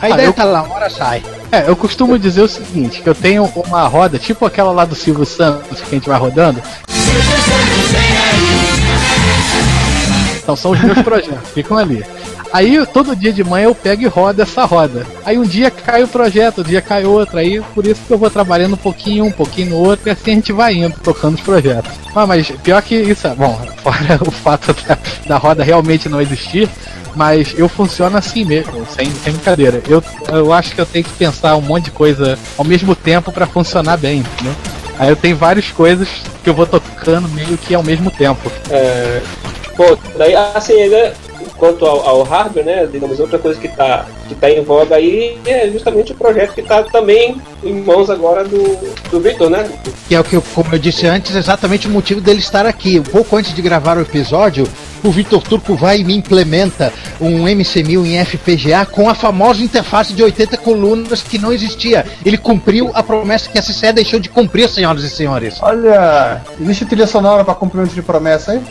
A 0.00 0.10
ideia 0.10 0.28
ah, 0.28 0.30
eu... 0.30 0.32
tá 0.32 0.44
lá, 0.44 0.62
uma 0.62 0.76
hora 0.76 0.90
sai. 0.90 1.22
É, 1.50 1.68
eu 1.68 1.74
costumo 1.74 2.18
dizer 2.18 2.42
o 2.42 2.48
seguinte, 2.48 3.02
que 3.02 3.08
eu 3.08 3.14
tenho 3.14 3.44
uma 3.56 3.86
roda, 3.88 4.18
tipo 4.18 4.44
aquela 4.44 4.70
lá 4.70 4.84
do 4.84 4.94
Silvio 4.94 5.24
Santos, 5.24 5.80
que 5.80 5.86
a 5.86 5.98
gente 5.98 6.08
vai 6.08 6.18
rodando. 6.18 6.62
Então 10.42 10.56
são 10.56 10.70
os 10.70 10.80
meus 10.80 11.02
projetos, 11.02 11.50
ficam 11.50 11.76
ali. 11.76 12.04
Aí 12.52 12.84
todo 12.86 13.14
dia 13.14 13.32
de 13.32 13.44
manhã 13.44 13.66
eu 13.66 13.74
pego 13.74 14.02
e 14.02 14.06
rodo 14.06 14.40
essa 14.40 14.64
roda. 14.64 15.06
Aí 15.24 15.38
um 15.38 15.44
dia 15.44 15.70
cai 15.70 16.02
o 16.02 16.08
projeto, 16.08 16.58
outro 16.58 16.70
dia 16.70 16.80
cai 16.80 17.04
outro. 17.04 17.38
Aí 17.38 17.60
por 17.74 17.86
isso 17.86 18.00
que 18.06 18.12
eu 18.12 18.18
vou 18.18 18.30
trabalhando 18.30 18.74
um 18.74 18.78
pouquinho, 18.78 19.24
um 19.24 19.32
pouquinho 19.32 19.70
no 19.70 19.76
outro, 19.76 20.08
e 20.08 20.10
assim 20.10 20.32
a 20.32 20.34
gente 20.34 20.52
vai 20.52 20.74
indo, 20.74 20.98
tocando 21.00 21.34
os 21.34 21.40
projetos. 21.40 21.90
Ah, 22.14 22.26
mas 22.26 22.50
pior 22.62 22.82
que 22.82 22.94
isso, 22.96 23.26
é, 23.26 23.34
bom, 23.34 23.58
fora 23.82 24.18
o 24.26 24.30
fato 24.30 24.74
da, 24.86 24.98
da 25.26 25.36
roda 25.36 25.62
realmente 25.62 26.08
não 26.08 26.20
existir, 26.20 26.68
mas 27.14 27.54
eu 27.56 27.68
funciono 27.68 28.16
assim 28.16 28.44
mesmo, 28.44 28.86
sem, 28.86 29.10
sem 29.10 29.32
brincadeira. 29.32 29.82
Eu, 29.88 30.02
eu 30.28 30.52
acho 30.52 30.74
que 30.74 30.80
eu 30.80 30.86
tenho 30.86 31.04
que 31.04 31.12
pensar 31.12 31.56
um 31.56 31.62
monte 31.62 31.86
de 31.86 31.90
coisa 31.90 32.38
ao 32.56 32.64
mesmo 32.64 32.94
tempo 32.94 33.30
para 33.30 33.46
funcionar 33.46 33.96
bem, 33.96 34.18
entendeu? 34.20 34.54
Aí 34.98 35.08
eu 35.08 35.16
tenho 35.16 35.36
várias 35.36 35.70
coisas 35.70 36.08
que 36.42 36.50
eu 36.50 36.54
vou 36.54 36.66
tocando 36.66 37.28
meio 37.28 37.56
que 37.56 37.74
ao 37.74 37.82
mesmo 37.82 38.10
tempo. 38.10 38.50
É. 38.70 39.22
Pô, 39.76 39.96
daí 40.16 40.34
assim, 40.34 40.72
ainda 40.72 41.14
quanto 41.56 41.84
ao, 41.84 42.06
ao, 42.06 42.22
hardware, 42.22 42.64
né, 42.64 42.88
digamos, 42.90 43.18
outra 43.20 43.38
coisa 43.38 43.58
que 43.58 43.66
está 43.66 44.06
que 44.28 44.34
tá 44.34 44.50
em 44.50 44.62
voga 44.62 44.96
aí 44.96 45.38
é 45.46 45.68
justamente 45.70 46.12
o 46.12 46.14
projeto 46.14 46.54
que 46.54 46.60
está 46.60 46.82
também 46.82 47.40
em 47.64 47.74
mãos 47.82 48.10
agora 48.10 48.44
do, 48.44 48.78
do 49.10 49.20
Victor, 49.20 49.48
né? 49.48 49.68
Que 50.06 50.14
é 50.14 50.20
o 50.20 50.24
que, 50.24 50.40
como 50.54 50.74
eu 50.74 50.78
disse 50.78 51.06
antes, 51.06 51.34
exatamente 51.34 51.88
o 51.88 51.90
motivo 51.90 52.20
dele 52.20 52.38
estar 52.38 52.66
aqui. 52.66 52.98
Um 52.98 53.04
pouco 53.04 53.36
antes 53.36 53.54
de 53.54 53.62
gravar 53.62 53.96
o 53.96 54.02
episódio, 54.02 54.68
o 55.02 55.10
Vitor 55.10 55.42
Turco 55.42 55.74
vai 55.74 56.00
e 56.00 56.04
me 56.04 56.14
implementa 56.14 56.92
um 57.20 57.44
MC1000 57.44 58.06
em 58.06 58.24
FPGA 58.24 58.84
com 58.86 59.08
a 59.08 59.14
famosa 59.14 59.62
interface 59.62 60.12
de 60.12 60.22
80 60.22 60.56
colunas 60.58 61.22
que 61.22 61.38
não 61.38 61.52
existia. 61.52 62.04
Ele 62.24 62.36
cumpriu 62.36 62.90
a 62.94 63.02
promessa 63.02 63.48
que 63.48 63.58
a 63.58 63.62
CCE 63.62 63.92
deixou 63.92 64.20
de 64.20 64.28
cumprir, 64.28 64.68
senhoras 64.68 65.02
e 65.04 65.10
senhores. 65.10 65.56
Olha, 65.62 66.42
existe 66.60 66.84
trilha 66.84 67.06
sonora 67.06 67.44
pra 67.44 67.54
cumprimento 67.54 67.94
de 67.94 68.02
promessa 68.02 68.52
aí? 68.52 68.62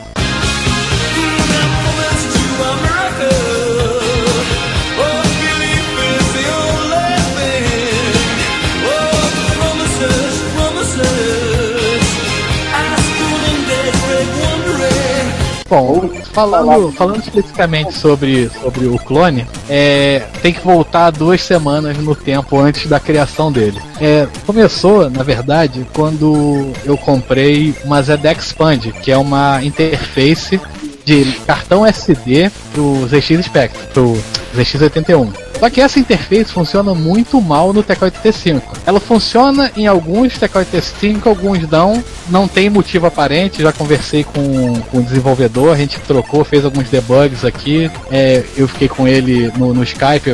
Bom, 15.69 16.09
falando, 16.31 16.91
falando 16.93 17.19
especificamente 17.19 17.93
sobre, 17.93 18.49
sobre 18.49 18.85
o 18.85 18.97
clone, 18.97 19.45
é, 19.69 20.23
tem 20.41 20.53
que 20.53 20.61
voltar 20.63 21.11
duas 21.11 21.41
semanas 21.41 21.97
no 21.97 22.15
tempo 22.15 22.57
antes 22.57 22.87
da 22.87 22.99
criação 22.99 23.51
dele. 23.51 23.81
É, 23.99 24.27
começou, 24.45 25.09
na 25.09 25.23
verdade, 25.23 25.85
quando 25.93 26.71
eu 26.85 26.97
comprei 26.97 27.75
uma 27.83 28.01
ZX 28.01 28.47
Expand, 28.47 28.91
que 29.01 29.11
é 29.11 29.17
uma 29.17 29.63
interface 29.63 30.59
de 31.03 31.23
cartão 31.45 31.85
SD 31.85 32.51
pro 32.73 33.07
ZX 33.07 33.45
Spectrum, 33.45 33.87
pro 33.93 34.17
ZX81. 34.55 35.47
Só 35.59 35.69
que 35.69 35.81
essa 35.81 35.99
interface 35.99 36.51
funciona 36.51 36.93
muito 36.93 37.41
mal 37.41 37.73
no 37.73 37.83
TK85. 37.83 38.61
Ela 38.85 38.99
funciona 38.99 39.71
em 39.75 39.87
alguns 39.87 40.33
TK85, 40.33 41.25
alguns 41.25 41.67
não. 41.69 42.03
Não 42.29 42.47
tem 42.47 42.69
motivo 42.69 43.07
aparente. 43.07 43.63
Já 43.63 43.71
conversei 43.71 44.23
com, 44.23 44.79
com 44.91 44.99
o 44.99 45.03
desenvolvedor, 45.03 45.73
a 45.73 45.77
gente 45.77 45.99
trocou, 46.01 46.43
fez 46.43 46.63
alguns 46.63 46.89
debugs 46.89 47.43
aqui. 47.43 47.89
É, 48.11 48.43
eu 48.55 48.67
fiquei 48.67 48.87
com 48.87 49.07
ele 49.07 49.51
no, 49.57 49.73
no 49.73 49.83
Skype 49.83 50.31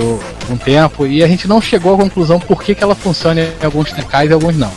um 0.49 0.58
tempo 0.58 1.08
e 1.08 1.23
a 1.23 1.28
gente 1.28 1.47
não 1.47 1.62
chegou 1.62 1.93
à 1.93 1.97
conclusão 1.97 2.39
por 2.39 2.62
que, 2.62 2.76
que 2.76 2.84
ela 2.84 2.95
funciona 2.95 3.41
em 3.41 3.65
alguns 3.65 3.91
TKs 3.91 4.30
e 4.30 4.34
alguns 4.34 4.58
não. 4.58 4.71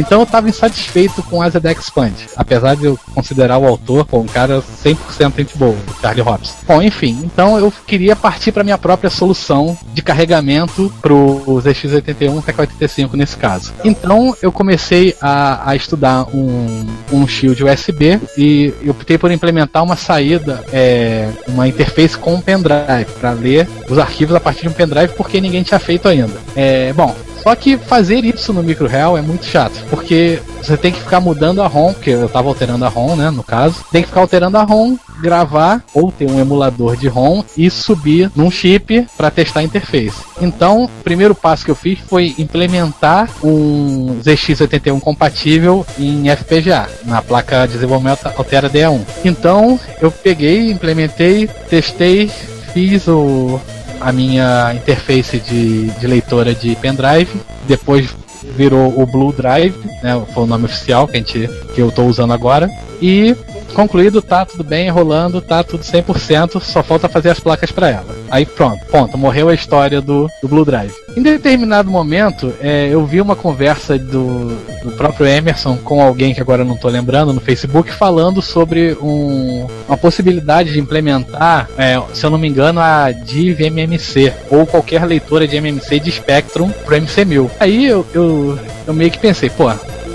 Então 0.00 0.20
eu 0.20 0.24
estava 0.24 0.48
insatisfeito 0.48 1.22
com 1.22 1.42
a 1.42 1.48
ZDX 1.48 1.84
Expand, 1.84 2.12
apesar 2.36 2.74
de 2.74 2.86
eu 2.86 2.98
considerar 3.14 3.58
o 3.58 3.66
autor 3.66 4.04
pô, 4.06 4.20
um 4.20 4.26
cara 4.26 4.62
100% 4.82 5.50
gente 5.50 5.58
boa, 5.58 5.72
o 5.74 6.00
Charlie 6.00 6.22
Hobbs. 6.22 6.54
Bom, 6.66 6.80
enfim, 6.82 7.20
então 7.24 7.58
eu 7.58 7.72
queria 7.86 8.16
partir 8.16 8.52
para 8.52 8.64
minha 8.64 8.78
própria 8.78 9.10
solução 9.10 9.76
de 9.92 10.02
carregamento 10.02 10.92
pro 11.02 11.42
ZX81 11.62 12.42
TK85 12.42 13.14
nesse 13.14 13.36
caso. 13.36 13.72
Então 13.84 14.34
eu 14.40 14.50
comecei 14.50 15.14
a, 15.20 15.70
a 15.70 15.76
estudar 15.76 16.26
um, 16.34 16.86
um 17.12 17.26
shield 17.26 17.62
USB 17.62 18.20
e 18.36 18.72
optei 18.88 19.18
por 19.18 19.30
implementar 19.30 19.82
uma 19.82 19.96
saída, 19.96 20.64
é, 20.72 21.28
uma 21.46 21.68
interface 21.68 22.16
com 22.16 22.34
um 22.34 22.40
pendrive 22.40 23.10
para 23.20 23.32
ler 23.32 23.68
os 23.88 23.98
arquivos 23.98 24.34
a 24.34 24.40
partir 24.40 24.62
de 24.62 24.68
um 24.68 24.72
pendrive 24.72 25.12
porque 25.14 25.40
ninguém 25.40 25.62
tinha 25.62 25.78
feito 25.78 26.08
ainda. 26.08 26.40
É, 26.56 26.92
bom, 26.92 27.14
só 27.42 27.54
que 27.54 27.76
fazer 27.76 28.24
isso 28.24 28.52
no 28.52 28.62
micro 28.62 28.86
real 28.86 29.16
é 29.16 29.22
muito 29.22 29.46
chato, 29.46 29.84
porque 29.88 30.40
você 30.62 30.76
tem 30.76 30.92
que 30.92 31.00
ficar 31.00 31.20
mudando 31.20 31.62
a 31.62 31.66
ROM, 31.66 31.94
que 31.94 32.10
eu 32.10 32.28
tava 32.28 32.48
alterando 32.48 32.84
a 32.84 32.88
ROM, 32.88 33.16
né, 33.16 33.30
no 33.30 33.42
caso. 33.42 33.84
Tem 33.90 34.02
que 34.02 34.08
ficar 34.08 34.20
alterando 34.20 34.58
a 34.58 34.62
ROM, 34.62 34.96
gravar 35.20 35.82
ou 35.94 36.12
ter 36.12 36.30
um 36.30 36.40
emulador 36.40 36.96
de 36.96 37.08
ROM 37.08 37.42
e 37.56 37.70
subir 37.70 38.30
num 38.34 38.50
chip 38.50 39.06
para 39.16 39.30
testar 39.30 39.60
a 39.60 39.62
interface. 39.62 40.20
Então, 40.40 40.84
o 40.84 40.88
primeiro 41.02 41.34
passo 41.34 41.64
que 41.64 41.70
eu 41.70 41.74
fiz 41.74 41.98
foi 42.00 42.34
implementar 42.38 43.28
um 43.42 44.18
ZX81 44.22 45.00
compatível 45.00 45.86
em 45.98 46.24
FPGA, 46.28 46.88
na 47.04 47.22
placa 47.22 47.66
de 47.66 47.74
desenvolvimento 47.74 48.26
Altera 48.36 48.68
DA1. 48.68 49.00
Então, 49.24 49.78
eu 50.00 50.10
peguei, 50.10 50.70
implementei, 50.70 51.48
testei, 51.68 52.30
fiz 52.72 53.06
o 53.08 53.60
a 54.00 54.12
minha 54.12 54.72
interface 54.74 55.38
de, 55.38 55.86
de 55.90 56.06
leitora 56.06 56.54
de 56.54 56.74
pendrive, 56.76 57.30
depois 57.68 58.14
virou 58.56 59.00
o 59.00 59.06
Blue 59.06 59.32
Drive, 59.32 59.74
né, 60.02 60.20
foi 60.32 60.44
o 60.44 60.46
nome 60.46 60.64
oficial 60.64 61.06
que, 61.06 61.16
a 61.16 61.20
gente, 61.20 61.48
que 61.74 61.80
eu 61.80 61.88
estou 61.88 62.06
usando 62.06 62.32
agora, 62.32 62.70
e 63.00 63.36
concluído, 63.72 64.22
tá 64.22 64.44
tudo 64.44 64.62
bem, 64.62 64.90
rolando, 64.90 65.40
tá 65.40 65.62
tudo 65.62 65.82
100%, 65.82 66.60
só 66.60 66.82
falta 66.82 67.08
fazer 67.08 67.30
as 67.30 67.40
placas 67.40 67.70
para 67.72 67.90
ela. 67.90 68.16
Aí 68.30 68.46
pronto, 68.46 68.84
ponto, 68.86 69.18
morreu 69.18 69.48
a 69.48 69.54
história 69.54 70.00
do, 70.00 70.28
do 70.42 70.48
Blue 70.48 70.64
Drive. 70.64 70.94
Em 71.16 71.22
determinado 71.22 71.90
momento, 71.90 72.54
é, 72.60 72.88
eu 72.88 73.04
vi 73.04 73.20
uma 73.20 73.34
conversa 73.34 73.98
do, 73.98 74.56
do 74.82 74.92
próprio 74.92 75.26
Emerson 75.26 75.76
com 75.76 76.00
alguém 76.00 76.34
que 76.34 76.40
agora 76.40 76.64
não 76.64 76.76
tô 76.76 76.88
lembrando 76.88 77.32
no 77.32 77.40
Facebook, 77.40 77.92
falando 77.92 78.40
sobre 78.40 78.96
um, 79.00 79.66
uma 79.88 79.96
possibilidade 79.96 80.72
de 80.72 80.78
implementar, 80.78 81.68
é, 81.76 82.00
se 82.12 82.24
eu 82.24 82.30
não 82.30 82.38
me 82.38 82.48
engano, 82.48 82.80
a 82.80 83.10
Div 83.10 83.60
MMC, 83.60 84.32
ou 84.50 84.66
qualquer 84.66 85.04
leitora 85.04 85.46
de 85.46 85.56
MMC 85.56 86.00
de 86.00 86.12
Spectrum 86.12 86.70
pro 86.70 86.96
MC1000. 86.96 87.50
Aí 87.58 87.86
eu, 87.86 88.06
eu, 88.14 88.58
eu 88.86 88.94
meio 88.94 89.10
que 89.10 89.18
pensei, 89.18 89.50
pô, 89.50 89.70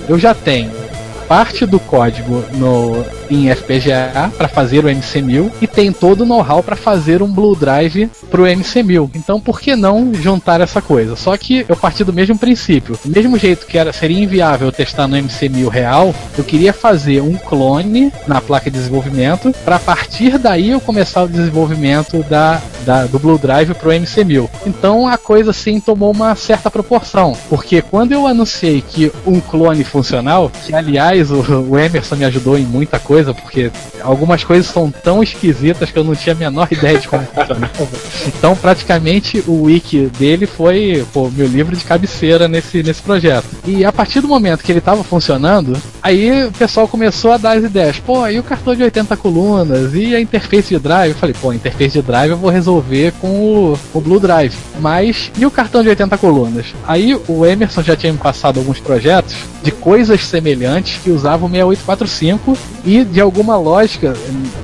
eu 0.07 0.17
já 0.17 0.33
tenho 0.33 0.71
parte 1.27 1.65
do 1.65 1.79
código 1.79 2.43
no, 2.53 3.03
em 3.29 3.53
FPGA 3.53 4.31
para 4.38 4.47
fazer 4.47 4.85
o 4.85 4.88
MC1000 4.88 5.51
e 5.61 5.67
tem 5.67 5.91
todo 5.91 6.21
o 6.21 6.25
know-how 6.25 6.61
para 6.61 6.75
fazer 6.75 7.21
um 7.21 7.31
Blue 7.31 7.55
Drive 7.55 8.09
para 8.29 8.41
o 8.41 8.45
MC1000. 8.45 9.11
Então, 9.15 9.39
por 9.39 9.59
que 9.59 9.75
não 9.75 10.13
juntar 10.13 10.61
essa 10.61 10.81
coisa? 10.81 11.15
Só 11.15 11.35
que 11.38 11.65
eu 11.67 11.75
parti 11.75 12.03
do 12.03 12.13
mesmo 12.13 12.38
princípio. 12.38 12.97
Do 13.03 13.11
mesmo 13.11 13.38
jeito 13.38 13.65
que 13.65 13.77
era, 13.77 13.91
seria 13.93 14.23
inviável 14.23 14.71
testar 14.71 15.07
no 15.07 15.17
MC1000 15.17 15.67
real, 15.69 16.15
eu 16.38 16.43
queria 16.43 16.73
fazer 16.73 17.21
um 17.21 17.35
clone 17.35 18.11
na 18.27 18.41
placa 18.41 18.69
de 18.69 18.77
desenvolvimento 18.77 19.53
para 19.63 19.79
partir 19.79 20.38
daí 20.38 20.71
eu 20.71 20.81
começar 20.81 21.23
o 21.23 21.27
desenvolvimento 21.27 22.23
da, 22.23 22.61
da 22.85 23.05
do 23.05 23.19
Blue 23.19 23.38
Drive 23.38 23.73
para 23.73 23.89
o 23.89 23.91
MC1000. 23.91 24.49
Então, 24.65 25.07
a 25.07 25.17
coisa 25.17 25.51
assim 25.51 25.79
tomou 25.79 26.11
uma 26.11 26.35
certa 26.35 26.69
proporção, 26.69 27.35
porque 27.49 27.81
quando 27.81 28.11
eu 28.11 28.27
anunciei 28.27 28.81
que 28.81 29.11
um 29.25 29.39
clone 29.39 29.83
funcional, 29.83 30.51
que 30.65 30.73
aliás 30.73 31.31
o, 31.31 31.41
o 31.69 31.79
Emerson 31.79 32.15
me 32.15 32.25
ajudou 32.25 32.57
em 32.57 32.63
muita 32.63 32.99
coisa 32.99 33.14
coisa, 33.15 33.34
porque 33.34 33.71
algumas 34.01 34.43
coisas 34.43 34.67
são 34.67 34.91
tão 34.91 35.23
esquisitas 35.23 35.89
que 35.89 35.97
eu 35.97 36.04
não 36.04 36.13
tinha 36.13 36.36
a 36.36 36.38
menor 36.38 36.67
ideia 36.71 36.99
de 36.99 37.08
como 37.08 37.25
funcionava. 37.25 37.71
Então, 38.28 38.56
praticamente, 38.58 39.41
o 39.47 39.63
wiki 39.63 40.08
dele 40.19 40.45
foi 40.45 41.06
pô, 41.13 41.30
meu 41.30 41.47
livro 41.47 41.78
de 41.78 41.86
cabeceira 41.86 42.49
nesse, 42.49 42.84
nesse 42.84 43.01
projeto. 43.01 43.45
E 43.65 43.86
a 43.86 43.93
partir 43.93 44.19
do 44.19 44.28
momento 44.28 44.63
que 44.63 44.71
ele 44.71 44.80
estava 44.80 45.01
funcionando, 45.01 45.82
aí 46.04 46.45
o 46.45 46.51
pessoal 46.51 46.89
começou 46.89 47.32
a 47.32 47.38
dar 47.38 47.58
as 47.58 47.63
ideias. 47.63 47.99
Pô, 47.99 48.28
e 48.28 48.38
o 48.38 48.43
cartão 48.43 48.75
de 48.75 48.84
80 48.84 49.15
colunas? 49.15 49.93
E 49.93 50.13
a 50.13 50.19
interface 50.19 50.69
de 50.75 50.80
drive? 50.80 51.12
Eu 51.12 51.17
falei, 51.17 51.36
pô, 51.39 51.51
a 51.51 51.56
interface 51.56 51.93
de 51.93 52.01
drive 52.01 52.32
eu 52.32 52.38
vou 52.38 52.49
resolver 52.49 53.13
com 53.21 53.30
o, 53.30 53.80
o 53.93 54.01
Blue 54.01 54.19
Drive. 54.19 54.54
Mas, 54.82 55.32
e 55.38 55.45
o 55.45 55.51
cartão 55.51 55.82
de 55.82 55.88
80 55.88 56.17
colunas? 56.17 56.65
Aí 56.86 57.17
o 57.30 57.45
Emerson 57.45 57.82
já 57.82 57.95
tinha 57.95 58.12
me 58.12 58.19
passado 58.19 58.60
alguns 58.60 58.82
projetos 58.82 59.36
de 59.65 59.71
coisas 59.71 60.23
semelhantes 60.23 60.99
que 61.04 61.10
usavam 61.10 61.47
o 61.47 61.51
6845 61.51 62.56
e 62.86 63.04
de 63.04 63.19
alguma 63.19 63.58
lógica, 63.58 64.13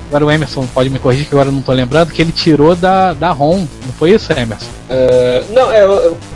agora 0.06 0.24
o 0.24 0.30
Emerson 0.30 0.64
pode 0.72 0.88
me 0.90 1.00
corrigir 1.00 1.26
que 1.26 1.34
agora 1.34 1.48
eu 1.48 1.52
não 1.52 1.58
estou 1.58 1.74
lembrando, 1.74 2.12
que 2.12 2.22
ele 2.22 2.30
tirou 2.30 2.76
da, 2.76 3.12
da 3.12 3.32
ROM, 3.32 3.58
não 3.58 3.92
foi 3.98 4.12
isso, 4.12 4.32
Emerson? 4.32 4.68
Uh, 4.88 5.52
não, 5.52 5.72
é 5.72 5.82
eu, 5.82 5.90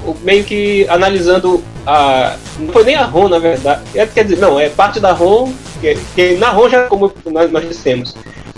eu, 0.04 0.16
meio 0.24 0.42
que 0.42 0.84
analisando 0.88 1.62
a. 1.86 2.34
Não 2.58 2.72
foi 2.72 2.82
nem 2.82 2.96
a 2.96 3.04
ROM, 3.04 3.28
na 3.28 3.38
verdade. 3.38 3.82
É, 3.94 4.04
quer 4.04 4.24
dizer, 4.24 4.40
não, 4.40 4.58
é 4.58 4.68
parte 4.68 4.98
da 4.98 5.12
ROM, 5.12 5.52
que, 5.80 5.96
que 6.16 6.34
na 6.34 6.50
ROM 6.50 6.68
já, 6.68 6.88
como 6.88 7.12
nós, 7.26 7.52
nós 7.52 7.68
dissemos, 7.68 8.16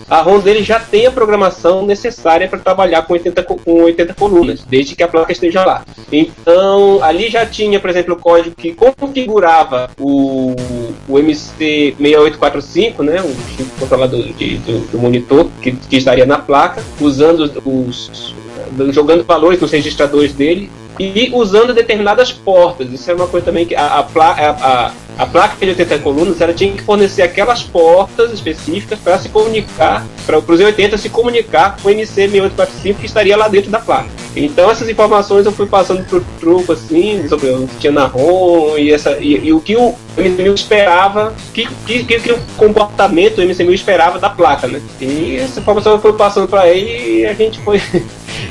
a 0.09 0.21
ROM 0.23 0.41
dele 0.41 0.63
já 0.63 0.81
tem 0.81 1.07
a 1.07 1.11
programação 1.11 1.85
necessária 1.85 2.49
para 2.49 2.59
trabalhar 2.59 3.03
com 3.03 3.13
80, 3.13 3.43
com 3.43 3.83
80 3.83 4.15
colunas, 4.15 4.65
desde 4.69 4.97
que 4.97 5.03
a 5.03 5.09
placa 5.09 5.33
esteja 5.33 5.65
lá. 5.65 5.85
Então, 6.11 7.03
ali 7.03 7.29
já 7.29 7.45
tinha, 7.45 7.79
por 7.79 7.91
exemplo, 7.91 8.15
o 8.15 8.19
código 8.19 8.57
que 8.57 8.75
configurava 8.75 9.91
o, 9.99 10.55
o 11.09 11.15
MC6845, 11.15 13.03
né, 13.03 13.21
o 13.21 13.35
controlador 13.79 14.23
de, 14.23 14.57
do, 14.59 14.79
do, 14.91 14.99
monitor, 14.99 15.49
que, 15.61 15.73
que 15.73 15.97
estaria 15.97 16.25
na 16.25 16.39
placa, 16.39 16.83
usando 17.01 17.53
os, 17.65 18.35
jogando 18.91 19.25
valores 19.25 19.61
nos 19.61 19.71
registradores 19.71 20.33
dele 20.33 20.71
e 20.99 21.31
usando 21.33 21.73
determinadas 21.73 22.33
portas. 22.33 22.93
Isso 22.93 23.11
é 23.11 23.15
uma 23.15 23.27
coisa 23.27 23.47
também 23.47 23.65
que 23.65 23.75
a, 23.75 23.85
a, 23.85 24.01
a, 24.01 24.93
a 25.19 25.27
placa 25.27 25.57
de 25.65 25.71
80 25.71 25.99
colunas 26.01 26.41
ela 26.41 26.53
tinha 26.53 26.73
que 26.73 26.83
fornecer 26.83 27.23
aquelas 27.23 27.63
portas 27.63 28.33
específicas 28.33 28.99
para 28.99 29.19
se 29.19 29.29
comunicar, 29.29 30.05
para 30.27 30.39
os 30.39 30.61
80 30.61 30.99
se 30.99 31.09
comunicar 31.09 31.77
com 31.81 31.89
o 31.89 31.93
MC6845 31.93 32.97
que 32.97 33.07
estaria 33.07 33.37
lá 33.37 33.49
dentro 33.49 33.71
da 33.71 33.79
placa. 33.79 34.09
Então 34.35 34.71
essas 34.71 34.89
informações 34.89 35.47
eu 35.47 35.53
fui 35.53 35.67
passando 35.67 36.05
pro 36.05 36.25
truco 36.41 36.73
assim, 36.73 37.27
sobre 37.29 37.51
o 37.51 37.67
que 37.67 37.77
tinha 37.77 37.93
na 37.93 38.07
ROM 38.07 38.77
e, 38.77 38.93
essa, 38.93 39.19
e, 39.19 39.47
e 39.47 39.53
o 39.53 39.61
que 39.61 39.77
o 39.77 39.95
MC1000 40.17 40.55
esperava, 40.55 41.33
que, 41.55 41.67
que, 41.87 42.05
que, 42.05 42.21
que, 42.21 42.33
o 42.33 42.39
comportamento 42.57 43.37
do 43.37 43.43
MC1000 43.43 43.73
esperava 43.73 44.19
da 44.19 44.29
placa, 44.29 44.67
né? 44.67 44.81
E 45.01 45.37
essa 45.37 45.61
informação 45.61 45.93
eu 45.93 46.01
fui 46.01 46.13
passando 46.13 46.49
para 46.49 46.69
ele 46.69 47.21
e 47.21 47.27
a 47.27 47.35
gente 47.35 47.61
foi 47.61 47.81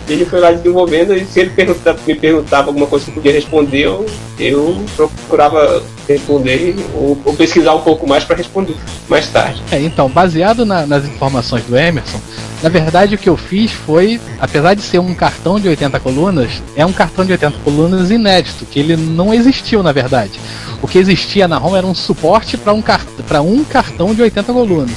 ele 0.09 0.25
foi 0.25 0.39
lá 0.39 0.51
desenvolvendo 0.51 1.13
e 1.15 1.25
se 1.25 1.39
ele 1.41 1.51
me 2.05 2.15
perguntava 2.15 2.67
alguma 2.67 2.87
coisa 2.87 3.05
que 3.05 3.11
eu 3.11 3.15
podia 3.15 3.31
responder, 3.33 3.83
eu, 3.85 4.05
eu 4.39 4.85
procurava 4.95 5.83
responder 6.07 6.75
ou, 6.93 7.17
ou 7.25 7.33
pesquisar 7.33 7.73
um 7.75 7.81
pouco 7.81 8.07
mais 8.07 8.23
para 8.23 8.35
responder 8.37 8.75
mais 9.09 9.27
tarde. 9.27 9.61
É, 9.71 9.79
então, 9.81 10.07
baseado 10.09 10.65
na- 10.65 10.85
nas 10.85 11.05
informações 11.05 11.63
do 11.63 11.77
Emerson, 11.77 12.19
na 12.63 12.69
verdade 12.69 13.15
o 13.15 13.17
que 13.17 13.29
eu 13.29 13.35
fiz 13.37 13.71
foi, 13.71 14.19
apesar 14.39 14.73
de 14.73 14.81
ser 14.81 14.99
um 14.99 15.13
cartão 15.13 15.59
de 15.59 15.67
80 15.67 15.99
colunas, 15.99 16.61
é 16.75 16.85
um 16.85 16.93
cartão 16.93 17.25
de 17.25 17.31
80 17.33 17.57
colunas 17.63 18.09
inédito, 18.09 18.65
que 18.65 18.79
ele 18.79 18.95
não 18.95 19.33
existiu 19.33 19.83
na 19.83 19.91
verdade. 19.91 20.39
O 20.81 20.87
que 20.87 20.97
existia 20.97 21.47
na 21.47 21.57
ROM 21.57 21.75
era 21.75 21.85
um 21.85 21.95
suporte 21.95 22.55
para 22.57 22.71
um, 22.73 22.83
um 23.43 23.63
cartão 23.63 24.13
de 24.13 24.21
80 24.21 24.53
colunas. 24.53 24.95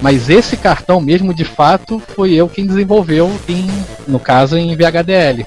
Mas 0.00 0.28
esse 0.28 0.56
cartão 0.56 1.00
mesmo, 1.00 1.34
de 1.34 1.44
fato, 1.44 2.00
foi 2.14 2.32
eu 2.32 2.48
quem 2.48 2.66
desenvolveu, 2.66 3.30
em, 3.48 3.66
no 4.06 4.18
caso, 4.18 4.56
em 4.56 4.76
VHDL. 4.76 5.44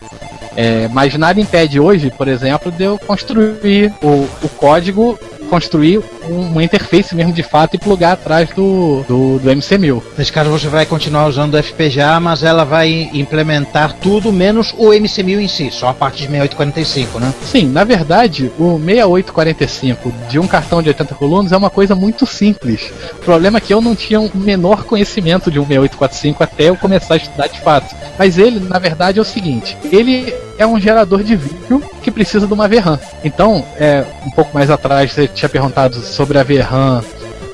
É, 0.56 0.88
mas 0.90 1.16
nada 1.16 1.40
impede 1.40 1.80
hoje, 1.80 2.12
por 2.12 2.28
exemplo, 2.28 2.72
de 2.72 2.84
eu 2.84 3.00
construir 3.00 3.94
o, 4.02 4.28
o 4.44 4.50
código, 4.58 5.18
construir 5.52 6.00
um- 6.30 6.48
uma 6.54 6.64
interface 6.64 7.14
mesmo 7.14 7.34
de 7.34 7.44
fato 7.44 7.76
e 7.76 7.78
plugar 7.78 8.14
atrás 8.14 8.50
do, 8.56 9.04
do, 9.06 9.38
do 9.40 9.50
MC1000. 9.52 10.02
Nesse 10.18 10.32
caso 10.32 10.50
você 10.50 10.70
vai 10.70 10.86
continuar 10.86 11.28
usando 11.28 11.56
o 11.56 11.58
FPGA, 11.62 12.20
mas 12.22 12.42
ela 12.42 12.64
vai 12.64 13.10
implementar 13.14 13.94
tudo 14.02 14.32
menos 14.32 14.74
o 14.78 14.88
MC1000 14.92 15.42
em 15.42 15.48
si, 15.50 15.70
só 15.70 15.90
a 15.90 15.94
parte 15.94 16.20
de 16.24 16.30
6845, 16.30 17.20
né? 17.20 17.34
Sim, 17.44 17.68
na 17.68 17.84
verdade, 17.84 18.50
o 18.58 18.80
6845 18.80 20.14
de 20.30 20.40
um 20.40 20.48
cartão 20.48 20.82
de 20.82 20.88
80 20.88 21.16
colunas 21.16 21.52
é 21.52 21.58
uma 21.58 21.70
coisa 21.70 21.94
muito 21.96 22.26
simples. 22.26 22.90
O 23.14 23.18
problema 23.26 23.58
é 23.58 23.62
que 23.62 23.74
eu 23.74 23.82
não 23.82 23.94
tinha 23.94 24.22
o 24.22 24.32
menor 24.34 24.86
conhecimento 24.86 25.52
de 25.52 25.60
um 25.60 25.66
6845 25.66 26.44
até 26.44 26.70
eu 26.70 26.78
começar 26.78 27.16
a 27.16 27.18
estudar 27.18 27.48
de 27.48 27.60
fato. 27.60 27.94
Mas 28.18 28.38
ele, 28.38 28.60
na 28.60 28.80
verdade, 28.80 29.20
é 29.20 29.22
o 29.22 29.26
seguinte: 29.26 29.78
ele 29.92 30.34
é 30.58 30.66
um 30.66 30.80
gerador 30.80 31.24
de 31.24 31.36
vídeo 31.36 31.84
que 32.12 32.16
precisa 32.16 32.46
de 32.46 32.54
uma 32.54 32.68
VRAM. 32.68 33.00
Então, 33.24 33.66
é, 33.78 34.04
um 34.26 34.30
pouco 34.32 34.54
mais 34.54 34.70
atrás 34.70 35.12
você 35.12 35.28
tinha 35.28 35.50
perguntado 35.50 35.96
sobre 35.96 36.38
a 36.38 36.44
VRAM 36.44 37.02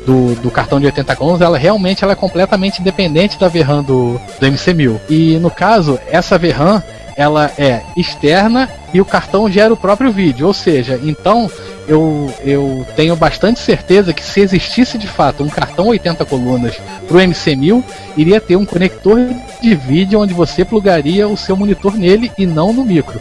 do, 0.06 0.36
do 0.36 0.50
cartão 0.50 0.80
de 0.80 0.86
80 0.86 1.16
colunas, 1.16 1.42
ela 1.42 1.58
realmente 1.58 2.04
ela 2.04 2.14
é 2.14 2.16
completamente 2.16 2.82
independente 2.82 3.38
da 3.38 3.48
VRAM 3.48 3.84
do, 3.84 4.20
do 4.40 4.46
MC1000. 4.48 5.00
E 5.10 5.38
no 5.38 5.52
caso, 5.52 6.00
essa 6.10 6.38
VRAM 6.38 6.82
ela 7.16 7.52
é 7.58 7.82
externa 7.98 8.70
e 8.94 9.02
o 9.02 9.06
cartão 9.06 9.50
gera 9.50 9.74
o 9.74 9.78
próprio 9.78 10.12
vídeo. 10.12 10.48
Ou 10.48 10.54
seja, 10.54 11.00
então 11.04 11.50
eu, 11.88 12.32
eu 12.46 12.86
tenho 12.96 13.16
bastante 13.16 13.60
certeza 13.60 14.14
que 14.14 14.24
se 14.24 14.40
existisse 14.40 14.98
de 14.98 15.08
fato 15.08 15.44
um 15.44 15.50
cartão 15.50 15.88
80 15.88 16.24
colunas 16.26 16.76
para 17.08 17.18
o 17.18 17.20
MC1000, 17.20 17.84
iria 18.16 18.40
ter 18.40 18.56
um 18.56 18.66
conector 18.66 19.20
de 19.62 19.74
vídeo 19.74 20.20
onde 20.20 20.34
você 20.34 20.64
plugaria 20.64 21.28
o 21.28 21.36
seu 21.36 21.58
monitor 21.58 21.98
nele 21.98 22.32
e 22.38 22.46
não 22.46 22.72
no 22.72 22.86
micro. 22.86 23.20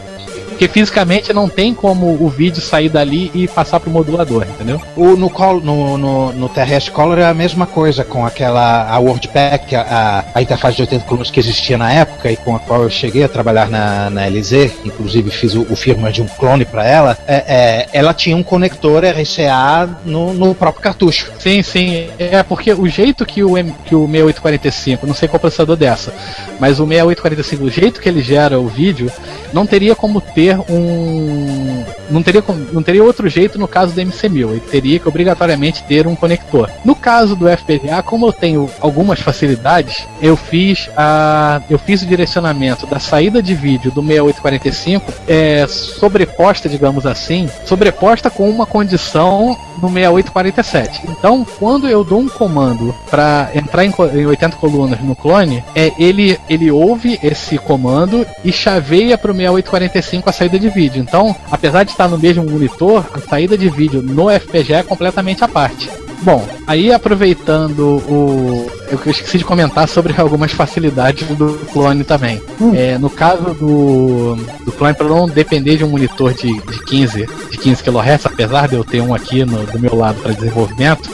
Porque 0.57 0.69
fisicamente 0.69 1.35
não 1.35 1.51
tem 1.51 1.75
como 1.75 2.17
o 2.19 2.31
vídeo 2.31 2.63
sair 2.63 2.89
dali 2.89 3.31
e 3.35 3.47
passar 3.47 3.79
pro 3.79 3.91
modulador, 3.91 4.45
entendeu? 4.49 4.81
O, 4.97 5.09
no, 5.15 5.29
col- 5.29 5.61
no, 5.61 5.99
no, 5.99 6.33
no 6.33 6.49
TRS 6.49 6.89
Color 6.89 7.19
é 7.19 7.27
a 7.27 7.35
mesma 7.35 7.67
coisa, 7.67 8.03
com 8.05 8.25
aquela 8.25 8.91
a 8.91 8.99
WordPack, 8.99 9.77
a, 9.77 10.25
a 10.35 10.41
interface 10.41 10.77
de 10.77 10.83
80 10.83 11.05
colunas 11.05 11.31
que 11.31 11.39
existia 11.39 11.77
na 11.77 11.93
época 11.93 12.33
e 12.33 12.37
com 12.39 12.57
a 12.57 12.59
qual 12.59 12.83
eu 12.85 12.89
cheguei 12.89 13.23
a 13.23 13.29
trabalhar 13.29 13.69
na, 13.69 14.09
na 14.09 14.27
LZ, 14.27 14.73
inclusive 14.83 15.31
fiz 15.31 15.55
o, 15.55 15.67
o 15.69 15.77
firmware 15.77 16.13
de 16.15 16.23
um 16.23 16.27
clone 16.27 16.65
para 16.65 16.87
ela, 16.87 17.19
é, 17.29 17.35
é, 17.47 17.89
ela 17.93 18.15
tinha 18.15 18.35
um 18.35 18.43
conector 18.43 19.03
RCA 19.05 19.91
no, 20.07 20.33
no 20.33 20.55
próprio 20.55 20.83
cartucho. 20.83 21.31
Sim, 21.39 21.63
sim. 21.63 22.09
É 22.19 22.43
porque 22.43 22.73
o 22.73 22.89
jeito 22.89 23.27
que 23.27 23.45
o, 23.45 23.59
M- 23.59 23.75
que 23.85 23.95
o 23.95 24.07
6845, 24.09 25.07
não 25.07 25.15
sei 25.15 25.29
qual 25.29 25.39
processador 25.39 25.77
dessa, 25.77 26.15
mas 26.59 26.81
o 26.81 26.87
6845, 26.87 27.63
o 27.65 27.71
jeito 27.71 28.01
que 28.01 28.09
ele 28.09 28.23
gera 28.23 28.59
o 28.59 28.67
vídeo, 28.69 29.13
não 29.53 29.67
teria 29.67 29.95
como 29.95 30.19
ter 30.21 30.46
um. 30.55 31.85
Não 32.11 32.23
teria, 32.23 32.43
não 32.73 32.83
teria 32.83 33.03
outro 33.03 33.29
jeito 33.29 33.59
no 33.59 33.67
caso 33.67 33.93
do 33.93 34.01
MC1000. 34.01 34.51
Ele 34.51 34.61
teria 34.61 34.99
que 34.99 35.09
obrigatoriamente 35.09 35.83
ter 35.85 36.07
um 36.07 36.15
conector. 36.15 36.71
No 36.85 36.95
caso 36.95 37.35
do 37.35 37.49
FPGA, 37.49 38.03
como 38.03 38.27
eu 38.27 38.33
tenho 38.33 38.71
algumas 38.81 39.21
facilidades, 39.21 40.07
eu 40.21 40.37
fiz 40.37 40.89
a. 40.97 41.61
Eu 41.69 41.79
fiz 41.79 42.03
o 42.03 42.07
direcionamento 42.07 42.87
da 42.87 42.99
saída 42.99 43.43
de 43.43 43.55
vídeo 43.55 43.91
do 43.91 44.03
6845 44.03 45.13
é, 45.27 45.67
sobreposta, 45.67 46.69
digamos 46.69 47.07
assim, 47.07 47.49
sobreposta 47.65 48.31
com 48.31 48.49
uma 48.49 48.67
condição 48.67 49.57
no 49.81 49.89
6847. 49.89 51.03
Então, 51.09 51.47
quando 51.59 51.89
eu 51.89 52.05
dou 52.05 52.21
um 52.21 52.29
comando 52.29 52.95
para 53.11 53.51
entrar 53.55 53.85
em, 53.85 53.93
em 54.15 54.27
80 54.27 54.57
colunas 54.57 55.01
no 55.01 55.15
clone, 55.15 55.65
é 55.75 55.93
ele 55.99 56.39
ele 56.49 56.71
ouve 56.71 57.19
esse 57.23 57.59
comando 57.59 58.27
e 58.45 58.53
chaveia 58.53 59.19
para 59.19 59.31
o 59.31 59.35
6845 59.35 60.29
a 60.29 60.33
saída 60.37 60.59
de 60.59 60.69
vídeo. 60.69 61.03
Então, 61.03 61.35
apesar 61.51 61.85
de 61.85 61.91
estar 61.91 62.09
no 62.09 62.19
mesmo 62.19 62.45
monitor, 62.45 63.05
a 63.13 63.19
saída 63.19 63.57
de 63.57 63.69
vídeo 63.69 64.03
no 64.03 64.31
FPGA 64.31 64.79
é 64.79 64.83
completamente 64.83 65.43
à 65.43 65.49
parte. 65.49 65.91
Bom, 66.23 66.47
aí 66.67 66.93
aproveitando 66.93 68.03
o. 68.09 68.71
Eu 68.91 68.99
esqueci 69.11 69.39
de 69.39 69.45
comentar 69.45 69.89
sobre 69.89 70.15
algumas 70.21 70.53
facilidades 70.53 71.29
do 71.37 71.59
clone 71.73 72.05
também. 72.05 72.41
É, 72.75 72.97
no 72.99 73.11
caso 73.11 73.55
do, 73.55 74.37
do 74.65 74.73
clone, 74.73 74.95
para 74.95 75.09
não 75.09 75.29
depender 75.29 75.77
de 75.77 75.85
um 75.85 75.89
monitor 75.89 76.33
de, 76.33 76.53
de 76.53 76.85
15 76.85 77.27
de 77.51 77.59
15 77.59 77.83
kHz, 77.83 78.27
apesar 78.27 78.69
de 78.69 78.77
eu 78.77 78.85
ter 78.85 79.01
um 79.01 79.15
aqui 79.15 79.45
no, 79.45 79.65
do 79.67 79.79
meu 79.79 79.95
lado 79.95 80.21
para 80.21 80.33
desenvolvimento, 80.33 81.11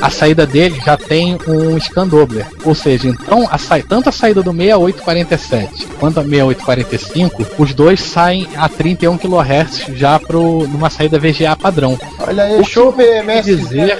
a 0.00 0.10
saída 0.10 0.46
dele 0.46 0.80
já 0.84 0.96
tem 0.96 1.38
um 1.46 1.78
scan 1.80 2.06
Doppler. 2.06 2.46
Ou 2.64 2.74
seja, 2.74 3.08
então 3.08 3.46
a 3.50 3.58
sa- 3.58 3.80
tanto 3.80 4.08
a 4.08 4.12
saída 4.12 4.42
do 4.42 4.52
6847 4.52 5.86
quanto 5.98 6.20
a 6.20 6.22
6845, 6.24 7.46
os 7.58 7.74
dois 7.74 8.00
saem 8.00 8.48
a 8.56 8.68
31 8.68 9.16
kHz 9.18 9.86
já 9.94 10.18
pro, 10.18 10.66
numa 10.68 10.90
saída 10.90 11.18
VGA 11.18 11.56
padrão. 11.56 11.98
Olha 12.20 12.44
aí, 12.44 12.64
show 12.64 12.92
BMS. 12.92 13.44
dizer. 13.56 13.98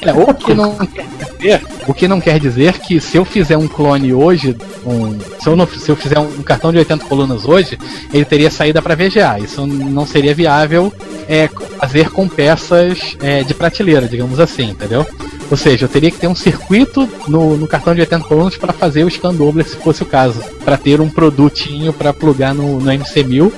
É, 0.00 0.12
o 0.12 0.32
que 0.32 0.54
não 0.54 0.76
quer 0.76 1.06
dizer, 1.36 1.62
o 1.86 1.94
que 1.94 2.08
não 2.08 2.20
quer 2.20 2.38
dizer 2.38 2.78
que 2.78 3.00
se 3.00 3.16
eu 3.16 3.24
fizer 3.24 3.56
um 3.56 3.66
clone 3.66 4.12
hoje, 4.12 4.56
um, 4.86 5.18
se, 5.40 5.48
eu 5.48 5.56
não, 5.56 5.66
se 5.66 5.90
eu 5.90 5.96
fizer 5.96 6.18
um 6.18 6.42
cartão 6.42 6.72
de 6.72 6.78
80 6.78 7.04
colunas 7.04 7.44
hoje, 7.44 7.78
ele 8.12 8.24
teria 8.24 8.50
saída 8.50 8.80
para 8.80 8.94
VGA. 8.94 9.38
Isso 9.40 9.66
não 9.66 10.06
seria 10.06 10.34
viável 10.34 10.92
é, 11.28 11.48
fazer 11.78 12.10
com 12.10 12.28
peças 12.28 13.16
é, 13.20 13.42
de 13.42 13.54
prateleira, 13.54 14.08
digamos 14.08 14.40
assim, 14.40 14.70
entendeu? 14.70 15.06
Ou 15.50 15.56
seja, 15.56 15.84
eu 15.86 15.88
teria 15.88 16.10
que 16.10 16.18
ter 16.18 16.28
um 16.28 16.34
circuito 16.34 17.08
no, 17.26 17.56
no 17.56 17.66
cartão 17.66 17.94
de 17.94 18.00
80 18.00 18.24
colunas 18.24 18.56
para 18.56 18.72
fazer 18.72 19.04
o 19.04 19.10
scan 19.10 19.34
Doppler, 19.34 19.66
se 19.66 19.76
fosse 19.76 20.02
o 20.02 20.06
caso, 20.06 20.42
para 20.64 20.76
ter 20.76 21.00
um 21.00 21.08
produtinho 21.08 21.92
para 21.92 22.12
plugar 22.12 22.54
no, 22.54 22.78
no 22.78 22.90
MC1000 22.90 23.52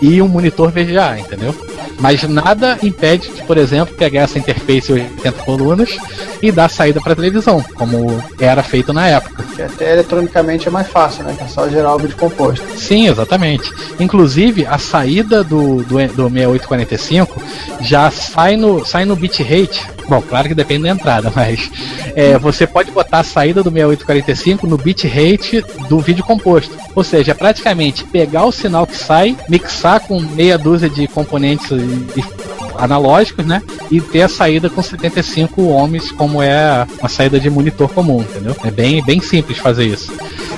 e 0.00 0.20
um 0.20 0.28
monitor 0.28 0.70
VGA, 0.70 1.18
entendeu? 1.18 1.54
Mas 1.98 2.22
nada 2.24 2.78
impede 2.82 3.28
de, 3.28 3.42
por 3.42 3.56
exemplo, 3.56 3.94
pegar 3.94 4.22
essa 4.22 4.38
interface 4.38 4.92
80 4.92 5.32
colunas 5.32 5.96
e 6.42 6.52
dar 6.52 6.68
saída 6.68 7.00
para 7.00 7.14
televisão, 7.14 7.64
como 7.74 8.22
era 8.38 8.62
feito 8.62 8.92
na 8.92 9.06
época. 9.08 9.44
Que 9.54 9.62
até 9.62 9.92
eletronicamente 9.92 10.68
é 10.68 10.70
mais 10.70 10.88
fácil, 10.88 11.24
né? 11.24 11.36
É 11.40 11.46
só 11.46 11.68
gerar 11.68 11.94
o 11.94 11.98
vídeo 11.98 12.16
composto. 12.16 12.64
Sim, 12.76 13.08
exatamente. 13.08 13.72
Inclusive, 13.98 14.66
a 14.66 14.78
saída 14.78 15.42
do, 15.42 15.82
do, 15.82 15.96
do 16.08 16.30
6845 16.30 17.42
já 17.80 18.10
sai 18.10 18.56
no, 18.56 18.84
sai 18.84 19.04
no 19.04 19.16
bitrate. 19.16 19.86
Bom, 20.08 20.22
claro 20.22 20.48
que 20.48 20.54
depende 20.54 20.84
da 20.84 20.90
entrada, 20.90 21.32
mas 21.34 21.70
é, 22.14 22.38
você 22.38 22.66
pode 22.66 22.90
botar 22.90 23.20
a 23.20 23.24
saída 23.24 23.62
do 23.62 23.70
6845 23.70 24.66
no 24.66 24.76
bitrate 24.76 25.64
do 25.88 25.98
vídeo 26.00 26.24
composto. 26.24 26.76
Ou 26.94 27.02
seja, 27.02 27.32
é 27.32 27.34
praticamente 27.34 28.04
pegar 28.04 28.44
o 28.44 28.52
sinal 28.52 28.86
que 28.86 28.96
sai, 28.96 29.36
mixar 29.48 30.00
com 30.00 30.20
meia 30.20 30.56
dúzia 30.56 30.88
de 30.88 31.06
componentes 31.08 31.70
e 31.70 32.45
analógicos, 32.78 33.44
né? 33.44 33.62
E 33.90 34.00
ter 34.00 34.22
a 34.22 34.28
saída 34.28 34.68
com 34.68 34.82
75 34.82 35.62
ohms, 35.62 36.10
como 36.12 36.42
é 36.42 36.86
uma 37.00 37.08
saída 37.08 37.38
de 37.38 37.50
monitor 37.50 37.88
comum, 37.88 38.20
entendeu? 38.20 38.56
É 38.64 38.70
bem, 38.70 39.04
bem 39.04 39.20
simples 39.20 39.58
fazer 39.58 39.86
isso. 39.86 40.12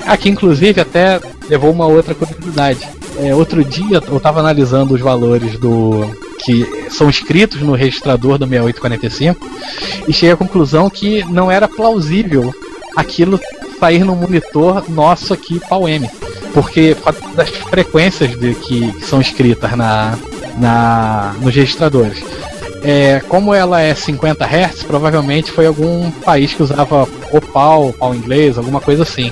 Aqui, 0.05 0.29
inclusive, 0.29 0.81
até 0.81 1.19
levou 1.49 1.71
uma 1.71 1.85
outra 1.85 2.15
curiosidade. 2.15 2.87
É, 3.17 3.35
outro 3.35 3.63
dia 3.63 4.01
eu 4.07 4.17
estava 4.17 4.39
analisando 4.39 4.93
os 4.93 5.01
valores 5.01 5.59
do 5.59 6.09
que 6.39 6.87
são 6.89 7.09
escritos 7.09 7.61
no 7.61 7.73
registrador 7.73 8.37
do 8.37 8.47
6845 8.47 9.49
e 10.07 10.13
cheguei 10.13 10.31
à 10.31 10.37
conclusão 10.37 10.89
que 10.89 11.23
não 11.25 11.51
era 11.51 11.67
plausível 11.67 12.53
aquilo 12.95 13.39
sair 13.79 14.03
no 14.03 14.15
monitor 14.15 14.89
nosso 14.89 15.33
aqui 15.33 15.59
PAL-M. 15.69 16.09
Porque 16.53 16.95
das 17.35 17.49
frequências 17.49 18.37
de, 18.39 18.55
que, 18.55 18.91
que 18.93 19.05
são 19.05 19.21
escritas 19.21 19.71
na, 19.75 20.17
na, 20.59 21.33
nos 21.41 21.55
registradores. 21.55 22.21
É, 22.83 23.21
como 23.27 23.53
ela 23.53 23.81
é 23.81 23.93
50 23.93 24.45
Hz, 24.45 24.83
provavelmente 24.83 25.51
foi 25.51 25.65
algum 25.65 26.09
país 26.11 26.53
que 26.53 26.63
usava 26.63 27.07
o 27.31 27.41
PAL, 27.41 27.93
PAL 27.97 28.15
inglês, 28.15 28.57
alguma 28.57 28.79
coisa 28.79 29.03
assim. 29.03 29.31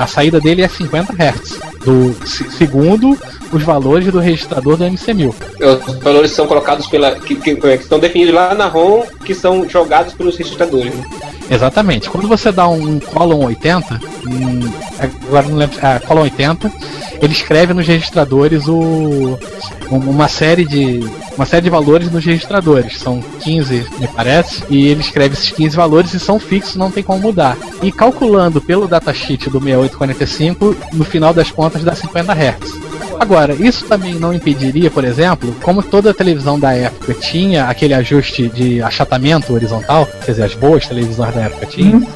A 0.00 0.06
saída 0.08 0.40
dele 0.40 0.62
é 0.62 0.68
50 0.68 1.12
Hz, 1.12 1.58
do, 1.84 2.14
se- 2.26 2.50
segundo 2.50 3.16
os 3.52 3.62
valores 3.62 4.10
do 4.12 4.18
registrador 4.18 4.76
do 4.76 4.84
MC1000. 4.84 5.34
Os 5.86 5.96
valores 6.02 6.32
são 6.32 6.46
colocados 6.48 6.86
pela. 6.88 7.12
que, 7.12 7.36
que- 7.36 7.54
que 7.56 7.66
estão 7.68 7.98
definidos 8.00 8.34
lá 8.34 8.54
na 8.54 8.66
ROM, 8.66 9.02
que 9.24 9.34
são 9.34 9.68
jogados 9.68 10.14
pelos 10.14 10.36
registradores. 10.36 10.92
né? 10.94 11.04
Exatamente. 11.50 12.10
Quando 12.10 12.28
você 12.28 12.52
dá 12.52 12.68
um 12.68 13.00
colon 13.00 13.46
80, 13.46 14.00
um, 14.26 14.72
agora 15.26 15.48
não 15.48 15.56
lembro, 15.56 15.78
ah, 15.82 16.00
colon 16.00 16.22
80, 16.22 16.70
ele 17.22 17.32
escreve 17.32 17.72
nos 17.72 17.86
registradores 17.86 18.68
o, 18.68 19.38
uma 19.90 20.28
série 20.28 20.64
de 20.64 21.00
uma 21.36 21.46
série 21.46 21.62
de 21.62 21.70
valores 21.70 22.10
nos 22.10 22.24
registradores. 22.24 22.98
São 22.98 23.20
15, 23.40 23.86
me 23.98 24.08
parece, 24.08 24.64
e 24.68 24.88
ele 24.88 25.00
escreve 25.00 25.34
esses 25.34 25.50
15 25.50 25.76
valores 25.76 26.14
e 26.14 26.20
são 26.20 26.38
fixos, 26.38 26.76
não 26.76 26.90
tem 26.90 27.02
como 27.02 27.20
mudar. 27.20 27.56
E 27.82 27.90
calculando 27.90 28.60
pelo 28.60 28.88
datasheet 28.88 29.48
do 29.48 29.60
6845, 29.60 30.76
no 30.92 31.04
final 31.04 31.32
das 31.32 31.50
contas 31.50 31.82
dá 31.82 31.94
50 31.94 32.32
Hz. 32.32 32.87
Agora, 33.20 33.54
isso 33.54 33.86
também 33.86 34.14
não 34.14 34.32
impediria, 34.32 34.90
por 34.90 35.04
exemplo, 35.04 35.54
como 35.62 35.82
toda 35.82 36.14
televisão 36.14 36.58
da 36.58 36.72
época 36.74 37.14
tinha 37.14 37.64
aquele 37.64 37.94
ajuste 37.94 38.48
de 38.48 38.82
achatamento 38.82 39.52
horizontal, 39.52 40.06
quer 40.24 40.32
dizer, 40.32 40.44
as 40.44 40.54
boas 40.54 40.86
televisões 40.86 41.34
da 41.34 41.42
época 41.42 41.66
tinham. 41.66 41.98
Uhum. 41.98 42.06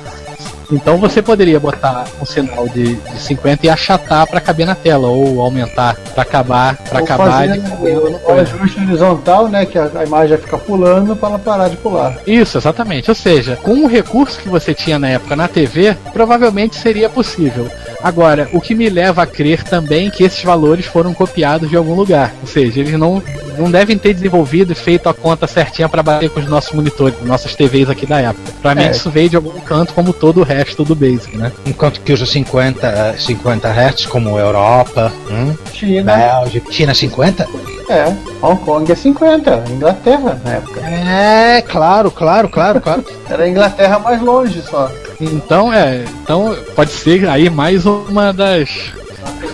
Então 0.73 0.97
você 0.97 1.21
poderia 1.21 1.61
botar 1.61 2.07
um 2.21 2.25
sinal 2.25 2.67
de, 2.67 2.95
de 2.95 3.21
50 3.21 3.67
e 3.67 3.69
achatar 3.69 4.27
para 4.27 4.41
caber 4.41 4.67
na 4.67 4.75
tela, 4.75 5.09
ou 5.09 5.41
aumentar 5.43 5.97
para 6.15 6.23
acabar, 6.23 6.77
para 6.77 7.01
acabar 7.01 7.47
de 7.47 7.61
o 7.61 8.33
ajuste 8.33 8.81
horizontal, 8.81 9.49
né, 9.49 9.67
que 9.67 9.79
a, 9.79 9.91
a 9.95 10.05
imagem 10.05 10.31
já 10.31 10.39
fica 10.39 10.57
pulando 10.57 11.15
para 11.15 11.29
ela 11.31 11.39
parar 11.39 11.69
de 11.69 11.77
pular. 11.77 12.17
Isso, 12.27 12.57
exatamente. 12.57 13.11
Ou 13.11 13.15
seja, 13.15 13.57
com 13.57 13.85
o 13.85 13.87
recurso 13.87 14.39
que 14.39 14.49
você 14.49 14.73
tinha 14.73 14.99
na 14.99 15.11
época 15.11 15.37
na 15.37 15.47
TV, 15.47 15.95
provavelmente 16.13 16.77
seria 16.77 17.11
possível. 17.11 17.69
Agora, 18.03 18.49
o 18.53 18.61
que 18.61 18.75
me 18.75 18.89
leva 18.89 19.23
a 19.23 19.27
crer 19.27 19.63
também 19.63 20.11
que 20.11 20.25
esses 20.25 20.43
valores 20.43 20.87
foram 20.87 21.15
copiados 21.15 21.71
de 21.71 21.77
algum 21.77 21.95
lugar. 21.95 22.35
Ou 22.41 22.47
seja, 22.47 22.81
eles 22.81 22.93
não, 22.95 23.23
não 23.57 23.71
devem 23.71 23.97
ter 23.97 24.13
desenvolvido 24.15 24.73
e 24.73 24.75
feito 24.75 25.09
a 25.09 25.15
conta 25.15 25.47
certinha 25.47 25.89
para 25.89 26.03
bater 26.03 26.31
com 26.31 26.41
os 26.41 26.49
nossos 26.49 26.73
monitores, 26.73 27.15
nossas 27.23 27.55
TVs 27.55 27.89
aqui 27.89 28.07
da 28.07 28.21
época. 28.21 28.53
Provavelmente 28.61 28.95
é. 28.95 28.97
isso 28.97 29.11
veio 29.11 29.31
de 29.31 29.37
algum 29.37 29.61
canto, 29.61 29.95
como 29.95 30.13
todo 30.13 30.41
o 30.41 30.45
resto 30.45 30.85
do 30.85 30.95
Basic, 30.95 31.37
né? 31.37 31.53
Enquanto 31.65 32.01
que 32.01 32.13
usa 32.13 32.27
50, 32.27 33.17
50 33.19 33.69
Hz, 33.69 34.07
como 34.07 34.39
Europa, 34.39 35.13
hum, 35.31 35.55
China. 35.73 36.17
Bélgica. 36.17 36.73
China 36.73 36.95
50? 36.95 37.49
É, 37.89 38.05
Hong 38.41 38.61
Kong 38.65 38.91
é 38.91 38.95
50, 38.95 39.65
Inglaterra 39.71 40.41
na 40.45 40.53
época. 40.55 40.81
É, 40.81 41.63
claro, 41.63 42.11
claro, 42.11 42.49
claro, 42.49 42.81
claro. 42.81 43.05
Era 43.29 43.45
a 43.45 43.49
Inglaterra 43.49 43.99
mais 43.99 44.21
longe 44.21 44.63
só. 44.63 44.91
Então, 45.23 45.73
é. 45.73 46.05
Então, 46.23 46.57
pode 46.75 46.91
ser 46.91 47.29
aí 47.29 47.49
mais 47.49 47.87
uma 47.87 48.33
das 48.33 48.93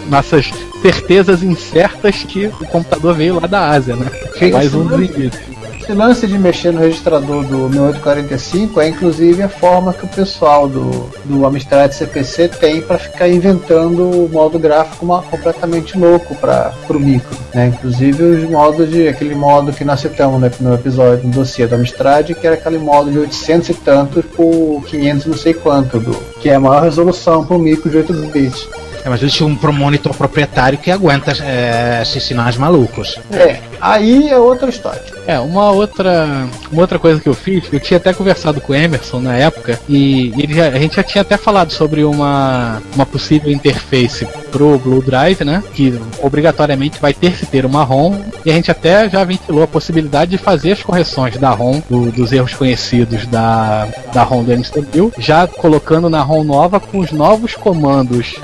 nossas 0.08 0.50
certezas 0.80 1.42
incertas 1.42 2.24
que 2.24 2.46
o 2.46 2.66
computador 2.66 3.14
veio 3.14 3.40
lá 3.40 3.46
da 3.46 3.70
Ásia, 3.70 3.96
né? 3.96 4.06
mais 4.52 4.74
um 4.74 4.84
dos 4.86 5.00
indícios. 5.00 5.47
Esse 5.88 5.96
lance 5.96 6.26
de 6.26 6.38
mexer 6.38 6.70
no 6.70 6.80
registrador 6.80 7.42
do 7.44 7.66
1845 7.70 8.78
é 8.78 8.88
inclusive 8.90 9.42
a 9.42 9.48
forma 9.48 9.94
que 9.94 10.04
o 10.04 10.08
pessoal 10.08 10.68
do, 10.68 11.10
do 11.24 11.46
Amstrad 11.46 11.90
CPC 11.92 12.48
tem 12.48 12.82
para 12.82 12.98
ficar 12.98 13.26
inventando 13.26 14.02
o 14.02 14.28
modo 14.30 14.58
gráfico 14.58 15.02
uma, 15.02 15.22
completamente 15.22 15.96
louco 15.96 16.34
para 16.34 16.74
o 16.90 17.00
micro. 17.00 17.34
Né? 17.54 17.68
Inclusive 17.68 18.22
os 18.22 18.50
modos 18.50 18.90
de 18.90 19.08
aquele 19.08 19.34
modo 19.34 19.72
que 19.72 19.82
nós 19.82 20.00
citamos 20.00 20.38
né, 20.38 20.50
no 20.60 20.74
episódio 20.74 21.26
do 21.26 21.30
dossiê 21.30 21.66
do 21.66 21.76
Amstrad, 21.76 22.34
que 22.34 22.46
era 22.46 22.56
aquele 22.56 22.76
modo 22.76 23.10
de 23.10 23.20
800 23.20 23.70
e 23.70 23.74
tantos 23.74 24.26
por 24.26 24.84
500 24.86 25.24
não 25.24 25.38
sei 25.38 25.54
quanto, 25.54 25.98
do, 25.98 26.14
que 26.38 26.50
é 26.50 26.56
a 26.56 26.60
maior 26.60 26.82
resolução 26.82 27.46
para 27.46 27.56
o 27.56 27.58
micro 27.58 27.88
de 27.88 27.96
8 27.96 28.12
bits. 28.30 28.68
É, 29.02 29.08
mas 29.08 29.22
existe 29.22 29.42
um 29.42 29.56
monitor 29.72 30.14
proprietário 30.14 30.76
que 30.76 30.90
aguenta 30.90 31.32
é, 31.42 32.02
esses 32.02 32.22
sinais 32.22 32.58
malucos. 32.58 33.18
É, 33.32 33.58
aí 33.80 34.28
é 34.28 34.38
outra 34.38 34.68
história. 34.68 35.02
É, 35.26 35.38
uma 35.38 35.70
outra, 35.70 36.48
uma 36.72 36.80
outra 36.80 36.98
coisa 36.98 37.20
que 37.20 37.28
eu 37.28 37.34
fiz, 37.34 37.64
eu 37.70 37.78
tinha 37.78 37.98
até 37.98 38.14
conversado 38.14 38.60
com 38.62 38.72
o 38.72 38.76
Emerson 38.76 39.20
na 39.20 39.36
época, 39.36 39.78
e 39.88 40.32
ele 40.38 40.54
já, 40.54 40.68
a 40.68 40.78
gente 40.78 40.96
já 40.96 41.02
tinha 41.02 41.20
até 41.20 41.36
falado 41.36 41.70
sobre 41.70 42.02
uma, 42.02 42.80
uma 42.94 43.04
possível 43.04 43.52
interface 43.52 44.26
pro 44.50 44.78
Blue 44.78 45.02
Drive, 45.02 45.44
né? 45.44 45.62
Que 45.74 46.00
obrigatoriamente 46.22 46.98
vai 46.98 47.12
ter 47.12 47.32
que 47.36 47.44
ter 47.44 47.66
uma 47.66 47.84
ROM, 47.84 48.18
e 48.44 48.50
a 48.50 48.54
gente 48.54 48.70
até 48.70 49.08
já 49.10 49.22
ventilou 49.22 49.62
a 49.62 49.68
possibilidade 49.68 50.30
de 50.30 50.38
fazer 50.38 50.72
as 50.72 50.82
correções 50.82 51.36
da 51.36 51.50
ROM, 51.50 51.82
do, 51.90 52.10
dos 52.10 52.32
erros 52.32 52.54
conhecidos 52.54 53.26
da, 53.26 53.86
da 54.14 54.22
ROM 54.22 54.42
do 54.42 54.52
MSTBIL, 54.52 55.12
já 55.18 55.46
colocando 55.46 56.08
na 56.08 56.22
ROM 56.22 56.42
nova 56.42 56.80
com 56.80 57.00
os 57.00 57.12
novos 57.12 57.54
comandos 57.54 58.36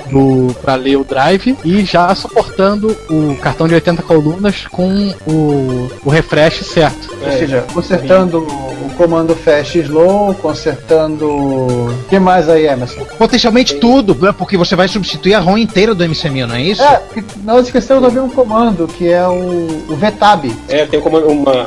para 0.61 0.74
ler 0.74 0.97
o 0.97 1.05
drive 1.05 1.57
e 1.64 1.85
já 1.85 2.14
suportando 2.14 2.97
o 3.09 3.37
cartão 3.37 3.66
de 3.66 3.74
80 3.74 4.03
colunas 4.03 4.66
com 4.66 5.14
o, 5.27 5.91
o 6.05 6.11
refresh 6.11 6.64
certo. 6.64 7.16
Ou 7.22 7.33
seja, 7.33 7.64
consertando 7.72 8.39
o 8.39 8.84
comando 8.95 9.35
fast 9.35 9.79
slow, 9.79 10.35
consertando. 10.35 11.27
O 11.27 12.05
que 12.09 12.19
mais 12.19 12.49
aí, 12.49 12.67
Emerson? 12.67 13.05
Potencialmente 13.19 13.77
tudo, 13.77 14.15
né? 14.15 14.35
porque 14.37 14.57
você 14.57 14.75
vai 14.75 14.89
substituir 14.89 15.35
a 15.35 15.41
ROM 15.41 15.59
inteira 15.59 15.95
do 15.95 16.05
MC1000, 16.05 16.47
não 16.47 16.55
é 16.55 16.63
isso? 16.63 16.83
É, 16.83 17.03
nós 17.43 17.67
esquecemos 17.67 18.13
de 18.13 18.19
um 18.19 18.29
comando 18.29 18.87
que 18.87 19.09
é 19.09 19.27
o, 19.27 19.67
o 19.89 19.97
VTAB. 19.97 20.55
É, 20.69 20.87
tem 20.87 21.01
um 21.01 21.03
comando, 21.03 21.29
uma. 21.29 21.67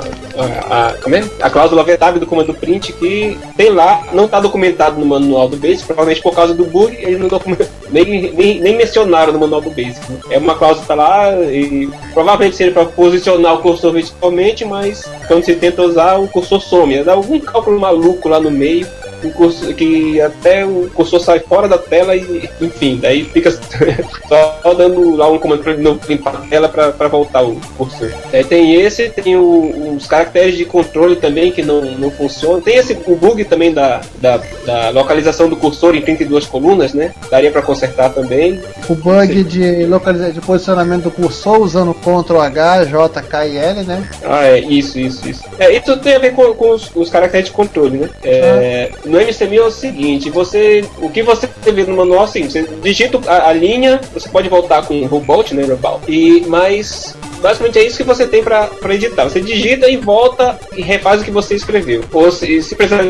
A, 0.70 0.88
a, 0.88 1.16
é? 1.16 1.24
a 1.42 1.50
cláusula 1.50 1.84
VTAB 1.84 2.20
do 2.20 2.28
comando 2.28 2.54
print 2.54 2.94
que 2.94 3.38
tem 3.56 3.70
lá, 3.70 4.04
não 4.14 4.26
está 4.26 4.40
documentado 4.40 5.00
no 5.00 5.06
manual 5.06 5.50
do 5.50 5.58
Basic, 5.58 5.86
provavelmente 5.86 6.22
por 6.22 6.34
causa 6.34 6.54
do 6.54 6.66
bug, 6.66 6.96
eles 6.96 7.20
não 7.20 7.28
nem, 7.90 8.32
nem, 8.34 8.60
nem 8.60 8.78
mencionaram 8.78 9.34
no 9.34 9.40
manual 9.40 9.62
do 9.62 9.70
Basic. 9.70 10.00
É 10.30 10.38
uma 10.38 10.56
cláusula 10.56 10.82
que 10.82 10.88
tá 10.88 10.96
lá 10.96 11.32
e 11.44 11.90
provavelmente 12.14 12.56
seria 12.56 12.74
para 12.74 12.86
posicionar 12.86 13.56
o 13.56 13.60
cursor 13.60 13.92
verticalmente, 13.94 14.66
mas 14.66 15.10
quando 15.28 15.44
você 15.44 15.56
tenta 15.56 15.82
usar, 15.82 16.18
o 16.18 16.28
cursor 16.28 16.62
some. 16.62 17.04
Dá 17.04 17.17
algum 17.18 17.40
cálculo 17.40 17.80
maluco 17.80 18.30
lá 18.30 18.40
no 18.40 18.52
meio 18.52 18.88
o 19.24 19.32
cursor, 19.32 19.74
que 19.74 20.22
até 20.22 20.66
o 20.66 20.90
cursor 20.94 21.20
sai 21.20 21.40
fora 21.40 21.68
da 21.68 21.78
tela 21.78 22.16
e, 22.16 22.50
enfim, 22.62 23.00
daí 23.02 23.24
fica 23.24 23.52
só 24.28 24.74
dando 24.74 25.16
lá 25.16 25.30
um 25.30 25.40
comando 25.40 25.68
ele 25.70 25.98
limpar 26.08 26.36
a 26.36 26.48
tela 26.48 26.70
para 26.70 27.08
voltar 27.08 27.44
o 27.44 27.60
cursor. 27.78 28.12
É, 28.32 28.44
tem 28.44 28.76
esse, 28.76 29.10
tem 29.10 29.36
o, 29.36 29.96
os 29.96 30.06
caracteres 30.06 30.56
de 30.56 30.66
controle 30.66 31.16
também 31.16 31.52
que 31.52 31.62
não, 31.62 31.82
não 31.82 32.12
funcionam. 32.12 32.62
Tem 32.62 32.76
esse 32.76 32.98
o 33.06 33.16
bug 33.16 33.44
também 33.46 33.74
da, 33.74 34.02
da, 34.20 34.42
da 34.66 34.90
localização 34.90 35.50
do 35.50 35.56
cursor 35.56 35.96
em 35.96 36.02
32 36.02 36.46
colunas, 36.46 36.94
né? 36.94 37.14
Daria 37.30 37.52
para 37.52 37.62
consertar 37.62 38.14
também. 38.14 38.62
O 38.90 38.96
bug 38.96 39.44
de, 39.44 39.86
localização, 39.86 40.34
de 40.34 40.42
posicionamento 40.42 41.04
do 41.04 41.12
cursor 41.12 41.60
usando 41.60 41.94
Ctrl 41.94 42.40
H, 42.40 42.86
J, 42.86 43.22
K 43.22 43.48
e 43.48 43.58
L, 43.58 43.84
né? 43.84 44.08
Ah, 44.24 44.46
é, 44.46 44.60
isso, 44.60 45.00
isso, 45.00 45.28
isso. 45.28 45.44
É, 45.58 45.76
isso 45.76 45.98
tem 45.98 46.16
a 46.16 46.20
ver 46.20 46.34
com, 46.34 46.54
com 46.54 46.72
os, 46.72 46.92
os 46.96 47.10
caracteres 47.10 47.48
de 47.48 47.52
controle, 47.52 47.98
né? 47.98 48.10
É, 48.24 48.92
ah 48.94 49.07
no 49.08 49.20
MCMI 49.20 49.58
é 49.58 49.64
o 49.64 49.72
seguinte, 49.72 50.30
você, 50.30 50.86
o 50.98 51.10
que 51.10 51.24
você 51.24 51.48
vê 51.64 51.84
no 51.84 51.96
manual 51.96 52.28
seguinte, 52.28 52.54
você 52.54 52.64
digita 52.82 53.20
a, 53.28 53.50
a 53.50 53.54
linha, 53.54 54.00
você 54.14 54.30
pode 54.30 54.50
voltar 54.50 54.86
com 54.86 55.02
o 55.02 55.08
robot, 55.08 55.54
né, 55.54 55.64
robot, 55.64 56.02
e 56.08 56.42
mas 56.48 57.16
basicamente 57.42 57.80
é 57.80 57.86
isso 57.86 57.98
que 57.98 58.04
você 58.04 58.28
tem 58.28 58.44
para 58.44 58.70
editar. 58.92 59.26
Você 59.26 59.40
digita 59.42 59.90
e 59.90 59.98
volta 59.98 60.60
e 60.76 60.82
refaz 60.82 61.22
o 61.22 61.26
que 61.26 61.32
você 61.32 61.56
escreveu. 61.56 62.04
Ou 62.12 62.32
se, 62.32 62.62
se 62.62 62.76
precisar 62.76 63.04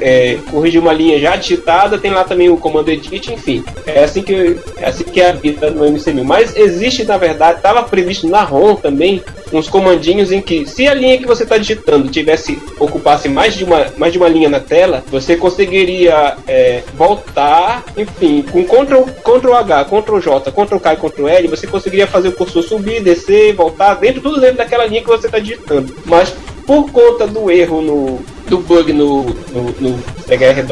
é, 0.00 0.38
corrigir 0.50 0.80
uma 0.80 0.92
linha 0.92 1.18
já 1.18 1.36
digitada, 1.36 1.98
tem 1.98 2.10
lá 2.10 2.24
também 2.24 2.48
o 2.48 2.56
comando 2.56 2.90
edit, 2.90 3.32
enfim. 3.32 3.64
É 3.86 4.04
assim 4.04 4.22
que, 4.22 4.58
é 4.76 4.86
assim 4.86 5.04
que 5.04 5.20
é 5.20 5.30
a 5.30 5.32
vida 5.32 5.70
no 5.70 5.84
MC1000. 5.84 6.24
Mas 6.24 6.56
existe, 6.56 7.04
na 7.04 7.16
verdade, 7.16 7.58
estava 7.58 7.82
previsto 7.82 8.28
na 8.28 8.42
ROM 8.42 8.74
também 8.76 9.22
uns 9.52 9.68
comandinhos 9.68 10.32
em 10.32 10.40
que, 10.40 10.66
se 10.66 10.88
a 10.88 10.94
linha 10.94 11.18
que 11.18 11.26
você 11.26 11.42
está 11.42 11.58
digitando 11.58 12.08
tivesse 12.08 12.58
ocupasse 12.78 13.28
mais 13.28 13.54
de 13.54 13.64
uma, 13.64 13.86
mais 13.98 14.12
de 14.12 14.18
uma 14.18 14.28
linha 14.28 14.48
na 14.48 14.60
tela, 14.60 15.04
você 15.10 15.36
conseguiria 15.36 16.36
é, 16.48 16.82
voltar, 16.94 17.84
enfim, 17.96 18.42
com 18.50 18.64
Ctrl, 18.64 19.02
Ctrl 19.22 19.54
H, 19.54 19.84
Ctrl 19.84 20.18
J, 20.20 20.50
Ctrl 20.50 20.78
K 20.78 20.94
e 20.94 20.96
Ctrl 20.96 21.28
L, 21.28 21.48
você 21.48 21.66
conseguiria 21.66 22.06
fazer 22.06 22.28
o 22.28 22.32
cursor 22.32 22.62
subir, 22.62 23.02
descer, 23.02 23.54
voltar 23.54 23.71
voltar 23.72 23.94
dentro, 23.94 24.20
tudo 24.20 24.40
dentro 24.40 24.58
daquela 24.58 24.86
linha 24.86 25.00
que 25.02 25.08
você 25.08 25.26
está 25.26 25.38
digitando. 25.38 25.94
Mas 26.04 26.32
por 26.66 26.90
conta 26.90 27.26
do 27.26 27.50
erro 27.50 27.82
no 27.82 28.20
do 28.48 28.58
bug 28.58 28.92
no, 28.92 29.24
no, 29.24 29.62
no 29.80 29.98
CHR 30.26 30.62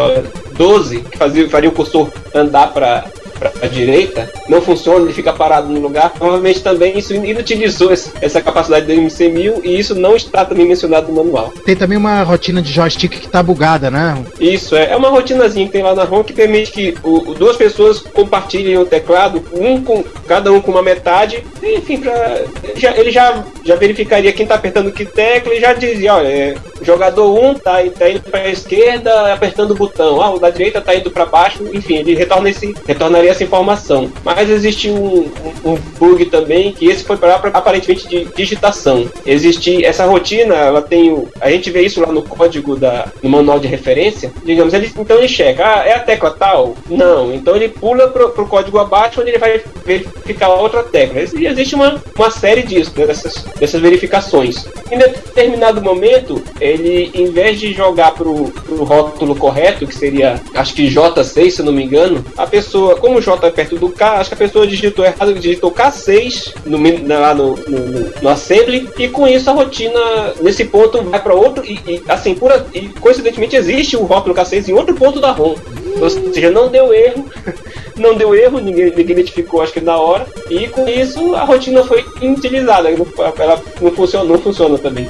12, 0.53 1.01
que 1.01 1.19
fazia, 1.19 1.49
faria 1.49 1.71
o 1.71 1.73
cursor 1.73 2.11
andar 2.35 2.73
para 2.73 3.05
para 3.41 3.53
a 3.63 3.67
direita, 3.67 4.31
não 4.49 4.61
funciona, 4.61 5.05
ele 5.05 5.15
fica 5.15 5.33
parado 5.33 5.69
no 5.69 5.81
lugar. 5.81 6.11
Provavelmente 6.11 6.63
também 6.63 6.99
isso 6.99 7.15
inutilizou 7.15 7.91
essa 7.93 8.41
capacidade 8.43 8.87
do 8.87 8.93
MC1000 8.93 9.63
e 9.65 9.79
isso 9.79 9.95
não 9.95 10.15
está 10.15 10.45
também 10.45 10.67
mencionado 10.67 11.09
no 11.09 11.25
manual. 11.25 11.53
Tem 11.65 11.75
também 11.75 11.97
uma 11.97 12.23
rotina 12.23 12.61
de 12.61 12.71
joystick 12.71 13.19
que 13.19 13.27
está 13.27 13.43
bugada, 13.43 13.91
né? 13.91 14.23
Isso, 14.39 14.77
é, 14.77 14.91
é 14.91 14.97
uma 14.97 15.09
rotinazinha 15.09 15.67
que 15.67 15.73
tem 15.73 15.83
lá 15.83 15.95
na 15.95 16.05
ROM 16.05 16.23
que 16.23 16.33
permite 16.33 16.71
que 16.71 16.95
o, 17.03 17.35
duas 17.35 17.57
pessoas 17.57 18.01
compartilhem 18.01 18.77
o 18.77 18.85
teclado, 18.85 19.43
um 19.53 19.83
com 19.83 20.05
cada 20.27 20.53
um 20.53 20.61
com 20.61 20.71
uma 20.71 20.83
metade, 20.83 21.43
enfim, 21.63 21.99
pra, 21.99 22.43
já, 22.77 22.97
ele 22.97 23.11
já, 23.11 23.43
já 23.65 23.77
verificaria 23.77 24.33
quem 24.33 24.45
está 24.45 24.57
apertando 24.57 24.93
que 24.93 25.05
tecla 25.05 25.55
e 25.55 25.61
já 25.61 25.73
dizia, 25.73 26.15
olha, 26.15 26.29
é, 26.29 26.55
jogador 26.83 27.33
1 27.39 27.55
tá, 27.55 27.79
tá 27.99 28.11
indo 28.11 28.21
para 28.23 28.41
a 28.41 28.51
esquerda 28.51 29.33
apertando 29.33 29.73
o 29.73 29.75
botão, 29.75 30.21
ah, 30.21 30.31
o 30.31 30.39
da 30.39 30.51
direita 30.51 30.81
tá 30.81 30.95
indo 30.95 31.11
para 31.11 31.27
baixo, 31.27 31.65
enfim, 31.73 31.97
ele 31.97 32.15
retorna 32.15 32.51
esse, 32.51 32.75
retornaria 32.87 33.31
essa 33.31 33.45
informação. 33.45 34.11
Mas 34.25 34.49
existe 34.49 34.91
um, 34.91 35.31
um, 35.65 35.73
um 35.73 35.75
bug 35.99 36.25
também 36.27 36.73
que 36.73 36.87
esse 36.87 37.05
foi 37.05 37.17
para 37.17 37.35
aparentemente 37.35 38.09
de 38.09 38.25
digitação. 38.37 39.09
Existe 39.25 39.85
essa 39.85 40.07
rotina, 40.07 40.55
ela 40.55 40.83
tem 40.83 41.13
o, 41.13 41.29
a 41.41 41.51
gente 41.51 41.71
vê 41.71 41.83
isso 41.83 42.01
lá 42.01 42.13
no 42.13 42.23
código 42.23 42.77
da 42.77 43.09
no 43.23 43.31
manual 43.31 43.59
de 43.59 43.69
referência. 43.69 44.33
Digamos, 44.45 44.75
ele, 44.75 44.91
então 44.97 45.19
ele 45.19 45.29
checa, 45.29 45.65
ah, 45.65 45.87
é 45.87 45.95
a 45.95 46.01
tecla 46.01 46.31
tal? 46.31 46.75
Não, 46.89 47.33
então 47.35 47.57
ele 47.57 47.69
pula 47.69 48.09
pro, 48.09 48.31
pro 48.31 48.47
código 48.47 48.79
abaixo 48.79 49.21
onde 49.21 49.31
ele 49.31 49.39
vai 49.39 49.63
verificar 49.85 50.49
outra 50.49 50.83
tecla. 50.83 51.21
E 51.39 51.47
existe 51.47 51.75
uma, 51.75 52.01
uma 52.17 52.31
série 52.31 52.63
disso, 52.63 52.93
né, 52.97 53.07
dessas, 53.07 53.45
dessas 53.59 53.81
verificações. 53.81 54.67
Em 54.91 54.99
determinado 54.99 55.81
momento, 55.81 56.43
ele, 56.71 57.11
em 57.15 57.31
vez 57.31 57.59
de 57.59 57.73
jogar 57.73 58.13
pro, 58.13 58.51
pro 58.51 58.85
rótulo 58.85 59.35
correto, 59.35 59.87
que 59.87 59.95
seria, 59.95 60.41
acho 60.55 60.75
que 60.75 60.89
J6, 60.89 61.51
se 61.51 61.61
eu 61.61 61.65
não 61.65 61.73
me 61.73 61.85
engano, 61.85 62.25
a 62.37 62.47
pessoa, 62.47 62.97
como 62.97 63.19
o 63.19 63.21
J 63.21 63.47
é 63.47 63.51
perto 63.51 63.77
do 63.77 63.89
K, 63.89 64.19
acho 64.19 64.31
que 64.31 64.35
a 64.35 64.39
pessoa 64.39 64.67
digitou 64.67 65.05
errado, 65.05 65.35
digitou 65.35 65.73
K6 65.73 66.55
no, 66.67 66.79
lá 67.19 67.35
no, 67.35 67.57
no, 67.57 68.13
no 68.23 68.29
assembly, 68.29 68.89
e 68.99 69.09
com 69.09 69.27
isso 69.27 69.51
a 69.51 69.53
rotina, 69.53 70.01
nesse 70.41 70.65
ponto, 70.65 71.03
vai 71.03 71.21
para 71.21 71.35
outro, 71.35 71.65
e, 71.65 71.79
e, 71.87 72.03
assim, 72.09 72.35
pura, 72.35 72.67
e 72.75 72.89
coincidentemente 72.89 73.57
existe 73.57 73.97
o 73.97 74.05
rótulo 74.05 74.35
K6 74.35 74.69
em 74.69 74.73
outro 74.73 74.95
ponto 74.95 75.21
da 75.21 75.33
ROM. 75.33 75.55
Ou 76.01 76.09
seja, 76.09 76.51
não 76.51 76.69
deu 76.69 76.95
erro, 76.95 77.27
não 77.97 78.15
deu 78.15 78.35
erro, 78.35 78.59
ninguém, 78.61 78.87
ninguém 78.87 79.11
identificou, 79.11 79.63
acho 79.63 79.73
que 79.73 79.81
na 79.81 79.97
hora, 79.97 80.27
e 80.49 80.67
com 80.69 80.89
isso 80.89 81.35
a 81.35 81.45
rotina 81.45 81.85
foi 81.85 82.05
inutilizada, 82.21 82.89
ela 82.91 83.63
não 83.81 83.93
funciona, 83.93 84.25
não 84.25 84.39
funciona 84.39 84.79
também. 84.79 85.09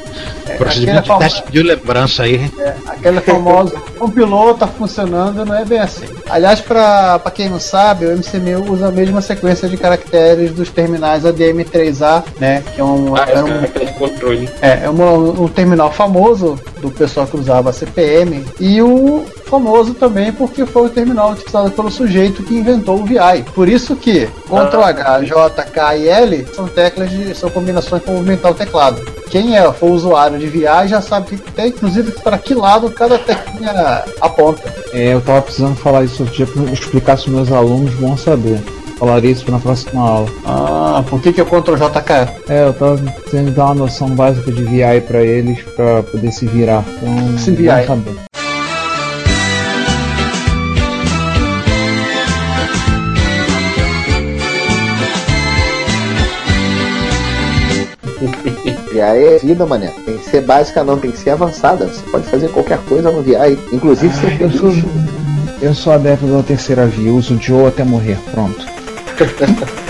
É, 0.48 0.56
de 1.51 1.62
lembrança 1.62 2.22
aí. 2.22 2.51
É, 2.59 2.74
aquela 2.86 3.20
famosa, 3.20 3.78
compilou, 3.98 4.55
tá 4.55 4.66
funcionando, 4.66 5.44
não 5.44 5.55
é 5.55 5.64
bem 5.64 5.80
assim. 5.80 6.07
Aliás, 6.28 6.61
para 6.61 7.20
quem 7.34 7.48
não 7.48 7.61
sabe, 7.61 8.07
o 8.07 8.16
MCMU 8.16 8.72
usa 8.72 8.88
a 8.88 8.92
mesma 8.92 9.20
sequência 9.20 9.68
de 9.68 9.76
caracteres 9.76 10.53
dos 10.53 10.70
terminais 10.70 11.24
ADM3A, 11.24 12.24
né, 12.38 12.62
que 12.74 12.80
é 12.80 12.84
um, 12.84 13.16
ah, 13.16 13.26
é 13.28 13.42
um, 13.42 13.61
de 13.62 13.92
controle. 13.94 14.48
É, 14.62 14.84
é 14.84 14.90
um, 14.90 15.44
um 15.44 15.48
terminal 15.48 15.92
famoso 15.92 16.59
do 16.80 16.90
pessoal 16.90 17.26
que 17.26 17.36
usava 17.36 17.72
CPM, 17.72 18.44
e 18.58 18.80
o 18.82 19.24
famoso 19.44 19.94
também 19.94 20.32
porque 20.32 20.64
foi 20.64 20.86
o 20.86 20.90
terminal 20.90 21.32
utilizado 21.32 21.70
pelo 21.70 21.90
sujeito 21.90 22.42
que 22.42 22.54
inventou 22.54 23.00
o 23.00 23.04
VI. 23.04 23.44
Por 23.54 23.68
isso 23.68 23.96
que 23.96 24.26
Ctrl 24.46 24.82
H, 24.82 25.24
J, 25.24 25.62
K 25.64 25.96
e 25.96 26.08
L 26.08 26.46
são 26.54 26.68
teclas 26.68 27.10
de 27.10 27.34
são 27.34 27.50
combinações 27.50 28.02
para 28.02 28.14
movimentar 28.14 28.52
o 28.52 28.54
teclado. 28.54 29.00
Quem 29.30 29.56
é 29.56 29.72
for 29.72 29.90
usuário 29.90 30.38
de 30.38 30.46
VI 30.46 30.88
já 30.88 31.00
sabe 31.00 31.36
que 31.36 31.52
tem, 31.52 31.68
inclusive 31.68 32.12
para 32.12 32.38
que 32.38 32.54
lado 32.54 32.90
cada 32.90 33.18
teclinha 33.18 34.04
aponta. 34.20 34.74
É, 34.92 35.14
eu 35.14 35.20
tava 35.20 35.42
precisando 35.42 35.76
falar 35.76 36.04
isso 36.04 36.22
outro 36.22 36.36
dia 36.36 36.46
para 36.46 36.72
explicar 36.72 37.16
se 37.16 37.30
meus 37.30 37.52
alunos 37.52 37.92
vão 37.94 38.16
saber 38.16 38.60
falaria 39.01 39.30
isso 39.30 39.51
na 39.51 39.59
próxima 39.59 40.07
aula. 40.07 40.28
Ah, 40.44 41.03
por 41.09 41.20
que, 41.22 41.32
que 41.32 41.40
é 41.40 41.44
Ctrl 41.44 41.74
JK? 41.74 42.12
É, 42.51 42.66
eu 42.66 42.74
tava 42.74 42.98
tentando 42.98 43.51
dar 43.53 43.64
uma 43.66 43.74
noção 43.74 44.11
básica 44.11 44.53
de 44.53 44.62
VI 44.62 45.01
para 45.09 45.22
eles 45.22 45.62
para 45.74 46.03
poder 46.03 46.30
se 46.30 46.46
virar. 46.46 46.84
Então, 46.98 47.38
se 47.38 47.51
VI. 47.51 47.66
VI 58.92 59.01
é 59.01 59.38
vida, 59.38 59.64
mané. 59.64 59.90
Tem 60.05 60.18
que 60.18 60.28
ser 60.28 60.42
básica, 60.42 60.84
não, 60.84 60.98
tem 60.98 61.11
que 61.11 61.16
ser 61.16 61.30
avançada. 61.30 61.86
Você 61.86 62.03
pode 62.11 62.26
fazer 62.26 62.51
qualquer 62.51 62.78
coisa 62.80 63.11
no 63.11 63.22
VI, 63.22 63.59
inclusive 63.72 64.14
ser 64.14 64.38
eu 64.42 64.51
sou, 64.51 64.72
eu 65.62 65.74
sou 65.74 65.94
adepto 65.94 66.26
da 66.26 66.42
terceira 66.42 66.84
via, 66.86 67.11
uso 67.11 67.40
Joe 67.40 67.68
até 67.68 67.82
morrer, 67.82 68.18
pronto. 68.30 68.69
Gracias. 69.20 69.89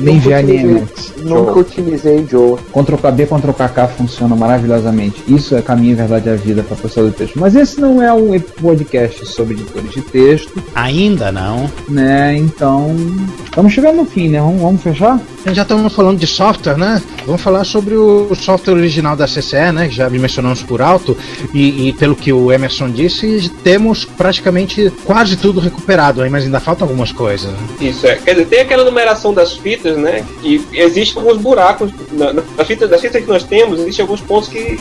Nem 0.00 0.18
VI 0.18 0.42
nem 0.42 0.66
MX. 0.66 1.14
Nunca 1.24 1.58
utilizei 1.58 2.26
Joe. 2.28 2.56
Ctrl 2.72 2.96
KB, 2.96 3.26
Ctrl 3.26 3.52
KK 3.52 3.88
funciona 3.96 4.34
maravilhosamente. 4.34 5.22
Isso 5.28 5.54
é 5.54 5.62
caminho, 5.62 5.96
verdade 5.96 6.28
a 6.28 6.34
vida 6.34 6.62
para 6.62 6.76
pessoa 6.76 7.06
do 7.06 7.12
texto. 7.12 7.38
Mas 7.38 7.54
esse 7.54 7.80
não 7.80 8.02
é 8.02 8.12
um 8.12 8.38
podcast 8.38 9.26
sobre 9.26 9.54
editores 9.54 9.92
de 9.92 10.02
texto. 10.02 10.62
Ainda 10.74 11.30
não. 11.30 11.70
Né, 11.88 12.36
então. 12.36 12.96
Estamos 13.44 13.72
chegando 13.72 13.96
no 13.96 14.04
fim, 14.04 14.28
né? 14.28 14.40
Vamos, 14.40 14.60
vamos 14.60 14.82
fechar? 14.82 15.20
Já 15.52 15.62
estamos 15.62 15.92
falando 15.92 16.18
de 16.18 16.26
software, 16.26 16.76
né? 16.76 17.02
Vamos 17.26 17.40
falar 17.40 17.64
sobre 17.64 17.94
o 17.94 18.34
software 18.34 18.74
original 18.74 19.16
da 19.16 19.26
CCE, 19.26 19.72
né? 19.72 19.88
Que 19.88 19.94
já 19.94 20.08
mencionamos 20.08 20.62
por 20.62 20.80
alto. 20.80 21.16
E, 21.52 21.88
e, 21.88 21.92
pelo 21.94 22.14
que 22.14 22.32
o 22.32 22.52
Emerson 22.52 22.90
disse, 22.90 23.50
temos 23.62 24.04
praticamente 24.04 24.92
quase 25.04 25.36
tudo 25.36 25.60
recuperado, 25.60 26.28
mas 26.30 26.44
ainda 26.44 26.60
faltam 26.60 26.86
algumas 26.86 27.10
coisas. 27.10 27.50
Isso 27.80 28.06
é. 28.06 28.16
Quer 28.16 28.32
dizer, 28.32 28.46
tem 28.46 28.60
aquela 28.60 28.84
numeração 28.84 29.32
das 29.32 29.56
fitas, 29.56 29.89
né? 29.96 30.24
E 30.42 30.60
existem 30.72 31.22
alguns 31.22 31.38
buracos. 31.38 31.90
Na, 32.12 32.32
nas 32.32 32.66
fitas, 32.66 32.88
das 32.88 33.00
fitas 33.00 33.22
que 33.22 33.28
nós 33.28 33.42
temos, 33.44 33.80
existem 33.80 34.02
alguns 34.02 34.20
pontos 34.20 34.48
que. 34.48 34.76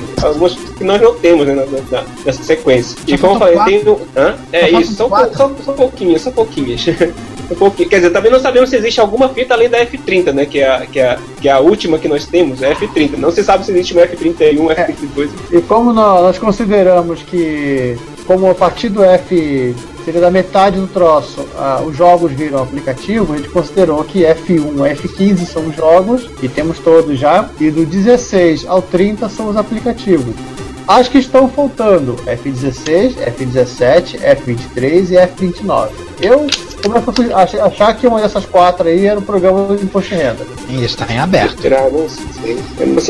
que 0.78 0.84
nós 0.84 1.02
não 1.02 1.16
temos 1.16 1.48
né, 1.48 1.56
na, 1.56 1.66
na, 1.66 2.06
nessa 2.26 2.44
sequência. 2.44 2.98
E 3.08 3.18
como 3.18 3.36
eu 3.36 3.40
falei, 3.40 3.56
quatro. 3.56 3.96
tem. 3.96 4.24
Hã? 4.24 4.36
É 4.52 4.70
só 4.70 4.80
isso, 4.80 4.94
são, 4.96 5.10
são, 5.34 5.56
são 5.64 5.74
pouquinhas, 5.74 6.22
são 6.22 6.32
pouquinhas. 6.32 6.86
um 7.52 7.56
pouquinho. 7.56 7.90
Quer 7.90 7.98
dizer, 7.98 8.10
também 8.12 8.32
não 8.32 8.40
sabemos 8.40 8.70
se 8.70 8.76
existe 8.76 9.00
alguma 9.00 9.30
fita 9.30 9.54
além 9.54 9.70
da 9.70 9.86
F30, 9.86 10.34
né? 10.34 10.46
Que 10.46 10.60
é 10.60 10.70
a, 10.70 10.86
que 10.86 11.00
é 11.00 11.10
a, 11.10 11.20
que 11.42 11.50
é 11.50 11.52
a 11.52 11.60
última 11.60 11.98
que 11.98 12.08
nós 12.08 12.26
temos, 12.26 12.62
é 12.62 12.74
F30. 12.74 13.18
Não 13.18 13.32
se 13.32 13.44
sabe 13.44 13.66
se 13.66 13.72
existe 13.72 13.94
uma 13.94 14.04
F31, 14.04 14.72
é. 14.72 14.92
F32. 14.92 15.30
E 15.52 15.62
como 15.62 15.94
nós, 15.94 16.22
nós 16.22 16.38
consideramos 16.38 17.22
que, 17.24 17.98
como 18.26 18.50
a 18.50 18.56
partir 18.56 18.90
do 18.90 19.04
F 19.04 19.76
seria 20.04 20.22
da 20.22 20.32
metade 20.32 20.80
do 20.80 20.88
troço, 20.88 21.46
ah, 21.58 21.82
os 21.86 21.96
jogos 21.96 22.32
viram 22.32 22.62
aplicativo, 22.62 23.34
a 23.34 23.38
gente 23.38 23.50
considerou 23.50 24.04
que 24.04 24.24
F1 24.24 24.48
e 24.50 24.96
F15 24.96 25.46
são 25.46 25.68
os 25.68 25.76
jogos, 25.76 26.30
e 26.42 26.48
temos 26.48 26.80
todos 26.80 27.18
já, 27.18 27.50
e 27.60 27.70
do 27.70 27.86
16 27.86 28.66
ao 28.68 28.82
30 28.82 29.30
são 29.30 29.50
os 29.50 29.58
aplicativos. 29.58 30.36
As 30.88 31.08
que 31.08 31.20
estão 31.20 31.48
faltando, 31.48 32.16
F16, 32.26 33.16
F17, 33.38 34.20
F23 34.20 35.12
e 35.12 35.16
F29. 35.16 35.90
Eu 36.20 36.48
como 36.82 36.98
é 36.98 37.02
que 37.02 37.10
eu 37.10 37.14
fui 37.14 37.34
achar 37.34 37.94
que 37.96 38.08
uma 38.08 38.22
dessas 38.22 38.46
quatro 38.46 38.88
aí 38.88 39.06
era 39.06 39.20
um 39.20 39.24
programa 39.24 39.76
de 39.76 39.84
imposto 39.84 40.16
de 40.16 40.22
renda? 40.22 40.46
E 40.70 40.84
está 40.84 41.06
em 41.12 41.20
aberto. 41.20 41.62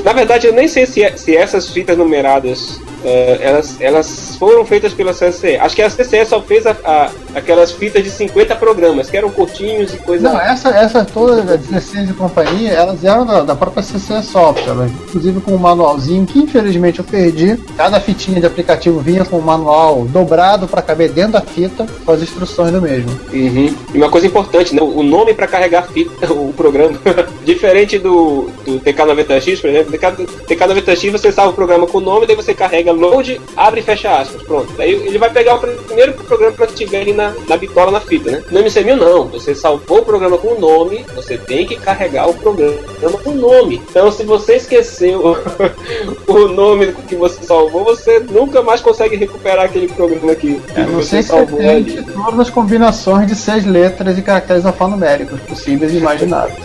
Na 0.03 0.13
verdade, 0.13 0.47
eu 0.47 0.53
nem 0.53 0.67
sei 0.67 0.85
se, 0.85 1.03
é, 1.03 1.15
se 1.15 1.35
essas 1.35 1.69
fitas 1.69 1.97
numeradas 1.97 2.81
Uh, 3.03 3.41
elas, 3.41 3.79
elas 3.79 4.35
foram 4.37 4.65
feitas 4.65 4.93
pela 4.93 5.13
CCE. 5.13 5.57
Acho 5.57 5.75
que 5.75 5.81
a 5.81 5.89
CCE 5.89 6.25
só 6.25 6.41
fez 6.41 6.65
a, 6.65 6.75
a, 6.83 7.11
aquelas 7.35 7.71
fitas 7.71 8.03
de 8.03 8.09
50 8.09 8.55
programas, 8.55 9.09
que 9.09 9.17
eram 9.17 9.29
curtinhos 9.29 9.93
e 9.93 9.97
coisa. 9.97 10.29
Não, 10.29 10.39
essa, 10.39 10.69
essas 10.69 11.09
todas, 11.11 11.49
a 11.49 11.55
16 11.55 12.09
e 12.09 12.13
companhia, 12.13 12.71
elas 12.71 13.03
eram 13.03 13.25
da, 13.25 13.41
da 13.41 13.55
própria 13.55 13.83
CCE 13.83 14.21
Software, 14.23 14.87
inclusive 15.07 15.39
com 15.41 15.51
um 15.51 15.57
manualzinho 15.57 16.25
que 16.25 16.39
infelizmente 16.39 16.99
eu 16.99 17.05
perdi. 17.05 17.57
Cada 17.77 17.99
fitinha 17.99 18.39
de 18.39 18.45
aplicativo 18.45 18.99
vinha 18.99 19.23
com 19.23 19.37
um 19.37 19.41
manual 19.41 20.05
dobrado 20.05 20.67
para 20.67 20.81
caber 20.81 21.11
dentro 21.11 21.33
da 21.33 21.41
fita 21.41 21.85
com 22.05 22.11
as 22.11 22.21
instruções 22.21 22.71
do 22.71 22.81
mesmo. 22.81 23.09
Uhum. 23.31 23.75
E 23.93 23.97
uma 23.97 24.09
coisa 24.09 24.27
importante, 24.27 24.75
né? 24.75 24.81
o 24.81 25.03
nome 25.03 25.33
para 25.33 25.47
carregar 25.47 25.87
fita, 25.87 26.31
o 26.33 26.53
programa, 26.53 26.99
diferente 27.45 27.97
do, 27.97 28.49
do 28.65 28.79
TK90X, 28.79 29.61
por 29.61 29.69
exemplo, 29.69 29.91
TK90X 29.93 31.11
você 31.11 31.31
salva 31.31 31.51
o 31.51 31.55
programa 31.55 31.87
com 31.87 31.99
o 31.99 32.01
nome, 32.01 32.25
daí 32.25 32.35
você 32.35 32.53
carrega 32.53 32.88
pega 32.89 32.93
load, 32.93 33.41
abre 33.55 33.79
e 33.79 33.83
fecha 33.83 34.19
aspas, 34.19 34.41
pronto. 34.43 34.73
Daí 34.77 34.93
ele 34.93 35.17
vai 35.17 35.29
pegar 35.29 35.55
o 35.55 35.59
primeiro 35.59 36.13
programa 36.13 36.67
que 36.67 36.73
tiver 36.73 37.01
ali 37.01 37.13
na, 37.13 37.33
na 37.47 37.57
bitola, 37.57 37.91
na 37.91 37.99
fita, 37.99 38.31
né? 38.31 38.43
No 38.51 38.59
MC1000 38.61 38.95
não, 38.95 39.27
você 39.27 39.53
salvou 39.55 39.99
o 39.99 40.05
programa 40.05 40.37
com 40.37 40.49
o 40.55 40.59
nome, 40.59 41.05
você 41.15 41.37
tem 41.37 41.65
que 41.65 41.75
carregar 41.75 42.29
o 42.29 42.33
programa 42.33 42.77
com 43.23 43.31
o 43.31 43.35
nome. 43.35 43.81
Então 43.89 44.11
se 44.11 44.23
você 44.23 44.55
esqueceu 44.55 45.37
o 46.27 46.47
nome 46.47 46.93
que 47.07 47.15
você 47.15 47.43
salvou, 47.43 47.83
você 47.83 48.19
nunca 48.19 48.61
mais 48.61 48.81
consegue 48.81 49.15
recuperar 49.15 49.65
aquele 49.65 49.87
programa 49.87 50.35
que 50.35 50.59
é, 50.75 50.83
você 50.83 51.21
salvou 51.21 51.59
ali. 51.59 52.03
todas 52.03 52.39
as 52.39 52.49
combinações 52.49 53.27
de 53.27 53.35
seis 53.35 53.65
letras 53.65 54.17
e 54.17 54.21
caracteres 54.21 54.65
alfanuméricos 54.65 55.39
possíveis 55.41 55.93
e 55.93 55.97
imagináveis. 55.97 56.57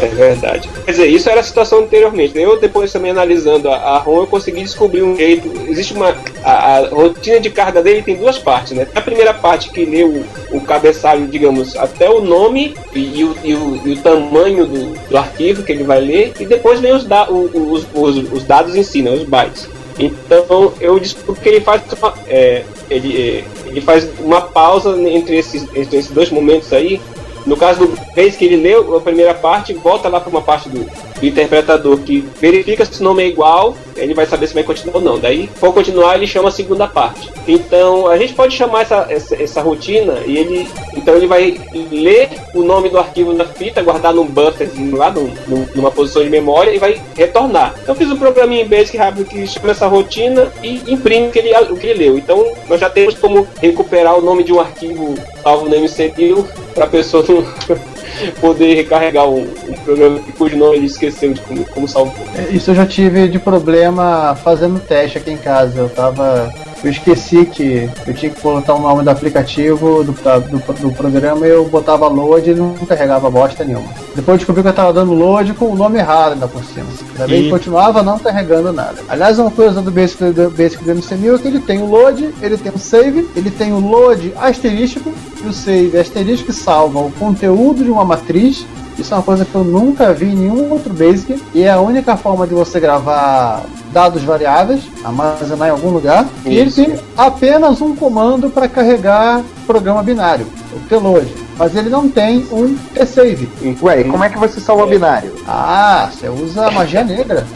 É 0.00 0.06
verdade. 0.06 0.68
Quer 0.84 0.90
dizer, 0.90 1.06
isso 1.06 1.28
era 1.30 1.40
a 1.40 1.44
situação 1.44 1.80
anteriormente. 1.80 2.38
Eu 2.38 2.58
depois 2.58 2.92
também 2.92 3.10
analisando 3.10 3.70
a, 3.70 3.76
a 3.76 3.98
ROM, 3.98 4.20
eu 4.20 4.26
consegui 4.26 4.62
descobrir 4.62 5.02
um 5.02 5.16
jeito 5.16 5.48
existe 5.68 5.92
uma. 5.92 6.14
A, 6.42 6.76
a, 6.76 6.88
rotina 6.88 7.40
de 7.40 7.50
carga 7.50 7.82
dele 7.82 8.02
tem 8.02 8.16
duas 8.16 8.38
partes, 8.38 8.72
né? 8.72 8.86
A 8.94 9.00
primeira 9.00 9.34
parte 9.34 9.70
que 9.70 9.84
lê 9.84 10.04
o, 10.04 10.24
o 10.50 10.60
cabeçalho, 10.60 11.26
digamos, 11.26 11.76
até 11.76 12.08
o 12.08 12.20
nome 12.20 12.74
e, 12.94 13.20
e, 13.20 13.24
o, 13.24 13.36
e, 13.42 13.54
o, 13.54 13.80
e 13.84 13.92
o, 13.92 13.96
tamanho 14.02 14.66
do, 14.66 15.08
do, 15.08 15.16
arquivo 15.16 15.62
que 15.62 15.72
ele 15.72 15.84
vai 15.84 16.00
ler, 16.00 16.32
e 16.38 16.46
depois 16.46 16.80
vem 16.80 16.92
os, 16.92 17.04
da, 17.04 17.30
os, 17.30 17.86
os, 17.94 18.32
os, 18.32 18.44
dados 18.44 18.74
em 18.74 18.82
si, 18.82 19.02
né? 19.02 19.10
Os 19.10 19.24
bytes. 19.24 19.68
Então 19.98 20.72
eu 20.80 21.00
descobri 21.00 21.40
que 21.40 21.48
ele 21.48 21.60
faz 21.60 21.82
uma, 21.92 22.14
é, 22.28 22.64
ele, 22.90 23.16
é, 23.16 23.44
ele 23.68 23.80
faz 23.80 24.08
uma 24.20 24.42
pausa 24.42 24.96
entre 25.08 25.36
esses, 25.36 25.62
entre 25.74 25.98
esses 25.98 26.10
dois 26.10 26.30
momentos 26.30 26.72
aí. 26.72 27.00
No 27.46 27.56
caso 27.56 27.86
do 27.86 28.12
vez 28.12 28.34
que 28.34 28.44
ele 28.44 28.56
leu 28.56 28.96
a 28.96 29.00
primeira 29.00 29.32
parte, 29.32 29.72
volta 29.72 30.08
lá 30.08 30.18
para 30.18 30.28
uma 30.28 30.42
parte 30.42 30.68
do, 30.68 30.80
do 30.80 31.15
interpretador 31.22 31.98
que 31.98 32.26
verifica 32.40 32.84
se 32.84 33.00
o 33.00 33.04
nome 33.04 33.22
é 33.22 33.26
igual 33.26 33.76
ele 33.96 34.14
vai 34.14 34.26
saber 34.26 34.46
se 34.46 34.54
vai 34.54 34.62
continuar 34.62 34.96
ou 34.96 35.02
não. 35.02 35.18
Daí, 35.18 35.48
for 35.56 35.72
continuar, 35.72 36.16
ele 36.16 36.26
chama 36.26 36.48
a 36.48 36.52
segunda 36.52 36.86
parte. 36.86 37.30
Então, 37.46 38.06
a 38.08 38.16
gente 38.16 38.34
pode 38.34 38.54
chamar 38.54 38.82
essa, 38.82 39.06
essa, 39.08 39.42
essa 39.42 39.60
rotina 39.60 40.20
e 40.26 40.36
ele. 40.36 40.68
Então, 40.94 41.14
ele 41.16 41.26
vai 41.26 41.58
ler 41.90 42.28
o 42.54 42.62
nome 42.62 42.88
do 42.88 42.98
arquivo 42.98 43.32
na 43.32 43.44
fita, 43.44 43.82
guardar 43.82 44.12
num 44.12 44.26
bufferzinho 44.26 44.96
lá, 44.96 45.10
num, 45.10 45.32
num, 45.46 45.66
numa 45.74 45.90
posição 45.90 46.22
de 46.22 46.30
memória 46.30 46.70
e 46.70 46.78
vai 46.78 47.00
retornar. 47.16 47.74
Então, 47.82 47.94
fiz 47.94 48.10
um 48.10 48.16
programinha 48.16 48.62
em 48.62 48.68
Basic 48.68 48.96
rápido 48.96 49.24
que 49.24 49.46
chama 49.46 49.70
essa 49.70 49.86
rotina 49.86 50.52
e 50.62 50.92
imprime 50.92 51.28
o 51.28 51.30
que 51.30 51.38
ele, 51.38 51.54
o 51.70 51.76
que 51.76 51.86
ele 51.86 52.04
leu. 52.04 52.18
Então, 52.18 52.52
nós 52.68 52.80
já 52.80 52.90
temos 52.90 53.14
como 53.14 53.46
recuperar 53.60 54.18
o 54.18 54.22
nome 54.22 54.44
de 54.44 54.52
um 54.52 54.60
arquivo 54.60 55.14
salvo 55.42 55.68
no 55.68 55.80
MCDIL 55.80 56.46
para 56.74 56.84
a 56.84 56.88
pessoa 56.88 57.24
não 57.28 57.95
poder 58.40 58.74
recarregar 58.74 59.28
um, 59.28 59.42
um, 59.42 59.72
programa 59.84 60.20
cujo 60.36 60.56
nome 60.56 60.76
ele 60.76 60.86
esqueceu 60.86 61.32
de 61.32 61.40
como, 61.40 61.64
como 61.66 61.88
salvou. 61.88 62.26
É, 62.34 62.52
isso 62.54 62.70
eu 62.70 62.74
já 62.74 62.86
tive 62.86 63.28
de 63.28 63.38
problema 63.38 64.34
fazendo 64.36 64.80
teste 64.80 65.18
aqui 65.18 65.30
em 65.30 65.36
casa. 65.36 65.78
Eu 65.78 65.88
tava. 65.88 66.52
Eu 66.86 66.90
esqueci 66.90 67.44
que 67.44 67.90
eu 68.06 68.14
tinha 68.14 68.30
que 68.30 68.40
botar 68.40 68.74
o 68.74 68.80
nome 68.80 69.02
do 69.02 69.10
aplicativo 69.10 70.04
do, 70.04 70.12
do, 70.12 70.72
do 70.74 70.92
programa 70.92 71.44
e 71.44 71.50
eu 71.50 71.64
botava 71.64 72.06
load 72.06 72.48
e 72.48 72.54
não 72.54 72.74
carregava 72.74 73.28
bosta 73.28 73.64
nenhuma. 73.64 73.88
Depois 74.14 74.38
descobri 74.38 74.62
que 74.62 74.68
eu 74.68 74.72
tava 74.72 74.92
dando 74.92 75.12
load 75.12 75.52
com 75.54 75.72
o 75.72 75.74
nome 75.74 75.98
errado 75.98 76.34
ainda 76.34 76.46
por 76.46 76.62
cima. 76.62 76.86
Ainda 77.10 77.26
bem 77.26 77.42
que 77.42 77.50
continuava 77.50 78.04
não 78.04 78.20
carregando 78.20 78.72
nada. 78.72 78.98
Aliás, 79.08 79.36
uma 79.36 79.50
coisa 79.50 79.82
do 79.82 79.90
Basic 79.90 80.30
do, 80.30 80.48
Basic 80.48 80.84
do 80.84 80.92
MC1000 80.92 81.34
é 81.34 81.38
que 81.38 81.48
ele 81.48 81.58
tem 81.58 81.82
o 81.82 81.86
load, 81.86 82.32
ele 82.40 82.56
tem 82.56 82.70
o 82.72 82.78
save, 82.78 83.28
ele 83.34 83.50
tem 83.50 83.72
o 83.72 83.80
load 83.80 84.32
asterístico 84.36 85.12
e 85.42 85.48
o 85.48 85.52
save 85.52 85.98
asterístico 85.98 86.52
salva 86.52 87.00
o 87.00 87.10
conteúdo 87.10 87.82
de 87.82 87.90
uma 87.90 88.04
matriz. 88.04 88.64
Isso 88.98 89.12
é 89.12 89.16
uma 89.16 89.22
coisa 89.22 89.44
que 89.44 89.54
eu 89.54 89.64
nunca 89.64 90.12
vi 90.12 90.26
em 90.26 90.36
nenhum 90.36 90.72
outro 90.72 90.92
Basic 90.92 91.42
e 91.54 91.62
é 91.62 91.70
a 91.70 91.80
única 91.80 92.16
forma 92.16 92.46
de 92.46 92.54
você 92.54 92.80
gravar 92.80 93.64
dados 93.92 94.22
variáveis, 94.22 94.82
armazenar 95.04 95.68
em 95.68 95.72
algum 95.72 95.90
lugar. 95.90 96.26
Isso. 96.44 96.48
E 96.48 96.58
ele 96.58 96.70
tem 96.70 96.98
apenas 97.16 97.80
um 97.80 97.94
comando 97.94 98.48
para 98.50 98.68
carregar 98.68 99.42
programa 99.66 100.02
binário, 100.02 100.46
o 100.74 100.80
tload. 100.88 101.26
Mas 101.58 101.74
ele 101.74 101.88
não 101.88 102.08
tem 102.08 102.46
um 102.52 102.76
tsave. 102.94 103.48
Ué, 103.82 104.00
e 104.00 104.04
como 104.04 104.24
é 104.24 104.28
que 104.28 104.38
você 104.38 104.60
salva 104.60 104.84
é. 104.84 104.90
binário? 104.90 105.34
Ah, 105.46 106.10
você 106.12 106.28
usa 106.28 106.70
magia 106.70 107.02
negra. 107.02 107.46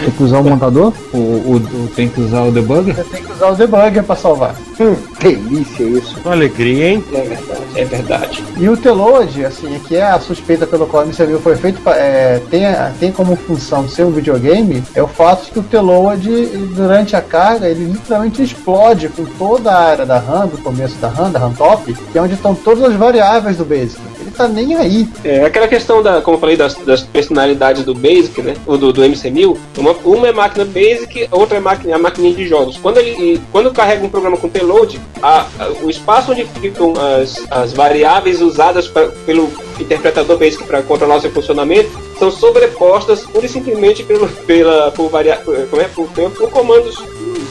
Tem 0.00 0.10
que 0.10 0.22
usar 0.22 0.38
o 0.38 0.44
montador? 0.44 0.92
Ou, 1.12 1.20
ou, 1.20 1.54
ou, 1.54 1.88
tem 1.94 2.08
que 2.08 2.20
usar 2.20 2.42
o 2.42 2.52
debugger? 2.52 2.94
Você 2.94 3.04
tem 3.04 3.22
que 3.22 3.32
usar 3.32 3.50
o 3.50 3.54
debugger 3.56 4.02
para 4.04 4.16
salvar. 4.16 4.54
Hum, 4.78 4.94
delícia 5.20 5.84
isso. 5.84 6.18
Uma 6.24 6.34
alegria, 6.34 6.90
hein? 6.90 7.04
É 7.12 7.20
verdade, 7.22 7.63
é 7.74 7.84
verdade. 7.84 8.44
E 8.56 8.68
o 8.68 8.76
Teload, 8.76 9.44
assim, 9.44 9.78
que 9.80 9.96
é 9.96 10.02
a 10.02 10.18
suspeita 10.18 10.66
pelo 10.66 10.86
qual 10.86 11.04
você 11.04 11.26
viu 11.26 11.40
foi 11.40 11.56
feito, 11.56 11.80
é, 11.90 12.40
tem, 12.50 12.62
tem 12.98 13.12
como 13.12 13.36
função 13.36 13.88
ser 13.88 14.04
um 14.04 14.10
videogame, 14.10 14.82
é 14.94 15.02
o 15.02 15.08
fato 15.08 15.46
de 15.46 15.50
que 15.52 15.58
o 15.58 15.62
Teload, 15.62 16.28
durante 16.74 17.16
a 17.16 17.20
carga, 17.20 17.68
ele 17.68 17.84
literalmente 17.84 18.42
explode 18.42 19.08
com 19.08 19.24
toda 19.24 19.70
a 19.70 19.90
área 19.90 20.06
da 20.06 20.18
RAM, 20.18 20.46
do 20.46 20.58
começo 20.58 20.96
da 20.96 21.08
RAM, 21.08 21.30
da 21.30 21.38
RAM 21.38 21.52
top, 21.52 21.94
que 22.12 22.18
é 22.18 22.22
onde 22.22 22.34
estão 22.34 22.54
todas 22.54 22.84
as 22.84 22.94
variáveis 22.94 23.56
do 23.56 23.64
Basic 23.64 24.00
tá 24.34 24.48
nem 24.48 24.74
aí. 24.74 25.08
É, 25.24 25.44
aquela 25.44 25.68
questão 25.68 26.02
da, 26.02 26.20
como 26.20 26.36
eu 26.36 26.40
falei, 26.40 26.56
das, 26.56 26.74
das 26.74 27.02
personalidades 27.02 27.84
do 27.84 27.94
Basic, 27.94 28.42
né? 28.42 28.54
Ou 28.66 28.76
do, 28.76 28.92
do 28.92 29.02
MC1000, 29.02 29.56
uma, 29.78 29.92
uma 30.04 30.28
é 30.28 30.32
máquina 30.32 30.64
Basic, 30.64 31.28
a 31.30 31.36
outra 31.36 31.56
é 31.56 31.60
máquina, 31.60 31.94
a 31.94 31.98
maquininha 31.98 32.34
de 32.34 32.46
jogos. 32.46 32.76
Quando 32.76 32.98
ele 32.98 33.40
quando 33.52 33.72
carrega 33.72 34.04
um 34.04 34.08
programa 34.08 34.36
com 34.36 34.48
payload, 34.48 35.00
a, 35.22 35.46
a, 35.58 35.68
o 35.82 35.88
espaço 35.88 36.32
onde 36.32 36.44
ficam 36.60 36.92
as, 36.92 37.44
as 37.50 37.63
variáveis 37.72 38.40
usadas 38.40 38.88
pra, 38.88 39.08
pelo 39.26 39.50
interpretador 39.78 40.38
Basic 40.38 40.64
para 40.64 40.82
controlar 40.82 41.16
o 41.16 41.20
seu 41.20 41.30
funcionamento 41.30 41.90
são 42.18 42.30
sobrepostas 42.30 43.24
pura 43.24 43.46
e 43.46 43.48
simplesmente 43.48 44.02
pelo, 44.02 44.28
pela, 44.28 44.90
por, 44.92 45.08
varia, 45.08 45.36
como 45.36 45.82
é, 45.82 45.88
por, 45.88 46.08
por 46.08 46.50
comandos 46.50 47.02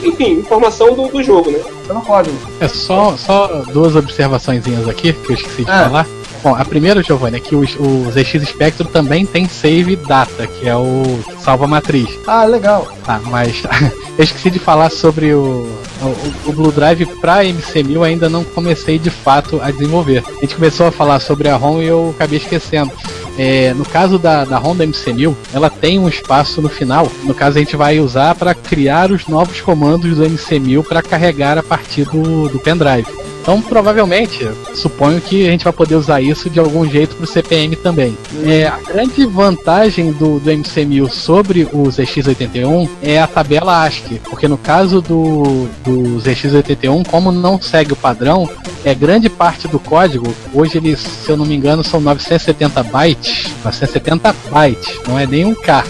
enfim, 0.03 0.33
informação 0.33 0.93
do, 0.93 1.07
do 1.07 1.23
jogo, 1.23 1.49
né? 1.49 1.59
Então 1.83 1.95
não 1.95 2.01
pode. 2.01 2.29
É 2.59 2.67
só, 2.67 3.15
só 3.17 3.47
duas 3.71 3.95
observações 3.95 4.63
aqui 4.89 5.13
que 5.13 5.31
eu 5.31 5.35
esqueci 5.35 5.63
de 5.63 5.71
ah. 5.71 5.85
falar. 5.85 6.07
Bom, 6.43 6.53
a 6.53 6.65
primeira, 6.65 7.01
Giovanni, 7.01 7.37
é 7.37 7.39
que 7.39 7.55
o, 7.55 7.61
o 7.61 8.11
ZX 8.11 8.49
Spectrum 8.49 8.87
também 8.87 9.25
tem 9.25 9.47
save 9.47 9.95
data, 9.95 10.45
que 10.45 10.67
é 10.67 10.75
o 10.75 11.23
salva 11.39 11.65
matriz. 11.65 12.09
Ah, 12.27 12.43
legal. 12.43 12.85
Tá, 13.05 13.21
mas 13.25 13.63
eu 14.17 14.23
esqueci 14.23 14.51
de 14.51 14.59
falar 14.59 14.89
sobre 14.89 15.33
o, 15.33 15.65
o, 16.01 16.49
o 16.49 16.51
Blue 16.51 16.71
Drive 16.71 17.05
para 17.21 17.45
MC1000 17.45 18.03
ainda 18.03 18.29
não 18.29 18.43
comecei 18.43 18.99
de 18.99 19.09
fato 19.09 19.61
a 19.61 19.71
desenvolver. 19.71 20.21
A 20.37 20.41
gente 20.41 20.55
começou 20.55 20.85
a 20.85 20.91
falar 20.91 21.21
sobre 21.21 21.47
a 21.47 21.55
ROM 21.55 21.81
e 21.81 21.85
eu 21.85 22.13
acabei 22.13 22.39
esquecendo. 22.39 22.91
É, 23.37 23.73
no 23.73 23.85
caso 23.85 24.19
da, 24.19 24.45
da 24.45 24.59
Honda 24.59 24.85
MC1000, 24.85 25.33
ela 25.53 25.69
tem 25.69 25.97
um 25.97 26.09
espaço 26.09 26.61
no 26.61 26.69
final. 26.69 27.09
No 27.23 27.33
caso, 27.33 27.57
a 27.57 27.61
gente 27.61 27.75
vai 27.75 27.99
usar 27.99 28.35
para 28.35 28.53
criar 28.53 29.11
os 29.11 29.27
novos 29.27 29.61
comandos 29.61 30.17
do 30.17 30.23
MC1000 30.23 30.83
para 30.83 31.01
carregar 31.01 31.57
a 31.57 31.63
partir 31.63 32.03
do, 32.05 32.49
do 32.49 32.59
pendrive. 32.59 33.07
Então, 33.43 33.61
provavelmente, 33.61 34.49
suponho 34.73 35.19
que 35.19 35.45
a 35.45 35.51
gente 35.51 35.65
vai 35.65 35.73
poder 35.73 35.95
usar 35.95 36.21
isso 36.21 36.49
de 36.49 36.61
algum 36.61 36.89
jeito 36.89 37.13
para 37.17 37.25
o 37.25 37.27
CPM 37.27 37.75
também. 37.75 38.17
É, 38.45 38.67
a 38.67 38.77
grande 38.77 39.25
vantagem 39.25 40.13
do, 40.13 40.39
do 40.39 40.49
MC1000 40.49 41.09
sobre 41.09 41.63
o 41.65 41.83
ZX81 41.83 42.89
é 43.01 43.19
a 43.19 43.27
tabela 43.27 43.83
ASCII, 43.83 44.21
porque 44.29 44.47
no 44.47 44.57
caso 44.57 45.01
do, 45.01 45.67
do 45.83 46.21
ZX81, 46.21 47.05
como 47.05 47.33
não 47.33 47.61
segue 47.61 47.91
o 47.91 47.97
padrão, 47.97 48.49
é 48.85 48.95
grande 48.95 49.29
parte 49.29 49.67
do 49.67 49.77
código, 49.77 50.33
hoje 50.53 50.77
ele, 50.77 50.95
se 50.95 51.29
eu 51.29 51.35
não 51.35 51.45
me 51.45 51.53
engano, 51.53 51.83
são 51.83 51.99
970 51.99 52.81
bytes, 52.83 53.51
970 53.61 54.35
bytes, 54.49 54.99
não 55.05 55.19
é 55.19 55.27
nem 55.27 55.43
um 55.43 55.53
K. 55.53 55.83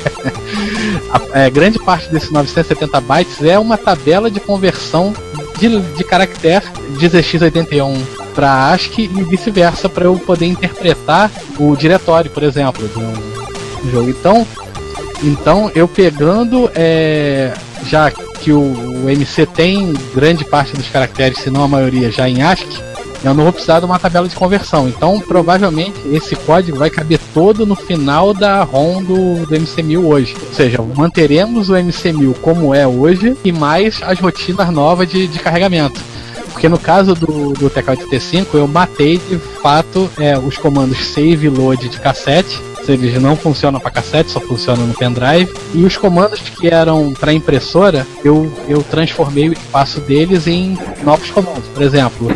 é, 1.34 1.51
grande 1.51 1.78
parte 1.78 2.10
desses 2.10 2.32
970 2.32 2.99
bytes 2.99 3.43
é 3.43 3.60
uma 3.60 3.78
tabela 3.78 4.32
de 4.32 4.39
conversão 4.39 5.14
de, 5.70 5.80
de 5.80 6.03
caractere 6.03 6.66
de 6.97 7.09
ZX81 7.09 7.97
para 8.36 8.72
ASCII 8.72 9.05
e 9.05 9.24
vice-versa 9.24 9.88
para 9.88 10.05
eu 10.05 10.16
poder 10.18 10.45
interpretar 10.45 11.32
o 11.57 11.76
diretório, 11.76 12.30
por 12.32 12.43
exemplo, 12.43 12.88
de 12.88 12.99
um 12.99 13.91
jogo. 13.91 14.09
Então, 14.09 14.47
então 15.24 15.72
eu 15.76 15.88
pegando, 15.88 16.70
é, 16.76 17.53
já 17.86 18.11
que 18.11 18.51
o, 18.51 19.03
o, 19.03 19.09
MC 19.09 19.45
tem 19.45 19.93
grande 20.14 20.43
parte 20.43 20.74
dos 20.74 20.89
caracteres, 20.89 21.39
se 21.39 21.49
não 21.49 21.64
a 21.64 21.68
maioria, 21.68 22.11
já 22.11 22.28
em 22.28 22.41
ASCII, 22.41 22.93
eu 23.24 23.34
não 23.34 23.44
vou 23.44 23.54
precisar 23.54 23.80
de 23.80 23.86
uma 23.86 23.98
tabela 23.98 24.28
de 24.28 24.36
conversão. 24.36 24.88
Então, 24.88 25.20
provavelmente, 25.20 26.00
esse 26.12 26.36
código 26.36 26.78
vai 26.78 26.90
caber 26.90 27.20
todo 27.34 27.66
no 27.66 27.76
final 27.76 28.34
da 28.34 28.64
ROM 28.64 29.02
do, 29.02 29.46
do 29.46 29.56
MC1000 29.56 30.04
hoje. 30.04 30.36
Ou 30.48 30.54
seja, 30.54 30.80
manteremos 30.96 31.70
o 31.70 31.74
MC1000 31.74 32.36
como 32.42 32.74
é 32.74 32.86
hoje 32.86 33.38
e 33.44 33.52
mais 33.52 34.02
as 34.04 34.20
rotinas 34.20 34.70
novas 34.70 35.08
de, 35.08 35.28
de 35.28 35.40
carregamento. 35.40 36.02
Porque 36.52 36.68
no 36.70 36.78
caso 36.78 37.16
do, 37.16 37.54
do 37.54 37.70
TK-85 37.70 38.48
eu 38.54 38.68
matei 38.68 39.18
de 39.18 39.38
fato 39.38 40.10
é, 40.20 40.38
os 40.38 40.58
comandos 40.58 41.04
save 41.08 41.48
e 41.48 41.50
load 41.50 41.90
de 41.90 42.00
cassete 42.00 42.62
eles 42.92 43.22
não 43.22 43.36
funcionam 43.36 43.80
para 43.80 43.92
cassete, 43.92 44.32
só 44.32 44.40
funcionam 44.40 44.86
no 44.86 44.94
pendrive. 44.94 45.54
E 45.74 45.86
os 45.86 45.96
comandos 45.96 46.40
que 46.42 46.68
eram 46.68 47.14
para 47.14 47.34
impressora, 47.34 48.06
eu, 48.24 48.52
eu 48.68 48.84
transformei 48.84 49.50
o 49.50 49.54
espaço 49.54 50.02
deles 50.02 50.48
em 50.48 50.78
novos 51.04 51.30
comandos. 51.32 51.68
Por 51.74 51.82
exemplo, 51.82 52.28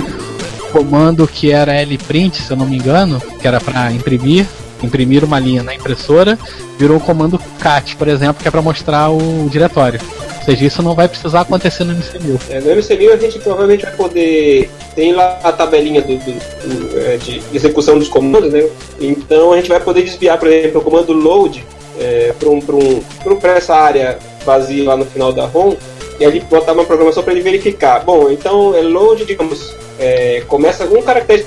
comando 0.71 1.27
que 1.27 1.51
era 1.51 1.81
lprint, 1.81 2.41
se 2.41 2.51
eu 2.51 2.57
não 2.57 2.65
me 2.65 2.77
engano, 2.77 3.21
que 3.39 3.47
era 3.47 3.59
para 3.59 3.91
imprimir, 3.91 4.45
imprimir 4.83 5.23
uma 5.23 5.39
linha 5.39 5.63
na 5.63 5.73
impressora, 5.73 6.37
virou 6.77 6.97
o 6.97 6.99
comando 6.99 7.39
cat, 7.59 7.95
por 7.95 8.07
exemplo, 8.07 8.41
que 8.41 8.47
é 8.47 8.51
para 8.51 8.61
mostrar 8.61 9.09
o 9.09 9.49
diretório. 9.49 9.99
Ou 10.37 10.43
seja, 10.43 10.65
isso 10.65 10.81
não 10.81 10.95
vai 10.95 11.07
precisar 11.07 11.41
acontecer 11.41 11.83
no 11.83 11.93
MC1000. 11.93 12.39
É, 12.49 12.61
no 12.61 12.69
MC1000 12.69 13.11
a 13.11 13.17
gente 13.17 13.39
provavelmente 13.39 13.83
vai 13.83 13.93
poder. 13.93 14.69
Tem 14.95 15.13
lá 15.13 15.39
a 15.43 15.51
tabelinha 15.51 16.01
do, 16.01 16.17
do, 16.17 16.99
é, 16.99 17.17
de 17.17 17.41
execução 17.53 17.99
dos 17.99 18.07
comandos, 18.07 18.53
né? 18.53 18.65
Então 18.99 19.51
a 19.51 19.57
gente 19.57 19.67
vai 19.67 19.79
poder 19.79 20.03
desviar, 20.03 20.37
por 20.37 20.47
exemplo, 20.47 20.79
o 20.79 20.83
comando 20.83 21.11
load 21.11 21.65
é, 21.99 22.33
para 22.39 22.49
um, 22.49 22.59
um, 22.59 23.47
essa 23.55 23.75
área 23.75 24.17
vazia 24.45 24.85
lá 24.85 24.95
no 24.95 25.05
final 25.05 25.33
da 25.33 25.45
ROM 25.45 25.75
e 26.19 26.25
ali 26.25 26.39
botar 26.39 26.71
uma 26.71 26.85
programação 26.85 27.23
para 27.23 27.33
ele 27.33 27.41
verificar. 27.41 28.03
Bom, 28.03 28.31
então 28.31 28.73
é 28.75 28.81
load, 28.81 29.25
digamos, 29.25 29.75
é, 29.99 30.43
começa 30.47 30.85
com 30.85 30.99
um 30.99 31.01
caractere 31.01 31.43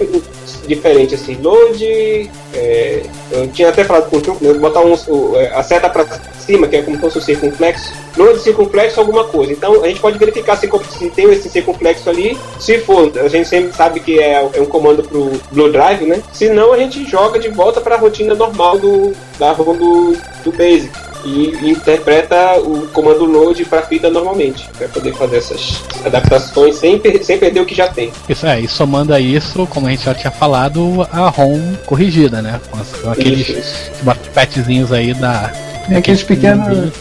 diferente, 0.67 1.15
assim, 1.15 1.37
load. 1.41 2.31
É, 2.55 3.03
eu 3.31 3.49
tinha 3.49 3.69
até 3.69 3.85
falado 3.85 4.11
com 4.11 4.17
o 4.17 4.21
truque, 4.21 4.45
né, 4.45 4.53
botar 4.55 4.81
um, 4.81 4.95
é, 5.37 5.53
a 5.55 5.63
seta 5.63 5.89
para 5.89 6.07
cima, 6.39 6.67
que 6.67 6.77
é 6.77 6.83
como 6.83 6.97
se 6.97 7.03
fosse 7.03 7.19
um 7.19 7.21
circunflexo. 7.21 7.93
Load 8.17 8.41
circunflexo 8.41 9.01
alguma 9.01 9.25
coisa. 9.25 9.53
Então 9.53 9.83
a 9.85 9.89
gente 9.89 10.01
pode 10.01 10.19
verificar 10.19 10.57
se, 10.57 10.69
se 10.99 11.11
tem 11.11 11.31
esse 11.31 11.49
circunflexo 11.49 12.11
ali. 12.11 12.39
Se 12.59 12.79
for, 12.79 13.11
a 13.19 13.29
gente 13.29 13.49
sempre 13.49 13.73
sabe 13.75 14.01
que 14.01 14.19
é, 14.19 14.49
é 14.53 14.61
um 14.61 14.67
comando 14.67 15.03
pro 15.03 15.33
Blue 15.53 15.71
Drive, 15.71 16.07
né? 16.07 16.23
Se 16.33 16.49
não, 16.49 16.73
a 16.73 16.79
gente 16.79 17.09
joga 17.09 17.39
de 17.39 17.49
volta 17.49 17.81
para 17.81 17.95
a 17.95 17.99
rotina 17.99 18.35
normal 18.35 18.79
do, 18.79 19.13
da 19.39 19.53
ROM 19.53 19.77
do, 19.77 20.17
do 20.45 20.53
Basic 20.53 21.10
e 21.25 21.71
interpreta 21.71 22.59
o 22.61 22.89
comando 22.89 23.25
load 23.25 23.65
para 23.65 23.83
fita 23.83 24.11
normalmente, 24.11 24.69
para 24.77 24.89
poder 24.89 25.15
fazer 25.15 25.39
essas 25.39 25.83
adaptações 26.05 26.77
sem, 26.77 26.99
per 26.99 27.23
sem 27.25 27.39
perder 27.39 27.61
o 27.61 27.67
que 27.67 27.75
já 27.75 27.89
tem. 27.89 28.13
Isso 28.29 28.47
é, 28.47 28.61
e 28.61 28.69
somando 28.69 29.13
a 29.13 29.21
isso, 29.21 29.67
como 29.67 29.87
a 29.87 29.91
gente 29.91 30.05
já 30.05 30.15
tinha 30.15 30.31
falado, 30.31 31.07
a 31.13 31.29
ROM 31.29 31.75
corrigida, 31.87 32.41
né? 32.43 32.61
Com, 32.71 32.79
as, 32.79 32.89
com 32.93 33.11
aqueles 33.11 33.91
patchzinhos 34.35 34.93
aí 34.93 35.15
da, 35.15 35.53
Tem 35.89 35.97
aqueles 35.97 36.23
pequenos. 36.23 36.93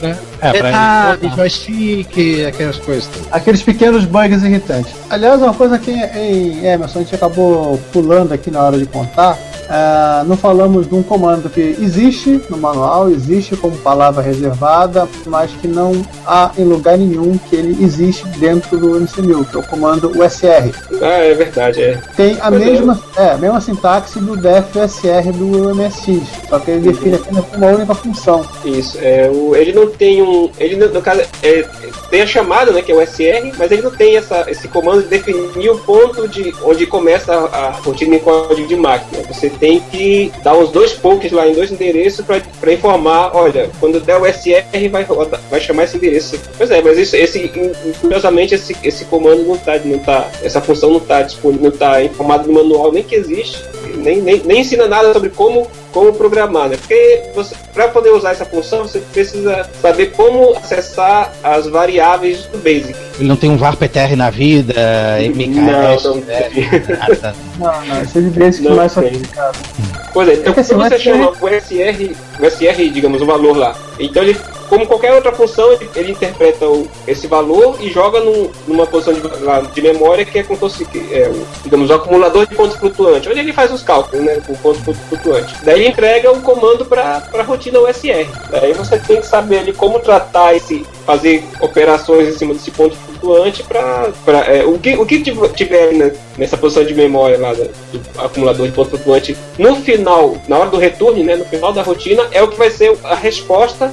É, 0.41 0.53
pra 0.53 0.71
Ah, 0.73 1.17
ele 1.19 1.29
de 1.29 1.35
joystick, 1.35 2.45
aquelas 2.47 2.77
coisas. 2.77 3.09
Aqueles 3.31 3.61
pequenos 3.61 4.05
bugs 4.05 4.43
irritantes. 4.43 4.93
Aliás, 5.09 5.41
uma 5.41 5.53
coisa 5.53 5.77
que 5.77 5.91
em 5.91 6.65
Emerson 6.65 6.99
a 6.99 7.01
gente 7.01 7.15
acabou 7.15 7.79
pulando 7.91 8.33
aqui 8.33 8.49
na 8.51 8.61
hora 8.61 8.77
de 8.77 8.85
contar. 8.85 9.37
ah, 9.69 10.23
não 10.25 10.35
falamos 10.35 10.87
de 10.87 10.95
um 10.95 11.03
comando 11.03 11.47
que 11.49 11.61
existe 11.79 12.41
no 12.49 12.57
manual, 12.57 13.09
existe 13.09 13.55
como 13.55 13.77
palavra 13.77 14.21
reservada, 14.23 15.07
mas 15.27 15.51
que 15.51 15.67
não 15.67 16.01
há 16.25 16.51
em 16.57 16.63
lugar 16.63 16.97
nenhum 16.97 17.37
que 17.37 17.55
ele 17.55 17.83
existe 17.83 18.25
dentro 18.39 18.77
do 18.77 18.99
MC1000, 18.99 19.45
que 19.49 19.55
é 19.55 19.59
o 19.59 19.63
comando 19.63 20.09
USR. 20.19 20.73
Ah, 21.01 21.19
é 21.19 21.33
verdade, 21.35 21.81
é. 21.83 22.01
Tem 22.15 22.37
a 22.41 22.47
é. 22.47 22.51
mesma, 22.51 22.99
é, 23.15 23.29
a 23.31 23.37
mesma 23.37 23.61
sintaxe 23.61 24.19
do 24.19 24.35
DFSR 24.35 25.31
do 25.33 25.75
MSX, 25.75 26.21
só 26.49 26.57
que 26.57 26.71
ele 26.71 26.91
define 26.91 27.15
apenas 27.15 27.45
uma 27.55 27.67
única 27.67 27.93
função. 27.93 28.43
Isso, 28.65 28.97
é, 28.99 29.29
o, 29.31 29.55
ele 29.55 29.71
não 29.71 29.87
tem 29.87 30.21
um. 30.23 30.28
Ele 30.57 30.75
no, 30.75 31.01
caso 31.01 31.21
é, 31.43 31.65
tem 32.09 32.21
a 32.21 32.27
chamada, 32.27 32.71
né, 32.71 32.81
que 32.81 32.91
é 32.91 32.95
o 32.95 33.05
SR, 33.05 33.55
mas 33.57 33.71
ele 33.71 33.81
não 33.81 33.91
tem 33.91 34.17
essa, 34.17 34.45
esse 34.49 34.67
comando 34.67 35.03
de 35.03 35.07
definir 35.07 35.69
o 35.69 35.77
ponto 35.79 36.27
de 36.27 36.53
onde 36.63 36.85
começa 36.85 37.33
a, 37.33 37.67
a 37.67 37.71
rotina 37.71 38.15
em 38.15 38.19
código 38.19 38.67
de 38.67 38.75
máquina. 38.75 39.23
Você 39.27 39.49
tem 39.49 39.79
que 39.79 40.31
dar 40.43 40.57
uns 40.57 40.71
dois 40.71 40.93
pokes 40.93 41.31
lá 41.31 41.47
em 41.47 41.53
dois 41.53 41.71
endereços 41.71 42.25
para 42.25 42.73
informar, 42.73 43.31
olha, 43.35 43.69
quando 43.79 43.99
der 43.99 44.17
o 44.17 44.25
SR 44.25 44.89
vai, 44.91 45.05
vai 45.49 45.61
chamar 45.61 45.83
esse 45.83 45.97
endereço. 45.97 46.39
Pois 46.57 46.71
é, 46.71 46.81
mas 46.81 46.97
isso, 46.97 47.15
esse, 47.15 47.51
curiosamente, 48.01 48.55
esse, 48.55 48.75
esse 48.83 49.05
comando 49.05 49.43
não 49.43 49.57
tá, 49.57 49.77
não 49.83 49.99
tá. 49.99 50.29
Essa 50.43 50.61
função 50.61 50.91
não 50.91 50.99
tá 50.99 51.21
disponível, 51.21 51.69
não 51.69 51.77
tá 51.77 52.03
informada 52.03 52.43
no 52.43 52.53
manual 52.53 52.91
nem 52.91 53.03
que 53.03 53.15
existe, 53.15 53.63
nem, 53.95 54.21
nem, 54.21 54.41
nem 54.43 54.61
ensina 54.61 54.87
nada 54.87 55.13
sobre 55.13 55.29
como 55.29 55.67
como 55.91 56.13
programar, 56.13 56.69
né? 56.69 56.77
Porque 56.77 57.23
você, 57.33 57.55
para 57.73 57.87
poder 57.87 58.11
usar 58.11 58.31
essa 58.31 58.45
função, 58.45 58.83
você 58.83 58.99
precisa 58.99 59.67
saber 59.81 60.07
como 60.11 60.55
acessar 60.55 61.31
as 61.43 61.67
variáveis 61.67 62.45
do 62.45 62.57
Basic. 62.59 62.95
Ele 63.19 63.27
não 63.27 63.35
tem 63.35 63.49
um 63.49 63.57
VARPTR 63.57 64.15
na 64.15 64.29
vida, 64.29 64.73
MKS, 65.19 66.03
Não, 66.03 66.15
não 66.15 66.21
né. 66.21 66.49
Não, 67.59 67.85
não, 67.85 68.01
esse 68.01 68.17
é 68.17 68.21
de 68.21 68.29
basic 68.29 68.63
Não 68.67 68.75
mais 68.75 68.93
tem. 68.93 69.03
sofisticado. 69.03 69.57
Pois 70.13 70.29
é, 70.29 70.33
então 70.35 70.53
É 70.55 70.59
assim, 70.59 70.73
quando 70.75 70.85
o 70.85 70.89
você 70.89 70.97
SR 70.97 71.03
chama 71.03 71.29
o 71.29 71.47
SR, 71.47 72.15
o 72.39 72.49
SR, 72.49 72.89
digamos, 72.93 73.21
o 73.21 73.25
valor 73.25 73.57
lá, 73.57 73.75
então 73.99 74.23
ele, 74.23 74.37
como 74.69 74.85
qualquer 74.87 75.13
outra 75.13 75.31
função, 75.31 75.71
ele, 75.73 75.89
ele 75.95 76.11
interpreta 76.11 76.65
o- 76.67 76.87
esse 77.07 77.27
valor 77.27 77.77
e 77.79 77.89
joga 77.89 78.19
num- 78.19 78.49
numa 78.67 78.85
posição 78.85 79.13
de, 79.13 79.21
de 79.73 79.81
memória 79.81 80.23
que 80.23 80.39
é 80.39 80.43
como 80.43 80.55
se 80.69 80.85
fosse, 80.85 80.87
é, 81.13 81.27
o, 81.27 81.45
digamos, 81.63 81.89
o 81.89 81.93
acumulador 81.93 82.45
de 82.47 82.55
pontos 82.55 82.77
flutuantes, 82.77 83.29
onde 83.29 83.39
ele 83.39 83.51
faz 83.53 83.71
os 83.73 83.81
cálculos, 83.83 84.23
né, 84.23 84.41
com 84.45 84.53
pontos 84.55 84.81
flu- 84.81 84.93
flutuantes. 85.09 85.55
Daí 85.63 85.79
ele 85.79 85.89
entrega 85.89 86.31
o 86.31 86.41
comando 86.41 86.85
para 86.85 87.23
a 87.33 87.41
rotina 87.43 87.79
USR. 87.79 88.27
Daí 88.51 88.73
você 88.73 88.97
tem 88.99 89.17
que 89.19 89.25
saber 89.27 89.59
ali 89.59 89.73
como 89.73 89.99
tratar 89.99 90.55
esse, 90.55 90.85
fazer 91.05 91.43
operações 91.59 92.27
em 92.29 92.37
cima 92.37 92.53
desse 92.53 92.71
ponto 92.71 92.95
flutuante 92.95 93.63
para 93.63 94.09
o 94.67 94.77
que 94.77 94.95
o 94.95 95.05
que 95.05 95.19
tiv- 95.19 95.51
tiver 95.55 95.93
né, 95.93 96.11
nessa 96.37 96.55
posição 96.57 96.83
de 96.83 96.93
memória 96.93 97.37
lá 97.37 97.53
do, 97.53 97.63
do 97.63 98.21
acumulador 98.21 98.67
de 98.67 98.73
ponto 98.73 98.89
flutuante 98.91 99.35
no 99.57 99.75
final, 99.77 100.37
na 100.47 100.57
hora 100.57 100.69
do 100.69 100.77
retorno, 100.77 101.23
né, 101.23 101.35
no 101.35 101.45
final 101.45 101.73
da 101.73 101.81
rotina, 101.81 102.27
é 102.31 102.41
o 102.43 102.47
que 102.47 102.57
vai 102.57 102.69
ser 102.69 102.95
a 103.03 103.15
resposta, 103.15 103.91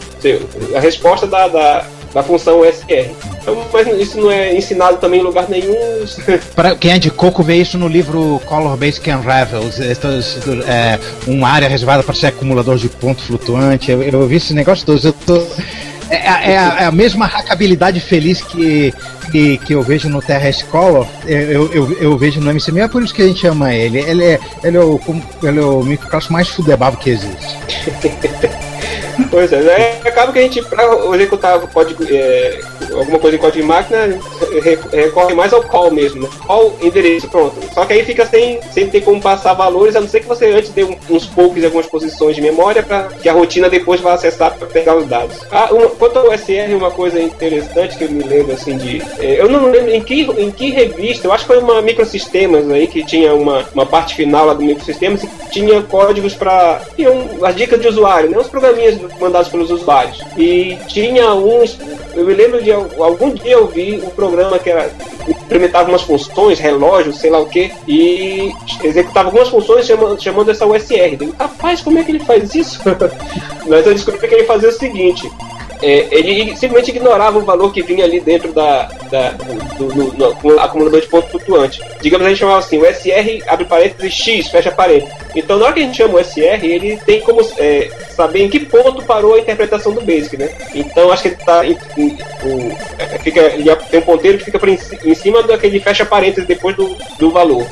a 0.75 0.81
resposta 0.81 1.27
da, 1.27 1.49
da, 1.49 1.85
da 2.15 2.23
função 2.23 2.61
USR. 2.61 3.11
Então, 3.41 3.65
mas 3.73 3.87
isso 4.01 4.19
não 4.21 4.31
é 4.31 4.55
ensinado 4.57 4.97
também 4.97 5.21
em 5.21 5.23
lugar 5.23 5.49
nenhum. 5.49 5.77
Pra 6.55 6.75
quem 6.75 6.93
é 6.93 6.99
de 6.99 7.11
coco, 7.11 7.43
vê 7.43 7.57
isso 7.57 7.79
no 7.79 7.87
livro 7.89 8.41
Color 8.47 8.77
Basic 8.77 9.09
Unravels. 9.11 9.79
Estos, 9.79 10.39
é, 10.67 10.99
uma 11.27 11.49
área 11.49 11.69
reservada 11.69 12.03
para 12.03 12.15
ser 12.15 12.27
acumulador 12.27 12.77
de 12.77 12.89
ponto 12.89 13.23
flutuante. 13.23 13.91
Eu, 13.91 14.03
eu 14.03 14.27
vi 14.27 14.37
esse 14.37 14.53
negócio 14.53 14.85
todos. 14.85 15.05
Eu 15.05 15.13
tô, 15.13 15.37
é, 16.11 16.17
é- 16.17 16.53
é 16.53 16.59
a, 16.59 16.77
é 16.81 16.85
a 16.87 16.93
mesma 16.93 17.27
hackabilidade 17.27 18.01
feliz 18.01 18.41
que, 18.43 18.93
que, 19.31 19.59
que 19.59 19.75
eu 19.75 19.83
vejo 19.83 20.09
no 20.09 20.21
TRS 20.23 20.63
Color, 20.71 21.07
eu, 21.27 21.73
eu, 21.73 21.97
eu 22.01 22.17
vejo 22.17 22.41
no 22.41 22.51
MC1000, 22.53 22.85
é 22.85 22.89
por 22.89 23.03
isso 23.03 23.15
que 23.15 23.23
a 23.23 23.27
gente 23.27 23.47
ama 23.47 23.75
ele. 23.75 23.99
Ele 23.99 24.25
é, 24.25 24.41
ele 24.63 24.77
é, 24.77 24.81
o, 24.81 25.01
ele 25.43 25.59
é 25.59 25.63
o 25.63 25.83
microclasse 25.83 26.33
mais 26.33 26.49
fudebavo 26.49 26.97
que 26.97 27.11
existe. 27.11 27.57
Pois 29.31 29.53
é, 29.53 29.61
né? 29.61 29.99
acaba 30.05 30.33
que 30.33 30.39
a 30.39 30.43
gente, 30.43 30.63
para 30.63 30.85
executar 31.15 31.59
código, 31.69 32.05
é, 32.11 32.61
alguma 32.93 33.19
coisa 33.19 33.37
em 33.37 33.41
código 33.41 33.63
de 33.63 33.67
máquina, 33.69 34.19
re- 34.63 34.79
recorre 34.93 35.35
mais 35.35 35.53
ao 35.53 35.63
call 35.63 35.91
mesmo, 35.91 36.23
né? 36.23 36.29
Call 36.47 36.77
endereço, 36.81 37.29
pronto. 37.29 37.57
Só 37.73 37.85
que 37.85 37.93
aí 37.95 38.05
fica 38.05 38.27
sem, 38.27 38.61
sem 38.73 38.89
ter 38.89 39.01
como 39.03 39.21
passar 39.21 39.55
valores, 39.55 39.97
a 39.97 40.01
não 40.01 40.09
ser 40.09 40.21
que 40.21 40.27
você 40.29 40.47
antes 40.47 40.71
dê 40.71 40.85
um- 40.85 40.97
uns 41.11 41.27
poucos 41.27 41.63
em 41.63 41.65
algumas 41.67 41.87
posições 41.87 42.37
de 42.37 42.43
memória 42.43 42.83
para 42.83 43.05
que 43.05 43.29
a 43.29 43.33
rotina 43.33 43.69
depois 43.69 44.01
vá 44.01 44.15
acessar 44.15 44.55
para 44.57 44.67
pegar 44.67 44.97
os 44.97 45.07
dados. 45.07 45.37
Ah, 45.51 45.69
uma, 45.73 45.89
quanto 45.89 46.19
ao 46.19 46.33
SR, 46.33 46.75
uma 46.75 46.91
coisa 46.91 47.21
interessante 47.21 47.97
que 47.97 48.05
eu 48.05 48.11
me 48.11 48.23
lembro 48.23 48.53
assim 48.53 48.77
de. 48.77 49.03
é, 49.19 49.41
eu 49.41 49.49
não 49.49 49.71
lembro 49.71 49.91
em 49.91 50.01
que, 50.03 50.23
em 50.23 50.51
que 50.51 50.71
revista, 50.71 51.27
eu 51.27 51.33
acho 51.33 51.45
que 51.47 51.53
foi 51.55 51.59
uma 51.63 51.81
Microsistemas 51.83 52.71
aí 52.71 52.87
que 52.87 53.05
tinha 53.05 53.35
uma, 53.35 53.65
uma 53.75 53.87
parte 53.87 54.15
final 54.15 54.47
lá 54.47 54.55
do 54.55 54.63
Microsistemas 54.65 55.23
e 55.25 55.29
tinha 55.51 55.83
códigos 55.83 56.35
para. 56.35 56.83
as 57.43 57.57
dicas 57.57 57.81
de 57.81 57.89
usuário, 57.89 58.31
né? 58.31 58.39
Uns 58.39 58.49
programinhas 58.49 58.97
mandados 59.21 59.49
pelos 59.49 59.71
usuários. 59.71 60.23
E 60.37 60.77
tinha 60.89 61.33
uns. 61.35 61.79
Eu 62.15 62.25
me 62.27 62.35
lembro 62.35 62.63
de 62.63 62.73
al- 62.73 62.89
algum 63.01 63.31
dia 63.31 63.53
eu 63.53 63.67
vi 63.67 64.01
um 64.05 64.11
programa 64.11 64.59
que 64.59 64.71
era 64.71 64.91
implementava 65.29 65.89
umas 65.89 66.03
funções, 66.03 66.59
relógio, 66.61 67.13
sei 67.13 67.31
lá 67.31 67.39
o 67.41 67.47
que, 67.47 67.73
e 67.89 68.53
executava 68.85 69.29
algumas 69.29 69.49
funções 69.49 69.85
chamando, 69.87 70.23
chamando 70.23 70.51
essa 70.51 70.65
USR. 70.67 71.17
Eu, 71.21 71.35
Rapaz, 71.39 71.81
como 71.83 71.99
é 71.99 72.05
que 72.05 72.13
ele 72.13 72.21
faz 72.25 72.55
isso? 72.55 72.81
Mas 73.67 73.87
eu 73.87 73.93
descobri 73.95 74.29
que 74.29 74.35
ele 74.35 74.45
fazia 74.45 74.69
o 74.69 74.73
seguinte. 74.73 75.29
É, 75.83 76.07
ele 76.11 76.57
simplesmente 76.57 76.91
ignorava 76.91 77.39
o 77.39 77.45
valor 77.45 77.73
que 77.73 77.83
vinha 77.83 78.05
ali 78.05 78.21
dentro 78.21 78.53
da, 78.53 78.89
da- 79.11 79.31
do, 79.31 79.87
do- 79.89 80.11
do- 80.11 80.35
do 80.35 80.61
acumulador 80.61 81.01
de 81.01 81.07
ponto 81.09 81.29
flutuante. 81.29 81.81
Digamos, 82.01 82.27
a 82.27 82.31
gente 82.31 82.39
chamava 82.39 82.59
assim, 82.59 82.79
o 82.79 82.85
SR 82.87 83.43
abre 83.47 83.65
parênteses 83.67 84.13
X, 84.15 84.49
fecha 84.49 84.71
parênteses. 84.71 85.15
Então, 85.35 85.59
na 85.59 85.67
hora 85.67 85.75
que 85.75 85.81
a 85.81 85.83
gente 85.83 85.97
chama 85.97 86.15
o 86.15 86.25
SR, 86.25 86.65
ele 86.65 86.97
tem 87.05 87.21
como 87.21 87.41
é, 87.59 87.89
saber 88.11 88.43
em 88.45 88.49
que 88.49 88.61
ponto 88.61 89.03
parou 89.03 89.35
a 89.35 89.39
interpretação 89.39 89.93
do 89.93 90.01
Basic, 90.01 90.37
né? 90.37 90.49
Então, 90.75 91.13
acho 91.13 91.23
que 91.23 91.29
ele 91.29 91.37
tá 91.45 91.67
em, 91.67 91.77
em- 91.99 92.17
o- 92.45 92.77
é, 92.99 93.19
fica, 93.19 93.41
ele 93.41 93.75
tem 93.91 94.01
um 94.01 94.05
ponteiro 94.05 94.39
que 94.39 94.45
fica 94.45 94.71
em, 94.71 94.77
ci- 94.79 94.99
em 95.05 95.15
cima 95.15 95.43
daquele 95.43 95.79
fecha 95.81 96.05
parênteses 96.07 96.47
depois 96.47 96.75
do, 96.77 96.97
do 97.19 97.31
valor. 97.31 97.67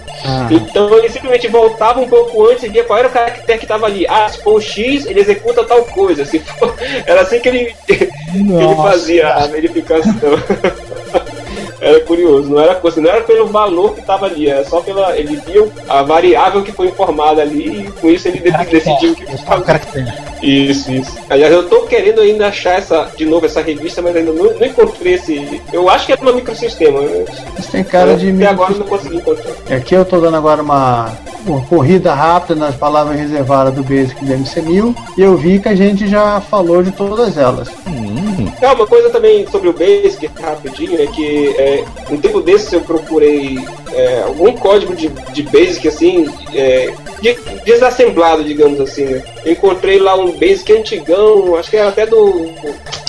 Então 0.50 0.92
ele 0.98 1.08
simplesmente 1.08 1.48
voltava 1.48 2.00
um 2.00 2.08
pouco 2.08 2.46
antes 2.48 2.64
e 2.64 2.68
via 2.68 2.84
qual 2.84 2.98
era 2.98 3.08
o 3.08 3.10
caractere 3.10 3.58
que 3.58 3.64
estava 3.64 3.86
ali. 3.86 4.06
Ah, 4.08 4.28
se 4.28 4.42
for 4.42 4.54
o 4.54 4.60
X, 4.60 5.06
ele 5.06 5.20
executa 5.20 5.64
tal 5.64 5.82
coisa. 5.84 6.24
Se 6.24 6.38
for... 6.38 6.74
Era 7.06 7.22
assim 7.22 7.40
que 7.40 7.48
ele, 7.48 7.74
ele 7.94 8.74
fazia 8.76 9.28
a 9.34 9.46
verificação. 9.46 10.12
Era 11.80 12.00
curioso, 12.00 12.48
não 12.48 12.60
era 12.60 12.76
coisa, 12.76 12.98
não 12.98 13.10
era 13.10 13.20
pelo 13.20 13.46
valor 13.48 13.92
que 13.94 14.00
estava 14.00 14.24
ali, 14.24 14.48
era 14.48 14.64
só 14.64 14.80
pela. 14.80 15.18
Ele 15.18 15.36
via 15.46 15.68
a 15.86 16.02
variável 16.02 16.62
que 16.62 16.72
foi 16.72 16.86
informada 16.86 17.42
ali 17.42 17.82
e 17.82 17.92
com 18.00 18.08
isso 18.08 18.26
ele 18.28 18.38
de- 18.38 18.50
decidiu 18.70 19.12
o 19.12 19.14
que 19.14 19.24
O 19.24 19.38
fazer. 19.38 19.80
Isso, 20.44 20.92
isso. 20.92 21.16
Aliás, 21.30 21.52
eu 21.52 21.68
tô 21.68 21.82
querendo 21.82 22.20
ainda 22.20 22.48
achar 22.48 22.78
essa, 22.78 23.10
de 23.16 23.24
novo 23.24 23.46
essa 23.46 23.62
revista, 23.62 24.02
mas 24.02 24.14
ainda 24.14 24.32
não, 24.32 24.44
não 24.44 24.66
encontrei 24.66 25.14
esse. 25.14 25.60
Eu 25.72 25.88
acho 25.88 26.06
que 26.06 26.12
é 26.12 26.16
uma 26.20 26.32
microsistema. 26.32 27.00
né? 27.00 27.24
Isso 27.58 27.70
tem 27.70 27.82
cara 27.82 28.14
de 28.16 28.30
Até 28.30 28.46
agora 28.46 28.72
eu 28.72 28.78
não 28.78 28.86
consegui 28.86 29.16
encontrar. 29.16 29.52
Aqui 29.74 29.94
eu 29.94 30.04
tô 30.04 30.20
dando 30.20 30.36
agora 30.36 30.62
uma, 30.62 31.12
uma 31.46 31.60
corrida 31.62 32.12
rápida 32.14 32.54
nas 32.54 32.74
palavras 32.74 33.18
reservadas 33.18 33.74
do 33.74 33.82
Basic 33.82 34.22
do 34.24 34.32
MC1000 34.34 34.94
e 35.16 35.22
eu 35.22 35.36
vi 35.36 35.58
que 35.58 35.68
a 35.68 35.74
gente 35.74 36.06
já 36.06 36.40
falou 36.40 36.82
de 36.82 36.90
todas 36.92 37.38
elas. 37.38 37.68
É, 38.60 38.70
uma 38.70 38.86
coisa 38.86 39.10
também 39.10 39.46
sobre 39.50 39.68
o 39.68 39.72
Basic, 39.72 40.28
rapidinho, 40.40 41.00
é 41.00 41.06
que 41.06 41.54
é, 41.58 41.84
um 42.10 42.16
tempo 42.18 42.40
desses 42.40 42.72
eu 42.72 42.80
procurei 42.80 43.58
é, 43.92 44.22
algum 44.26 44.52
código 44.52 44.94
de, 44.94 45.08
de 45.08 45.42
Basic, 45.44 45.86
assim, 45.88 46.28
é, 46.54 46.92
de- 47.20 47.36
desassemblado, 47.64 48.44
digamos 48.44 48.80
assim, 48.80 49.04
né? 49.04 49.22
Eu 49.44 49.52
encontrei 49.52 49.98
lá 49.98 50.14
um 50.16 50.32
Basic 50.38 50.72
antigão, 50.72 51.56
acho 51.56 51.70
que 51.70 51.76
era 51.76 51.88
até 51.88 52.06
do 52.06 52.50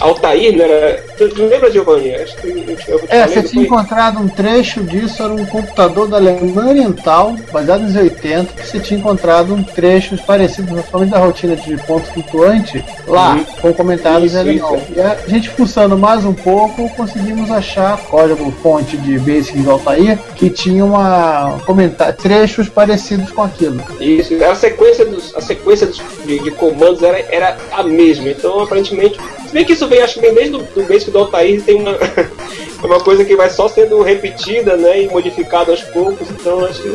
Altair, 0.02 0.56
não 0.58 0.66
era? 0.66 1.04
Tu, 1.18 1.30
tu 1.30 1.46
lembra, 1.46 1.72
Giovanni? 1.72 2.14
Acho 2.16 2.36
que 2.38 2.48
eu, 2.48 3.00
eu 3.00 3.02
É, 3.10 3.22
falei, 3.22 3.28
você 3.36 3.44
tinha 3.44 3.64
encontrado 3.64 4.20
um 4.20 4.28
trecho 4.28 4.84
disso, 4.84 5.24
era 5.24 5.34
um 5.34 5.46
computador 5.46 6.08
da 6.08 6.18
Alemanha 6.18 6.70
Oriental, 6.70 7.36
baseado 7.52 7.82
nos 7.82 7.96
80, 7.96 8.54
que 8.54 8.68
você 8.68 8.80
tinha 8.80 9.00
encontrado 9.00 9.54
um 9.54 9.64
trecho 9.64 10.18
parecido, 10.26 10.74
principalmente 10.74 11.12
da 11.12 11.20
rotina 11.20 11.56
de 11.56 11.78
ponto 11.84 12.06
flutuante, 12.14 12.84
lá, 13.08 13.36
Uhum. 13.36 13.46
com 13.62 13.74
comentários 13.74 14.32
Isso, 14.34 14.38
é 14.40 14.44
legal. 14.44 14.76
isso. 14.76 14.86
E 14.96 15.02
a 15.02 15.18
gente 15.28 15.50
fuçando 15.50 15.98
mais 15.98 16.26
um 16.26 16.34
pouco, 16.34 16.90
conseguimos 16.96 17.50
achar 17.52 17.98
código 18.04 18.52
fonte 18.62 18.98
de 18.98 19.18
Basic 19.20 19.58
do 19.60 19.72
Altair, 19.72 20.18
que 20.36 20.50
tinha 20.50 20.84
uma 20.86 21.58
comentar 21.66 22.14
trechos 22.14 22.70
parecidos 22.70 23.32
com 23.32 23.42
aquilo. 23.44 23.82
Isso, 24.00 24.34
a 24.44 24.56
sequência 24.56 25.06
dos, 25.06 25.36
a 25.36 25.42
sequência 25.42 25.88
dos, 25.88 26.02
de, 26.26 26.40
de 26.40 26.52
comandos 26.52 27.02
era, 27.04 27.15
era 27.30 27.58
a 27.72 27.84
mesma. 27.84 28.30
Então, 28.30 28.60
aparentemente, 28.62 29.18
se 29.48 29.54
bem 29.54 29.64
que 29.66 29.74
isso 29.74 29.88
vem, 29.88 30.02
acho 30.02 30.16
que 30.16 30.22
vem 30.22 30.34
desde 30.34 30.56
o 30.56 30.60
do 30.60 30.84
Basic 30.84 31.12
do 31.12 31.20
Altair, 31.20 31.62
tem 31.62 31.76
uma, 31.82 31.98
uma 32.84 33.00
coisa 33.00 33.24
que 33.26 33.36
vai 33.36 33.50
só 33.50 33.68
sendo 33.68 34.02
repetida, 34.02 34.76
né, 34.78 35.04
e 35.04 35.08
modificada 35.10 35.72
aos 35.72 35.82
poucos. 35.82 36.28
Então, 36.30 36.66
acho 36.66 36.82
que 36.82 36.90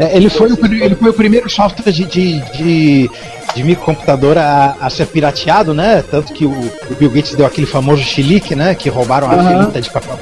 É, 0.00 0.16
ele, 0.16 0.28
foi 0.30 0.50
o, 0.50 0.58
ele 0.82 0.94
foi 0.94 1.10
o 1.10 1.14
primeiro 1.14 1.48
software 1.48 1.92
de, 1.92 2.04
de, 2.04 2.40
de, 2.52 3.10
de 3.54 3.62
microcomputador 3.64 4.36
a, 4.38 4.76
a 4.80 4.90
ser 4.90 5.06
pirateado, 5.06 5.72
né? 5.74 6.04
Tanto 6.10 6.32
que 6.32 6.44
o, 6.44 6.50
o 6.50 6.94
Bill 6.98 7.10
Gates 7.10 7.34
deu 7.34 7.46
aquele 7.46 7.66
famoso 7.66 8.02
chilique, 8.02 8.54
né? 8.54 8.74
Que 8.74 8.88
roubaram 8.88 9.28
a 9.30 9.34
Aham. 9.34 9.60
filita 9.60 9.80
de 9.80 9.90
papel. 9.90 10.18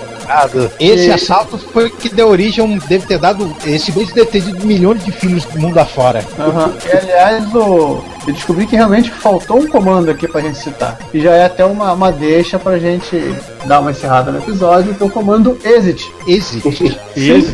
Esse 0.81 1.07
E- 1.09 1.12
assalto 1.12 1.57
foi 1.59 1.87
o 1.87 1.91
que 1.91 2.09
deu 2.09 2.29
origem, 2.29 2.62
a 2.62 2.67
um- 2.67 2.79
deve 2.79 3.07
ter 3.07 3.19
dado. 3.19 3.55
Esse 3.64 3.93
Gates 3.93 4.12
deve 4.12 4.27
ter 4.31 4.43
tido 4.43 4.64
milhões 4.67 5.05
de 5.05 5.12
filhos 5.12 5.45
do 5.45 5.59
mundo 5.59 5.79
afora. 5.79 6.25
Aham. 6.39 6.73
E 6.85 6.97
aliás, 6.97 7.55
o... 7.55 8.03
eu 8.27 8.33
descobri 8.33 8.66
que 8.66 8.77
realmente 8.77 9.11
faltou 9.11 9.59
um 9.59 9.66
comando 9.66 10.11
aqui 10.11 10.27
pra 10.27 10.41
gente 10.41 10.59
citar. 10.59 10.99
E 11.14 11.20
já 11.20 11.35
é 11.35 11.45
até 11.45 11.64
uma, 11.64 11.93
uma 11.93 12.11
deixa 12.11 12.59
pra 12.59 12.79
gente 12.79 13.16
dar 13.64 13.81
uma 13.81 13.91
encerrada 13.91 14.33
no 14.33 14.39
episódio, 14.39 14.95
que 14.95 15.03
é 15.03 15.07
o 15.07 15.11
comando 15.11 15.59
exit. 15.64 16.11
Exit. 16.27 16.66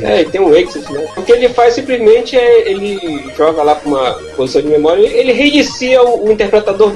É, 0.03 0.23
e 0.23 0.25
tem 0.25 0.41
um 0.41 0.55
exit, 0.55 0.91
né? 0.93 1.07
O 1.17 1.23
que 1.23 1.33
ele 1.33 1.49
faz 1.49 1.75
simplesmente 1.75 2.37
é 2.37 2.71
ele 2.71 3.31
joga 3.37 3.63
lá 3.63 3.75
pra 3.75 3.89
uma 3.89 4.13
posição 4.37 4.63
de 4.63 4.69
memória 4.69 5.01
e 5.01 5.13
ele 5.13 5.33
reinicia 5.33 6.03
o, 6.03 6.27
o 6.27 6.33
interpretador 6.33 6.91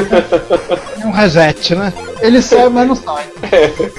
basic. 0.00 1.06
Um 1.06 1.10
reset, 1.10 1.74
né? 1.74 1.92
Ele 2.20 2.40
sai, 2.40 2.68
mas 2.68 2.86
não 2.88 2.94
sai. 2.94 3.24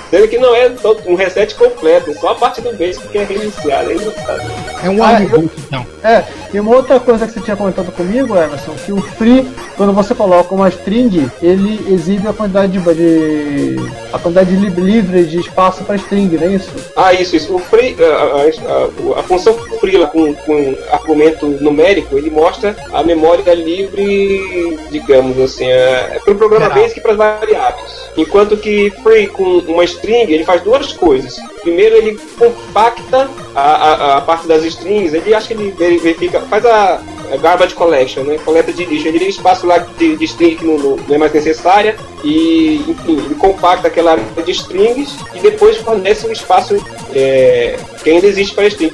Sendo 0.09 0.27
que 0.29 0.37
não 0.37 0.55
é 0.55 0.71
um 1.05 1.15
reset 1.15 1.53
completo, 1.55 2.11
é 2.11 2.13
só 2.13 2.29
a 2.29 2.35
parte 2.35 2.61
do 2.61 2.71
basic 2.73 3.05
que 3.09 3.17
é 3.17 3.23
reiniciada. 3.25 3.91
É. 3.91 4.87
É 4.87 4.89
um 4.89 5.03
Ah, 5.03 5.17
reboot, 5.17 5.51
então. 5.57 5.85
É, 6.03 6.23
e 6.53 6.59
uma 6.59 6.75
outra 6.75 6.99
coisa 6.99 7.25
que 7.27 7.33
você 7.33 7.41
tinha 7.41 7.55
comentado 7.55 7.91
comigo, 7.91 8.35
Emerson, 8.35 8.73
que 8.85 8.91
o 8.91 9.01
free, 9.01 9.47
quando 9.77 9.91
você 9.93 10.13
coloca 10.15 10.53
uma 10.55 10.69
string, 10.69 11.29
ele 11.41 11.85
exibe 11.93 12.27
a 12.27 12.33
quantidade 12.33 12.77
de, 12.77 12.93
de- 12.93 13.91
a 14.11 14.19
quantidade 14.19 14.55
li- 14.55 14.69
livre 14.69 15.23
de 15.25 15.39
espaço 15.39 15.83
para 15.83 15.95
string, 15.95 16.35
não 16.37 16.47
é 16.47 16.51
isso? 16.55 16.69
Ah, 16.95 17.13
isso, 17.13 17.35
isso. 17.35 17.55
O 17.55 17.59
free, 17.59 17.95
a, 17.99 18.05
a- 18.05 19.15
a- 19.17 19.19
a 19.19 19.23
função 19.23 19.53
free 19.79 19.97
lá, 19.97 20.07
com, 20.07 20.33
com 20.33 20.75
argumento 20.91 21.45
numérico, 21.47 22.17
ele 22.17 22.29
mostra 22.29 22.75
a 22.93 23.03
memória 23.03 23.53
livre, 23.53 24.77
digamos 24.91 25.39
assim, 25.39 25.69
é, 25.83 26.19
para 26.19 26.33
o 26.33 26.37
programa 26.37 26.65
Geral. 26.65 26.81
basic 26.81 26.99
e 26.99 27.01
para 27.01 27.11
as 27.11 27.17
variáveis. 27.17 28.11
Enquanto 28.17 28.57
que 28.57 28.91
free 29.03 29.27
com 29.27 29.59
uma 29.59 29.83
string, 29.83 30.31
ele 30.31 30.43
faz 30.43 30.61
duas 30.61 30.93
coisas. 30.93 31.37
Primeiro, 31.63 31.95
ele 31.95 32.19
compacta 32.37 33.29
a, 33.55 33.61
a, 33.61 34.17
a 34.17 34.21
parte 34.21 34.47
das 34.47 34.63
strings, 34.65 35.13
ele 35.13 35.33
acha 35.33 35.47
que 35.47 35.53
ele 35.53 35.71
verifica, 35.71 36.41
faz 36.41 36.65
a, 36.65 37.01
garbage 37.37 37.73
collection, 37.73 38.23
né? 38.23 38.37
Coleta 38.43 38.71
de 38.71 38.85
lixo. 38.85 39.07
Ele 39.07 39.19
tem 39.19 39.29
espaço 39.29 39.65
lá 39.65 39.77
de, 39.77 40.15
de 40.15 40.25
string 40.25 40.55
que 40.55 40.65
não, 40.65 40.77
não 40.77 41.15
é 41.15 41.17
mais 41.17 41.33
necessária 41.33 41.95
e, 42.23 42.83
enfim, 42.87 43.17
ele 43.17 43.35
compacta 43.35 43.87
aquela 43.87 44.11
área 44.11 44.23
de 44.45 44.51
strings 44.51 45.15
e 45.33 45.39
depois 45.39 45.77
fornece 45.77 46.27
um 46.27 46.31
espaço 46.31 46.75
é, 47.13 47.77
que 48.03 48.09
ainda 48.09 48.27
existe 48.27 48.53
para 48.53 48.67
string. 48.67 48.91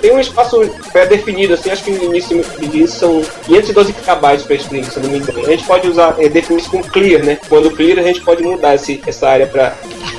Tem 0.00 0.12
um 0.12 0.20
espaço 0.20 0.58
pré-definido, 0.92 1.54
assim, 1.54 1.70
acho 1.70 1.84
que 1.84 1.90
no 1.90 2.04
início 2.04 2.44
disso 2.70 2.98
são 2.98 3.22
512 3.46 3.92
KB 3.92 4.44
para 4.44 4.54
string, 4.56 4.84
se 4.84 5.00
não 5.00 5.10
me 5.10 5.18
engano. 5.18 5.46
A 5.46 5.50
gente 5.50 5.64
pode 5.64 5.88
usar, 5.88 6.16
é, 6.18 6.28
definir 6.28 6.60
isso 6.60 6.70
com 6.70 6.82
clear, 6.82 7.24
né? 7.24 7.38
Quando 7.48 7.70
clear, 7.70 7.98
a 7.98 8.02
gente 8.02 8.20
pode 8.20 8.42
mudar 8.42 8.74
esse, 8.74 9.00
essa 9.06 9.28
área 9.28 9.46
para 9.46 9.74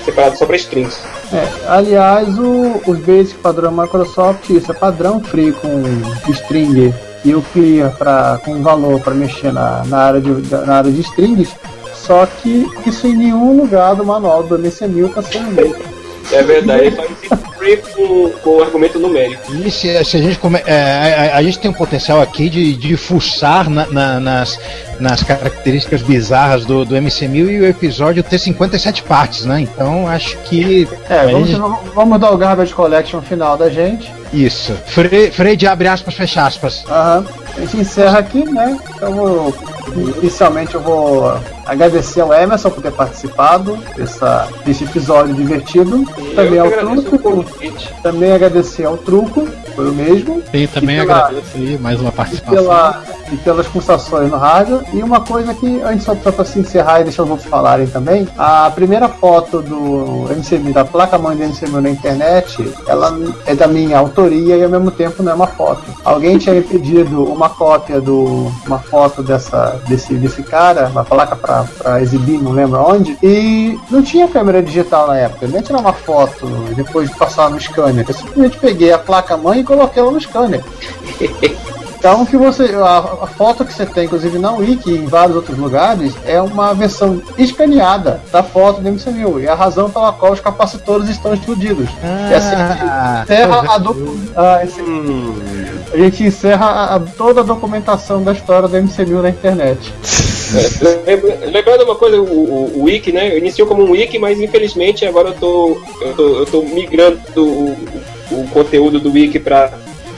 separada 0.05 0.35
só 0.35 0.45
para 0.45 0.55
strings. 0.55 0.99
É, 1.31 1.47
aliás, 1.79 2.37
o, 2.37 2.81
os 2.85 2.99
basic 2.99 3.35
padrão 3.39 3.71
Microsoft, 3.71 4.49
isso 4.49 4.71
é 4.71 4.75
padrão 4.75 5.19
free 5.19 5.51
com 5.53 5.83
string 6.31 6.93
e 7.23 7.33
o 7.33 7.41
clear 7.53 7.91
pra, 7.97 8.39
com 8.43 8.61
valor 8.61 8.99
para 9.01 9.13
mexer 9.13 9.51
na, 9.51 9.83
na, 9.85 9.97
área 9.97 10.21
de, 10.21 10.29
na 10.51 10.75
área 10.75 10.91
de 10.91 11.01
strings, 11.01 11.55
só 11.93 12.25
que 12.25 12.67
isso 12.85 13.07
em 13.07 13.15
nenhum 13.15 13.57
lugar 13.57 13.95
do 13.95 14.05
manual 14.05 14.43
do 14.43 14.57
MC1000 14.57 15.07
está 15.07 15.21
sendo 15.21 15.55
feito. 15.55 15.98
É 16.31 16.43
verdade, 16.43 16.85
ele 16.85 16.95
faz 16.95 17.09
esse 17.23 17.35
free 17.57 17.77
com, 17.77 18.29
com 18.43 18.61
argumento 18.61 18.99
numérico. 18.99 19.51
E 19.55 19.69
se, 19.71 20.03
se 20.05 20.17
a 20.17 20.21
gente 20.21 20.37
come, 20.37 20.61
é, 20.65 21.31
a, 21.33 21.37
a 21.37 21.43
gente 21.43 21.59
tem 21.59 21.69
um 21.71 21.73
potencial 21.73 22.21
aqui 22.21 22.49
de, 22.49 22.73
de 22.75 22.95
fuçar 22.95 23.69
na- 23.69 23.87
na- 23.87 24.19
nas, 24.19 24.59
nas 24.99 25.23
características 25.23 26.01
bizarras 26.01 26.65
do, 26.65 26.85
do 26.85 26.95
MC1000 26.95 27.49
e 27.49 27.59
o 27.61 27.65
episódio 27.65 28.21
ter 28.23 28.37
57 28.37 29.03
partes, 29.03 29.45
né? 29.45 29.61
Então 29.61 30.07
acho 30.07 30.37
que. 30.45 30.87
É, 31.09 31.25
vamos, 31.27 31.49
gente- 31.49 31.59
vamos 31.95 32.19
dar 32.19 32.31
o 32.31 32.37
Garbage 32.37 32.73
Collection 32.73 33.21
final 33.21 33.57
da 33.57 33.69
gente. 33.69 34.11
Isso. 34.31 34.73
Fre, 34.85 35.31
Fred 35.31 35.65
abre 35.67 35.87
aspas, 35.87 36.13
fecha 36.13 36.45
aspas. 36.45 36.83
Aham. 36.87 37.25
A 37.57 37.59
gente 37.61 37.77
encerra 37.77 38.19
aqui, 38.19 38.43
né? 38.45 38.77
Então, 38.95 39.17
eu 39.27 39.53
inicialmente 40.21 40.75
eu 40.75 40.81
vou 40.81 41.33
agradecer 41.65 42.21
ao 42.21 42.33
Emerson 42.33 42.69
por 42.69 42.81
ter 42.81 42.91
participado 42.91 43.77
dessa, 43.95 44.47
desse 44.65 44.83
episódio 44.83 45.33
divertido. 45.33 46.05
Também 46.35 46.59
ao 46.59 46.69
Truco. 46.71 47.45
Também 48.01 48.31
agradecer 48.31 48.85
ao 48.85 48.97
Truco, 48.97 49.47
foi 49.79 49.89
o 49.89 49.93
mesmo. 49.93 50.43
E 50.53 50.67
também 50.67 50.97
E 50.97 51.01
pela- 51.05 51.17
agradeço 51.27 51.55
aí 51.55 51.77
mais 51.77 51.99
uma 52.01 52.09
E, 52.09 52.11
participação. 52.11 52.53
pela, 52.63 53.01
e 53.31 53.37
pelas 53.37 53.67
pulsações 53.67 54.29
no 54.29 54.37
rádio. 54.37 54.81
E 54.93 55.01
uma 55.01 55.21
coisa 55.21 55.53
que, 55.53 55.81
antes 55.81 56.03
só 56.03 56.13
para 56.15 56.43
se 56.43 56.59
encerrar 56.59 56.99
e 56.99 57.03
deixar 57.05 57.23
os 57.23 57.29
outros 57.29 57.47
falarem 57.47 57.87
também, 57.87 58.27
a 58.37 58.69
primeira 58.75 59.07
foto 59.07 59.61
do 59.61 60.27
MCM, 60.35 60.73
da 60.73 60.83
placa-mãe 60.83 61.37
do 61.37 61.43
MCM 61.43 61.79
na 61.81 61.89
internet, 61.89 62.73
ela 62.87 63.17
é 63.45 63.55
da 63.55 63.67
minha 63.67 63.97
autoria 63.97 64.57
e 64.57 64.63
ao 64.63 64.69
mesmo 64.69 64.91
tempo 64.91 65.23
não 65.23 65.31
é 65.31 65.35
uma 65.35 65.47
foto. 65.47 65.83
Alguém 66.03 66.37
tinha 66.37 66.55
me 66.55 66.61
pedido 66.61 67.23
uma 67.23 67.49
cópia 67.49 68.01
do. 68.01 68.51
uma 68.67 68.79
foto 68.79 69.23
dessa, 69.23 69.79
desse, 69.87 70.13
desse 70.15 70.43
cara, 70.43 70.87
uma 70.87 71.05
placa 71.05 71.35
para 71.35 72.01
exibir, 72.01 72.41
não 72.41 72.51
lembro 72.51 72.79
onde, 72.81 73.17
e 73.23 73.79
não 73.89 74.01
tinha 74.01 74.27
câmera 74.27 74.61
digital 74.61 75.07
na 75.07 75.15
época, 75.17 75.47
nem 75.47 75.61
tirar 75.61 75.79
uma 75.79 75.93
foto 75.93 76.45
depois 76.75 77.09
de 77.09 77.15
passar 77.15 77.49
no 77.49 77.59
scanner. 77.59 78.05
Eu 78.07 78.13
simplesmente 78.13 78.57
peguei 78.57 78.91
a 78.91 78.97
placa-mãe 78.97 79.59
e 79.59 79.63
coloquei 79.69 80.01
ela 80.01 80.11
no 80.11 80.19
scanner. 80.19 80.61
Então, 81.97 82.25
que 82.25 82.37
você, 82.37 82.63
a, 82.75 82.97
a 83.23 83.27
foto 83.27 83.65
que 83.65 83.73
você 83.73 83.85
tem, 83.85 84.05
inclusive 84.05 84.39
na 84.39 84.53
Wiki 84.53 84.89
e 84.89 84.97
em 84.99 85.05
vários 85.05 85.35
outros 85.35 85.57
lugares, 85.57 86.13
é 86.25 86.41
uma 86.41 86.73
versão 86.73 87.21
escaneada 87.37 88.21
da 88.31 88.41
foto 88.41 88.79
do 88.79 88.89
MC1000 88.89 89.41
e 89.43 89.47
a 89.49 89.53
razão 89.53 89.89
pela 89.89 90.13
qual 90.13 90.31
os 90.31 90.39
capacitores 90.39 91.09
estão 91.09 91.33
explodidos. 91.33 91.89
E 92.31 92.33
assim 92.33 92.55
Ah, 92.55 93.21
encerra 93.25 93.55
a, 93.67 93.75
ah, 94.37 94.63
esse- 94.63 94.81
a 95.93 95.97
gente 95.97 96.23
encerra 96.23 96.65
a- 96.67 96.95
a- 96.95 96.99
toda 97.01 97.41
a 97.41 97.43
documentação 97.43 98.23
da 98.23 98.31
história 98.31 98.69
do 98.69 98.77
MC1000 98.77 99.21
na 99.21 99.29
internet. 99.29 99.93
É, 100.55 101.11
lembra- 101.11 101.39
lembrando 101.51 101.83
uma 101.83 101.95
coisa, 101.95 102.17
o, 102.21 102.23
o, 102.23 102.79
o 102.79 102.83
Wiki, 102.83 103.11
né? 103.11 103.37
Iniciou 103.37 103.67
como 103.67 103.83
um 103.83 103.91
Wiki, 103.91 104.17
mas 104.17 104.39
infelizmente 104.39 105.05
agora 105.05 105.29
eu 105.29 105.33
tô, 105.33 105.77
eu 106.01 106.13
tô, 106.15 106.27
eu 106.39 106.45
tô 106.45 106.61
migrando 106.63 107.19
o, 107.37 107.75
o 108.31 108.47
conteúdo 108.49 108.99
do 108.99 109.11
Wiki 109.11 109.39
para 109.39 109.71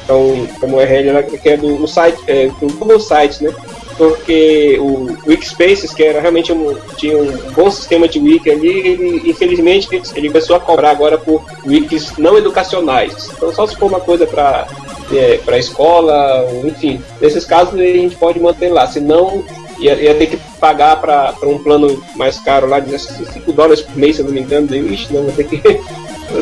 um, 0.10 0.48
uma 0.66 0.78
URL 0.78 1.14
lá, 1.14 1.24
que 1.24 1.50
é 1.50 1.58
do, 1.58 1.78
do 1.78 1.88
site, 1.88 2.20
é, 2.28 2.48
do 2.48 2.74
Google 2.74 3.00
Sites, 3.00 3.40
né? 3.40 3.54
Porque 3.98 4.78
o 4.80 5.16
Wikispaces, 5.28 5.94
que 5.94 6.04
era 6.04 6.20
realmente 6.20 6.52
um, 6.52 6.76
tinha 6.98 7.16
um 7.18 7.38
bom 7.54 7.70
sistema 7.70 8.08
de 8.08 8.20
wiki 8.20 8.50
ali, 8.50 8.80
ele, 8.80 9.30
infelizmente 9.30 9.88
ele, 10.16 10.30
começou 10.30 10.56
a 10.56 10.60
cobrar 10.60 10.92
agora 10.92 11.18
por 11.18 11.44
wikis 11.66 12.18
não 12.18 12.38
educacionais. 12.38 13.30
Então 13.36 13.54
só 13.54 13.68
se 13.68 13.76
for 13.76 13.88
uma 13.88 14.00
coisa 14.00 14.26
para 14.26 14.68
é, 15.14 15.38
para 15.44 15.60
escola, 15.60 16.48
enfim, 16.64 17.02
nesses 17.20 17.46
casos 17.46 17.80
a 17.80 17.84
gente 17.84 18.16
pode 18.16 18.40
manter 18.40 18.70
lá, 18.70 18.88
senão 18.88 19.44
ia, 19.78 19.94
ia 19.96 20.16
ter 20.16 20.28
que 20.28 20.38
pagar 20.60 21.00
para 21.02 21.36
um 21.44 21.58
plano 21.58 22.02
mais 22.16 22.40
caro 22.40 22.68
lá, 22.68 22.80
de 22.80 22.98
5 22.98 23.52
dólares 23.52 23.82
por 23.82 23.96
mês, 23.98 24.16
se 24.16 24.22
eu 24.22 24.26
não 24.26 24.34
me 24.34 24.42
engano, 24.42 24.68
daí, 24.68 24.94
ixi, 24.94 25.14
não, 25.14 25.24
vou 25.24 25.34
ter 25.34 25.44
que 25.44 25.58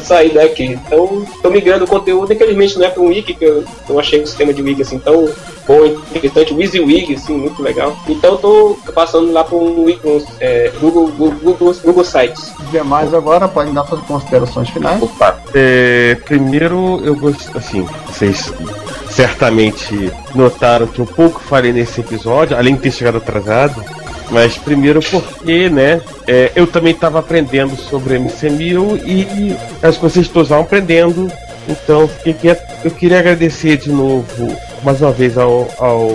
sair 0.01 0.33
daqui. 0.33 0.65
Então, 0.65 1.25
tô 1.41 1.49
migrando 1.49 1.85
o 1.85 1.87
conteúdo, 1.87 2.31
infelizmente 2.31 2.77
não 2.77 2.85
é 2.85 2.89
para 2.89 3.01
um 3.01 3.07
wiki, 3.07 3.33
que 3.33 3.45
eu 3.45 3.63
não 3.87 3.99
achei 3.99 4.21
o 4.21 4.27
sistema 4.27 4.53
de 4.53 4.61
wiki 4.61 4.81
assim 4.81 4.99
tão 4.99 5.29
bom, 5.69 5.85
interessante, 5.85 6.51
o 6.51 6.57
WYSIWYG, 6.57 7.13
assim, 7.13 7.37
muito 7.37 7.61
legal. 7.61 7.95
Então, 8.07 8.37
tô 8.37 8.75
passando 8.93 9.31
lá 9.31 9.43
para 9.43 9.55
um, 9.55 9.83
wiki, 9.83 10.07
um 10.07 10.25
é, 10.39 10.71
Google, 10.81 11.07
Google, 11.09 11.39
Google, 11.43 11.75
Google 11.83 12.03
Sites. 12.03 12.51
Demais 12.71 13.13
agora 13.13 13.47
podem 13.47 13.73
dar 13.73 13.85
suas 13.85 14.01
considerações 14.01 14.69
finais. 14.69 15.01
Opa, 15.01 15.39
é, 15.53 16.17
primeiro 16.25 16.99
eu 17.03 17.15
gosto, 17.15 17.55
assim, 17.55 17.85
vocês 18.07 18.51
certamente 19.09 20.11
notaram 20.33 20.87
que 20.87 20.99
eu 20.99 21.05
pouco 21.05 21.39
falei 21.39 21.71
nesse 21.71 22.01
episódio, 22.01 22.57
além 22.57 22.75
de 22.75 22.81
ter 22.81 22.91
chegado 22.91 23.17
atrasado. 23.17 23.83
Mas 24.30 24.57
primeiro 24.57 24.99
porque, 25.01 25.69
né, 25.69 26.01
é, 26.27 26.51
eu 26.55 26.67
também 26.67 26.93
estava 26.93 27.19
aprendendo 27.19 27.75
sobre 27.75 28.19
MC1000 28.19 29.01
e 29.03 29.55
as 29.82 29.97
vocês 29.97 30.27
todos 30.27 30.47
estavam 30.47 30.65
aprendendo. 30.65 31.32
Então 31.67 32.07
fiquei 32.07 32.34
quieto. 32.34 32.63
eu 32.84 32.91
queria 32.91 33.19
agradecer 33.19 33.77
de 33.77 33.91
novo, 33.91 34.55
mais 34.84 35.01
uma 35.01 35.11
vez, 35.11 35.38
ao, 35.38 35.67
ao, 35.77 36.09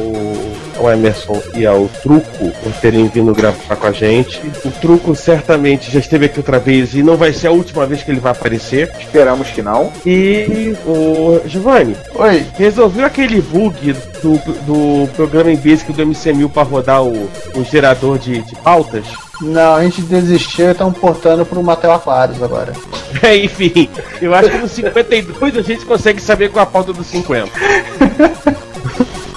ao 0.77 0.91
Emerson 0.91 1.41
e 1.55 1.66
ao 1.66 1.89
Truco 2.03 2.51
por 2.62 2.72
terem 2.81 3.09
vindo 3.09 3.35
gravar 3.35 3.77
com 3.77 3.87
a 3.87 3.93
gente. 3.93 4.41
O 4.64 4.70
Truco 4.70 5.14
certamente 5.14 5.91
já 5.91 5.99
esteve 5.99 6.27
aqui 6.27 6.39
outra 6.39 6.59
vez 6.59 6.95
e 6.95 7.03
não 7.03 7.16
vai 7.16 7.33
ser 7.33 7.49
a 7.49 7.53
última 7.53 7.87
vez 7.87 8.03
que 8.03 8.11
ele 8.11 8.20
vai 8.20 8.33
aparecer. 8.33 8.91
Esperamos 8.99 9.49
que 9.49 9.62
não. 9.62 9.93
E 10.05 10.75
o 10.87 11.41
Giovanni, 11.47 11.97
Oi, 12.14 12.47
resolveu 12.57 13.05
aquele 13.05 13.41
bug 13.41 13.93
do, 14.22 14.37
do 14.66 15.09
programa 15.14 15.51
em 15.51 15.57
Basic 15.57 15.93
do 15.93 16.03
MC1000 16.07 16.51
para 16.51 16.62
rodar 16.62 17.03
o, 17.03 17.29
o 17.55 17.64
gerador 17.64 18.18
de, 18.18 18.41
de 18.43 18.55
pautas? 18.57 19.05
não, 19.41 19.75
a 19.75 19.83
gente 19.83 20.03
desistiu 20.03 20.68
e 20.68 20.70
estamos 20.70 20.97
portando 20.99 21.45
para 21.45 21.59
o 21.59 21.62
Matheus 21.62 21.95
Aquários 21.95 22.43
agora. 22.43 22.72
É, 23.22 23.37
enfim, 23.37 23.89
eu 24.20 24.35
acho 24.35 24.51
que 24.51 24.59
no 24.59 24.68
52 24.68 25.57
a 25.57 25.62
gente 25.62 25.87
consegue 25.87 26.20
saber 26.20 26.51
qual 26.51 26.64
a 26.64 26.66
pauta 26.66 26.93
do 26.93 27.03
50. 27.03 27.49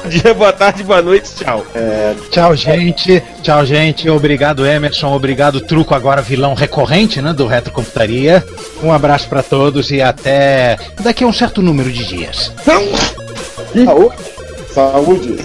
dia, 0.08 0.34
boa 0.34 0.54
tarde, 0.54 0.84
boa 0.84 1.02
noite, 1.02 1.36
tchau. 1.36 1.66
É, 1.76 2.16
tchau, 2.32 2.56
gente. 2.56 3.22
Tchau, 3.42 3.66
gente. 3.66 4.10
Obrigado, 4.10 4.66
Emerson. 4.66 5.14
Obrigado, 5.14 5.62
Truco, 5.62 5.94
agora 5.94 6.22
vilão 6.22 6.54
recorrente, 6.54 7.22
né, 7.22 7.34
do 7.34 7.46
Retrocomputaria. 7.46 8.44
Um 8.82 8.92
abraço 8.92 9.28
pra 9.28 9.44
todos 9.44 9.92
e 9.92 10.02
até 10.02 10.78
daqui 11.02 11.24
a 11.24 11.28
um 11.28 11.34
certo 11.34 11.62
número 11.62 11.92
de 11.92 12.06
dias. 12.06 12.52
Saúde. 12.64 14.18
Saúde. 14.74 15.38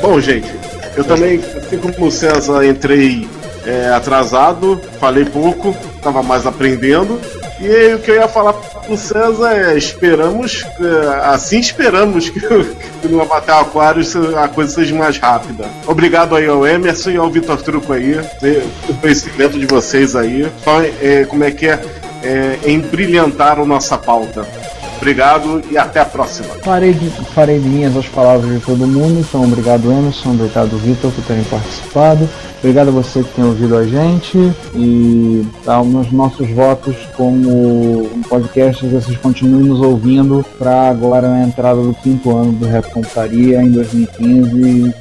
Bom, 0.00 0.20
gente, 0.20 0.50
eu 0.96 1.04
também, 1.04 1.40
assim 1.56 1.78
como 1.78 2.06
o 2.06 2.10
César, 2.10 2.64
entrei 2.64 3.26
é, 3.66 3.88
atrasado, 3.88 4.80
falei 5.00 5.24
pouco, 5.24 5.74
estava 5.96 6.22
mais 6.22 6.46
aprendendo. 6.46 7.20
E 7.62 7.66
aí, 7.72 7.94
o 7.94 8.00
que 8.00 8.10
eu 8.10 8.16
ia 8.16 8.26
falar 8.26 8.54
pro 8.54 8.96
César 8.96 9.52
é: 9.52 9.78
esperamos, 9.78 10.64
é, 10.80 11.26
assim 11.26 11.60
esperamos 11.60 12.28
que, 12.28 12.40
que 12.40 13.08
no 13.08 13.22
Avatar 13.22 13.60
Aquário 13.60 14.02
a 14.36 14.48
coisa 14.48 14.74
seja 14.74 14.92
mais 14.96 15.16
rápida. 15.16 15.70
Obrigado 15.86 16.34
aí 16.34 16.48
ao 16.48 16.66
Emerson 16.66 17.10
e 17.10 17.16
ao 17.16 17.30
Vitor 17.30 17.62
Truco 17.62 17.92
aí, 17.92 18.16
o 18.88 18.94
conhecimento 18.94 19.60
de 19.60 19.66
vocês 19.66 20.16
aí. 20.16 20.50
É, 21.00 21.24
como 21.24 21.44
é 21.44 21.52
que 21.52 21.68
é? 21.68 21.80
é 22.24 22.58
embrilhantaram 22.68 23.64
nossa 23.64 23.96
pauta. 23.96 24.44
Obrigado 25.02 25.60
e 25.68 25.76
até 25.76 25.98
a 25.98 26.04
próxima. 26.04 26.54
Farei, 26.62 26.94
farei 27.34 27.58
minhas 27.58 27.96
as 27.96 28.06
palavras 28.06 28.54
de 28.54 28.64
todo 28.64 28.86
mundo, 28.86 29.18
então 29.18 29.42
obrigado 29.42 29.90
Emerson, 29.90 30.30
obrigado 30.30 30.78
Vitor 30.78 31.10
por 31.10 31.24
terem 31.24 31.42
participado, 31.42 32.28
obrigado 32.60 32.86
a 32.86 32.92
você 32.92 33.24
que 33.24 33.34
tem 33.34 33.44
ouvido 33.44 33.76
a 33.76 33.84
gente 33.84 34.38
e 34.76 35.44
tá, 35.64 35.82
os 35.82 36.12
nossos 36.12 36.48
votos 36.50 36.94
como 37.16 38.08
podcast, 38.28 38.86
vocês 38.86 39.16
continuem 39.18 39.64
nos 39.64 39.80
ouvindo 39.80 40.46
para 40.56 40.90
agora 40.90 41.28
a 41.32 41.42
entrada 41.42 41.82
do 41.82 41.94
quinto 41.94 42.30
ano 42.30 42.52
do 42.52 42.66
Rap 42.66 42.88
Computaria 42.92 43.60
em 43.60 43.72
2015 43.72 44.94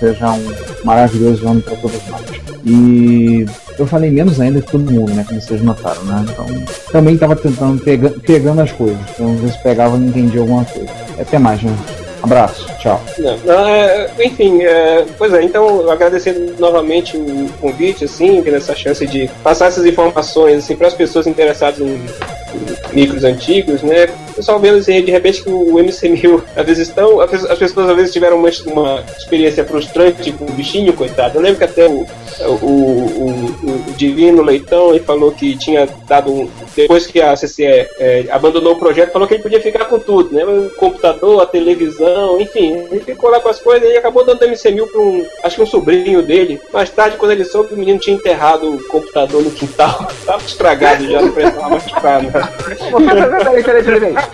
seja 0.00 0.32
um 0.32 0.75
maravilhoso 0.86 1.46
ano 1.48 1.60
para 1.60 1.76
todos 1.76 2.00
nós. 2.08 2.22
E 2.64 3.44
eu 3.78 3.86
falei 3.86 4.10
menos 4.10 4.40
ainda 4.40 4.60
que 4.60 4.70
todo 4.70 4.90
mundo, 4.90 5.12
né? 5.12 5.24
Como 5.26 5.40
vocês 5.40 5.60
notaram, 5.60 6.02
né? 6.04 6.24
Então, 6.30 6.46
também 6.92 7.14
estava 7.14 7.34
tentando 7.34 7.82
pega, 7.82 8.10
pegando 8.24 8.62
as 8.62 8.72
coisas. 8.72 8.98
Então, 9.10 9.36
ver 9.36 9.50
se 9.50 9.62
pegava 9.62 9.96
e 9.96 10.00
não 10.00 10.08
entendia 10.08 10.40
alguma 10.40 10.64
coisa. 10.64 10.88
Até 11.18 11.38
mais, 11.38 11.60
né? 11.62 11.76
Abraço, 12.22 12.66
tchau. 12.78 13.00
É, 13.20 14.10
enfim, 14.24 14.62
é, 14.62 15.04
pois 15.18 15.32
é, 15.32 15.42
então 15.42 15.88
agradecendo 15.90 16.54
novamente 16.58 17.16
o 17.16 17.48
convite, 17.60 18.04
assim, 18.04 18.42
tendo 18.42 18.56
essa 18.56 18.74
chance 18.74 19.06
de 19.06 19.28
passar 19.44 19.66
essas 19.66 19.84
informações 19.84 20.58
assim, 20.58 20.74
para 20.74 20.88
as 20.88 20.94
pessoas 20.94 21.26
interessadas 21.26 21.78
em, 21.80 21.94
em 21.94 22.94
micros 22.94 23.22
antigos, 23.22 23.82
né? 23.82 24.08
Pessoal 24.36 24.58
vendo 24.58 24.76
assim, 24.76 25.02
de 25.02 25.10
repente 25.10 25.42
que 25.42 25.48
o 25.48 25.72
MC1000 25.76 26.42
às 26.54 26.66
vezes 26.66 26.88
estão. 26.88 27.20
As 27.20 27.58
pessoas 27.58 27.88
às 27.88 27.96
vezes 27.96 28.12
tiveram 28.12 28.36
uma, 28.36 28.50
uma 28.66 29.04
experiência 29.16 29.64
frustrante 29.64 30.30
com 30.32 30.44
o 30.44 30.52
bichinho, 30.52 30.92
coitado. 30.92 31.38
Eu 31.38 31.42
lembro 31.42 31.56
que 31.56 31.64
até 31.64 31.86
o, 31.88 32.06
o, 32.40 32.66
o, 32.66 33.88
o 33.88 33.92
Divino 33.96 34.42
Leitão 34.42 34.90
ele 34.90 35.00
falou 35.00 35.32
que 35.32 35.56
tinha 35.56 35.88
dado 36.06 36.30
um, 36.30 36.48
Depois 36.76 37.06
que 37.06 37.20
a 37.22 37.34
CCE 37.34 37.64
é, 37.64 38.26
abandonou 38.30 38.74
o 38.74 38.78
projeto, 38.78 39.10
falou 39.10 39.26
que 39.26 39.34
ele 39.34 39.42
podia 39.42 39.60
ficar 39.60 39.86
com 39.86 39.98
tudo, 39.98 40.34
né? 40.34 40.44
O 40.44 40.68
computador, 40.76 41.40
a 41.42 41.46
televisão, 41.46 42.38
enfim. 42.38 42.74
Ele 42.90 43.00
ficou 43.00 43.30
lá 43.30 43.40
com 43.40 43.48
as 43.48 43.58
coisas 43.58 43.88
e 43.88 43.96
acabou 43.96 44.22
dando 44.22 44.40
MC1000 44.40 44.86
para 44.86 45.00
um. 45.00 45.26
Acho 45.44 45.56
que 45.56 45.62
um 45.62 45.66
sobrinho 45.66 46.22
dele. 46.22 46.60
Mais 46.74 46.90
tarde, 46.90 47.16
quando 47.16 47.32
ele 47.32 47.44
soube 47.46 47.72
o 47.72 47.76
menino 47.78 47.98
tinha 47.98 48.16
enterrado 48.16 48.70
o 48.70 48.84
computador 48.88 49.42
no 49.42 49.50
quintal, 49.50 50.06
tava 50.26 50.44
estragado 50.44 51.10
já, 51.10 51.22
não 51.22 51.32
precisava 51.32 51.70
mais 51.70 51.84
ficar, 51.84 52.20
peraí. 53.90 54.25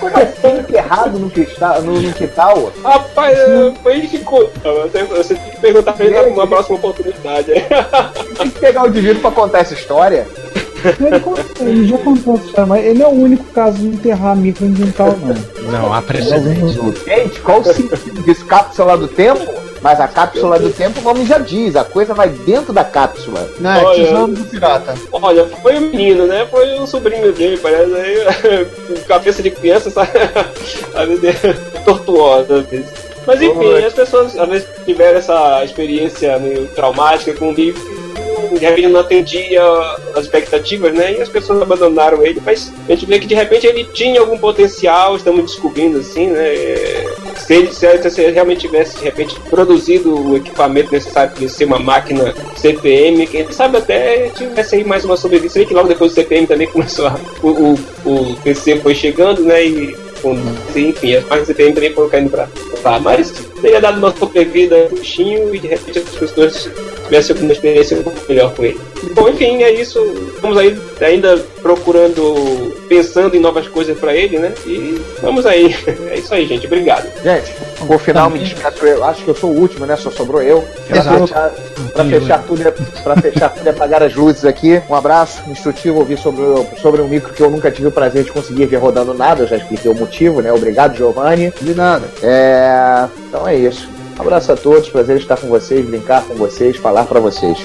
Como 0.00 0.16
assim 0.16 0.58
enterrado 0.58 1.18
no 1.18 1.30
quintal? 1.30 1.82
No, 1.82 2.00
no 2.00 2.12
quintal? 2.12 2.72
Rapaz, 2.82 3.38
foi 3.82 4.00
que 4.02 4.18
contou. 4.18 4.88
Você 4.88 5.34
tem 5.34 5.50
que 5.50 5.60
perguntar 5.60 5.92
pra 5.92 6.04
ele 6.06 6.30
numa 6.30 6.46
próxima 6.46 6.76
oportunidade. 6.76 7.52
Tem 8.38 8.50
que 8.50 8.58
pegar 8.58 8.84
o 8.84 8.88
indivíduo 8.88 9.20
pra 9.20 9.30
contar 9.30 9.60
essa 9.60 9.74
história. 9.74 10.26
Ele, 11.00 11.20
conta, 11.20 11.44
ele 11.60 11.86
já 11.86 11.98
contou 11.98 12.34
essa 12.34 12.44
história, 12.44 12.66
mas 12.66 12.84
ele 12.84 12.98
não 12.98 13.06
é 13.06 13.08
o 13.08 13.12
único 13.12 13.44
caso 13.52 13.78
de 13.78 13.86
enterrar 13.86 14.34
micro 14.36 14.66
em 14.66 14.74
quintal, 14.74 15.16
não. 15.20 15.70
Não, 15.70 15.94
há 15.94 16.02
precedentes. 16.02 16.74
Gente, 17.04 17.40
qual 17.40 17.60
o 17.60 17.64
sentido 17.64 18.22
disso? 18.22 18.44
Cápsula 18.46 18.96
do 18.96 19.06
tempo? 19.06 19.71
Mas 19.82 20.00
a 20.00 20.06
cápsula 20.06 20.58
do 20.58 20.70
tempo, 20.70 21.00
o 21.00 21.02
nome 21.02 21.26
já 21.26 21.38
diz, 21.38 21.74
a 21.74 21.84
coisa 21.84 22.14
vai 22.14 22.28
dentro 22.28 22.72
da 22.72 22.84
cápsula. 22.84 23.50
Não, 23.58 23.72
é 23.72 23.84
Olha, 23.84 24.04
tesouro 24.04 24.32
do 24.32 24.44
pirata. 24.44 24.94
Olha, 25.10 25.46
foi 25.60 25.76
o 25.76 25.80
menino, 25.80 26.26
né? 26.26 26.46
Foi 26.48 26.78
o 26.78 26.86
sobrinho 26.86 27.32
dele, 27.32 27.58
parece 27.58 27.92
aí. 27.94 29.02
cabeça 29.08 29.42
de 29.42 29.50
criança, 29.50 29.90
sabe? 29.90 30.10
É 30.94 31.82
tortuosa, 31.84 32.58
às 32.58 32.66
vezes. 32.66 33.11
Mas 33.26 33.40
enfim, 33.40 33.84
as 33.84 33.92
pessoas 33.92 34.38
às 34.38 34.48
vezes 34.48 34.68
tiveram 34.84 35.18
essa 35.18 35.64
experiência 35.64 36.38
meio 36.38 36.66
traumática 36.68 37.34
com 37.34 37.50
o 37.50 37.52
livro 37.52 38.02
de 38.58 38.66
repente 38.66 38.88
não 38.88 39.00
atendia 39.00 39.62
as 40.14 40.24
expectativas, 40.24 40.92
né? 40.92 41.14
E 41.18 41.22
as 41.22 41.28
pessoas 41.28 41.62
abandonaram 41.62 42.24
ele, 42.24 42.40
mas 42.44 42.72
a 42.88 42.92
gente 42.92 43.06
vê 43.06 43.18
que 43.18 43.26
de 43.26 43.34
repente 43.34 43.66
ele 43.66 43.84
tinha 43.84 44.20
algum 44.20 44.38
potencial, 44.38 45.16
estamos 45.16 45.44
descobrindo 45.44 45.98
assim, 45.98 46.28
né? 46.28 46.54
Se 47.36 47.54
ele, 47.54 47.72
se 47.72 47.86
ele, 47.86 48.32
realmente 48.32 48.60
tivesse 48.60 48.98
de 48.98 49.04
repente 49.04 49.38
produzido 49.50 50.14
o 50.14 50.36
equipamento 50.36 50.92
necessário 50.92 51.32
para 51.32 51.48
ser 51.48 51.64
uma 51.64 51.78
máquina 51.78 52.34
CPM, 52.56 53.26
quem 53.26 53.50
sabe 53.50 53.78
até 53.78 54.28
tivesse 54.30 54.76
aí 54.76 54.84
mais 54.84 55.04
uma 55.04 55.16
sobrevivência 55.16 55.66
que 55.66 55.74
logo 55.74 55.88
depois 55.88 56.12
do 56.12 56.14
CPM 56.14 56.46
também 56.46 56.68
começou 56.68 57.06
a, 57.06 57.18
o, 57.42 57.48
o, 57.48 57.78
o 58.04 58.36
PC 58.42 58.76
foi 58.76 58.94
chegando, 58.94 59.42
né? 59.42 59.64
E 59.64 59.96
com, 60.22 60.34
enfim, 60.76 61.16
as 61.16 61.24
máquinas 61.24 61.46
CPM 61.48 61.74
também 61.74 61.94
foram 61.94 62.08
caindo 62.08 62.30
pra. 62.30 62.48
Mas 63.00 63.51
teria 63.62 63.80
dado 63.80 63.98
uma 63.98 64.14
sobrevida 64.14 64.76
ao 64.76 64.88
bichinho 64.90 65.54
e 65.54 65.58
de 65.58 65.68
repente 65.68 65.98
as 66.00 66.04
pessoas 66.04 66.68
tivessem 67.04 67.36
uma 67.36 67.52
experiência 67.52 67.96
um 67.98 68.02
pouco 68.02 68.18
melhor 68.28 68.52
com 68.54 68.64
ele. 68.64 68.80
Bom, 69.14 69.28
enfim, 69.28 69.62
é 69.62 69.72
isso. 69.72 69.98
Estamos 70.34 70.56
aí 70.58 70.78
ainda 71.00 71.36
procurando, 71.60 72.74
pensando 72.88 73.36
em 73.36 73.40
novas 73.40 73.66
coisas 73.68 73.98
pra 73.98 74.14
ele, 74.14 74.38
né? 74.38 74.52
E 74.66 75.00
vamos 75.20 75.46
aí. 75.46 75.74
É 76.12 76.16
isso 76.18 76.34
aí, 76.34 76.46
gente. 76.46 76.66
Obrigado. 76.66 77.06
Gente, 77.22 77.52
no 77.88 77.98
final 77.98 78.28
me 78.30 78.38
despeço 78.38 78.84
eu. 78.86 79.02
Acho 79.04 79.22
que 79.24 79.28
eu 79.30 79.34
sou 79.34 79.50
o 79.50 79.58
último, 79.58 79.86
né? 79.86 79.96
Só 79.96 80.10
sobrou 80.10 80.42
eu. 80.42 80.62
Pra 80.88 81.02
fechar, 81.02 81.50
pra 81.94 82.04
fechar 82.04 82.42
tudo, 82.46 82.68
é- 82.68 82.70
pra 83.02 83.16
fechar 83.16 83.48
tudo 83.50 83.66
e 83.66 83.68
apagar 83.70 84.02
as 84.02 84.14
luzes 84.14 84.44
aqui. 84.44 84.80
Um 84.90 84.94
abraço 84.94 85.42
instrutivo 85.50 85.98
ouvir 86.00 86.18
sobre, 86.18 86.42
o- 86.42 86.66
sobre 86.80 87.00
um 87.00 87.08
micro 87.08 87.32
que 87.32 87.42
eu 87.42 87.50
nunca 87.50 87.70
tive 87.70 87.88
o 87.88 87.92
prazer 87.92 88.24
de 88.24 88.32
conseguir 88.32 88.66
ver 88.66 88.76
rodando 88.76 89.14
nada. 89.14 89.42
Eu 89.42 89.46
já 89.48 89.56
expliquei 89.56 89.90
o 89.90 89.94
motivo, 89.94 90.40
né? 90.42 90.52
Obrigado, 90.52 90.96
Giovanni. 90.96 91.52
De 91.60 91.74
nada. 91.74 92.06
É. 92.22 93.06
Então 93.28 93.48
é 93.48 93.51
isso. 93.54 93.88
Um 94.18 94.22
abraço 94.22 94.52
a 94.52 94.56
todos, 94.56 94.88
prazer 94.88 95.16
estar 95.16 95.36
com 95.36 95.48
vocês, 95.48 95.84
brincar 95.84 96.22
com 96.22 96.34
vocês, 96.34 96.76
falar 96.76 97.04
pra 97.04 97.20
vocês. 97.20 97.58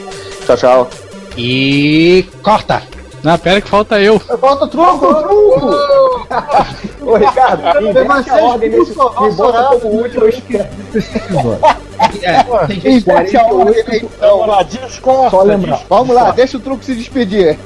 Tchau, 0.45 0.57
tchau. 0.57 0.89
E 1.37 2.25
corta! 2.41 2.81
Não, 3.23 3.37
pera 3.37 3.59
que 3.59 3.69
falta 3.69 3.99
eu. 3.99 4.19
Falta 4.19 4.67
truco, 4.67 5.13
truco! 5.15 6.27
Ô, 7.01 7.15
Ricardo, 7.15 7.87
inverte 7.87 8.07
mais 8.07 8.29
a 8.29 8.35
ordem 8.37 8.69
nesse. 8.69 8.91
Me 8.91 8.95
bota 8.95 9.79
como 9.79 10.01
último, 10.01 10.23
eu 10.23 10.29
esqueço. 10.29 10.67
É, 12.21 12.43
tem 12.67 12.79
gente 12.79 12.97
Inverte 12.97 13.37
a 13.37 13.45
ordem 13.45 13.83
aí, 13.87 13.97
então. 14.03 14.37
Vamos 14.39 14.47
lá. 14.47 15.29
Só 15.29 15.41
lembrar. 15.43 15.81
Vamos 15.89 16.15
lá, 16.15 16.31
deixa 16.31 16.57
o 16.57 16.59
truco 16.59 16.83
se 16.83 16.95
despedir. 16.95 17.57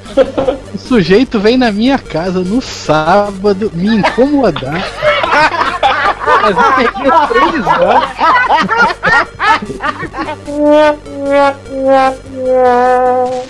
O 0.73 0.77
sujeito 0.77 1.39
vem 1.39 1.57
na 1.57 1.71
minha 1.71 1.99
casa 1.99 2.39
no 2.39 2.61
sábado 2.61 3.71
me 3.73 3.97
incomodar. 3.97 4.83
Mas 6.41 6.57
eu 6.57 6.73
perdi 6.73 7.03
três 7.29 7.67
anos. 7.67 8.09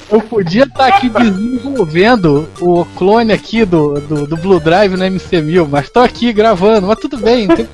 Eu 0.09 0.21
podia 0.21 0.63
estar 0.63 0.87
aqui 0.87 1.09
desenvolvendo 1.09 2.49
o 2.59 2.85
clone 2.97 3.31
aqui 3.31 3.65
do, 3.65 3.99
do, 4.01 4.27
do 4.27 4.37
Blue 4.37 4.59
Drive 4.59 4.95
no 4.95 5.05
MC1000, 5.05 5.67
mas 5.69 5.89
tô 5.89 5.99
aqui 5.99 6.33
gravando, 6.33 6.87
mas 6.87 6.99
tudo 6.99 7.17
bem. 7.17 7.47
tem. 7.47 7.67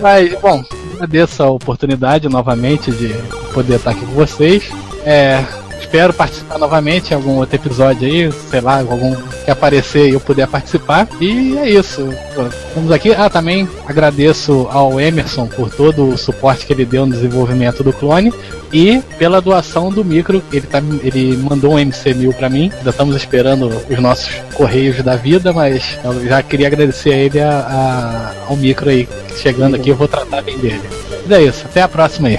Mas, 0.00 0.38
bom, 0.40 0.62
agradeço 0.94 1.42
a 1.42 1.50
oportunidade 1.50 2.28
novamente 2.28 2.92
de 2.92 3.14
poder 3.52 3.76
estar 3.76 3.90
aqui 3.92 4.04
com 4.04 4.12
vocês. 4.12 4.70
É, 5.04 5.42
espero 5.86 6.12
participar 6.12 6.58
novamente 6.58 7.12
em 7.12 7.14
algum 7.14 7.36
outro 7.36 7.54
episódio 7.56 8.06
aí, 8.06 8.30
sei 8.50 8.60
lá, 8.60 8.78
algum 8.80 9.14
que 9.44 9.50
aparecer 9.50 10.08
e 10.08 10.14
eu 10.14 10.20
puder 10.20 10.46
participar. 10.48 11.08
E 11.20 11.56
é 11.56 11.70
isso. 11.70 12.08
Estamos 12.68 12.90
aqui. 12.90 13.12
Ah, 13.14 13.30
também 13.30 13.68
agradeço 13.86 14.68
ao 14.70 15.00
Emerson 15.00 15.46
por 15.46 15.70
todo 15.70 16.08
o 16.10 16.18
suporte 16.18 16.66
que 16.66 16.72
ele 16.72 16.84
deu 16.84 17.06
no 17.06 17.12
desenvolvimento 17.14 17.82
do 17.84 17.92
clone 17.92 18.32
e 18.72 19.00
pela 19.18 19.40
doação 19.40 19.90
do 19.90 20.04
micro. 20.04 20.42
Ele, 20.52 20.66
tá, 20.66 20.82
ele 21.02 21.36
mandou 21.36 21.74
um 21.74 21.76
MC1000 21.78 22.34
para 22.34 22.48
mim. 22.48 22.70
Ainda 22.78 22.90
estamos 22.90 23.14
esperando 23.16 23.70
os 23.88 23.98
nossos 24.00 24.28
correios 24.54 25.02
da 25.02 25.14
vida, 25.16 25.52
mas 25.52 25.96
eu 26.04 26.26
já 26.26 26.42
queria 26.42 26.66
agradecer 26.66 27.12
a 27.12 27.16
ele 27.16 27.40
a, 27.40 27.50
a- 27.50 28.32
ao 28.48 28.56
micro 28.56 28.90
aí 28.90 29.08
chegando 29.40 29.76
aqui. 29.76 29.90
Eu 29.90 29.96
vou 29.96 30.08
tratar 30.08 30.42
bem 30.42 30.58
dele. 30.58 30.82
Mas 31.22 31.30
é 31.38 31.42
isso. 31.44 31.64
Até 31.64 31.82
a 31.82 31.88
próxima 31.88 32.28
aí. 32.28 32.38